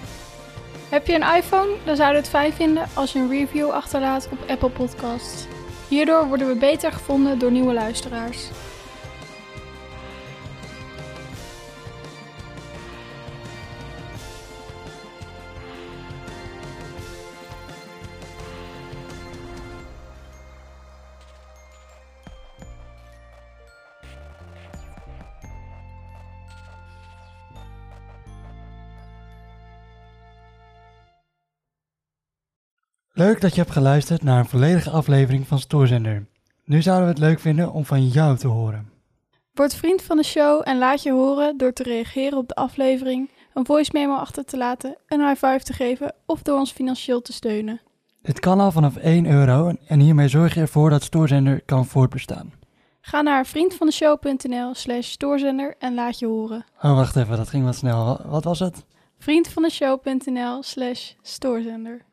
Heb 0.88 1.06
je 1.06 1.14
een 1.14 1.36
iPhone? 1.36 1.76
Dan 1.84 1.96
zouden 1.96 2.22
we 2.22 2.28
het 2.28 2.36
fijn 2.36 2.52
vinden 2.52 2.84
als 2.94 3.12
je 3.12 3.18
een 3.18 3.30
review 3.30 3.70
achterlaat 3.70 4.28
op 4.30 4.38
Apple 4.48 4.70
Podcasts. 4.70 5.46
Hierdoor 5.88 6.28
worden 6.28 6.48
we 6.48 6.56
beter 6.56 6.92
gevonden 6.92 7.38
door 7.38 7.50
nieuwe 7.50 7.72
luisteraars. 7.72 8.48
Leuk 33.12 33.40
dat 33.40 33.54
je 33.54 33.60
hebt 33.60 33.72
geluisterd 33.72 34.22
naar 34.22 34.38
een 34.38 34.46
volledige 34.48 34.90
aflevering 34.90 35.46
van 35.46 35.58
Stoorzender. 35.58 36.26
Nu 36.64 36.82
zouden 36.82 37.06
we 37.06 37.12
het 37.12 37.22
leuk 37.22 37.40
vinden 37.40 37.72
om 37.72 37.84
van 37.84 38.06
jou 38.08 38.36
te 38.36 38.48
horen. 38.48 38.90
Word 39.54 39.74
vriend 39.74 40.02
van 40.02 40.16
de 40.16 40.22
show 40.24 40.60
en 40.64 40.78
laat 40.78 41.02
je 41.02 41.12
horen 41.12 41.56
door 41.56 41.72
te 41.72 41.82
reageren 41.82 42.38
op 42.38 42.48
de 42.48 42.54
aflevering, 42.54 43.30
een 43.54 43.66
voice 43.66 43.90
memo 43.94 44.14
achter 44.14 44.44
te 44.44 44.56
laten, 44.56 44.96
een 45.06 45.20
high 45.20 45.44
five 45.46 45.64
te 45.64 45.72
geven 45.72 46.14
of 46.26 46.42
door 46.42 46.58
ons 46.58 46.72
financieel 46.72 47.22
te 47.22 47.32
steunen. 47.32 47.80
Dit 48.22 48.40
kan 48.40 48.60
al 48.60 48.70
vanaf 48.72 48.96
1 48.96 49.26
euro 49.26 49.72
en 49.86 50.00
hiermee 50.00 50.28
zorg 50.28 50.54
je 50.54 50.60
ervoor 50.60 50.90
dat 50.90 51.02
Stoorzender 51.02 51.62
kan 51.64 51.86
voortbestaan. 51.86 52.52
Ga 53.00 53.20
naar 53.20 53.46
vriendvandeshow.nl 53.46 54.74
slash 54.74 55.06
stoorzender 55.10 55.74
en 55.78 55.94
laat 55.94 56.18
je 56.18 56.26
horen. 56.26 56.64
Oh, 56.82 56.94
wacht 56.96 57.16
even, 57.16 57.36
dat 57.36 57.48
ging 57.48 57.64
wat 57.64 57.76
snel. 57.76 58.04
Wa- 58.04 58.28
Wat 58.28 58.44
was 58.44 58.58
het? 58.58 58.84
vriendvandeshow.nl 59.18 60.62
slash 60.62 61.10
stoorzender. 61.22 62.04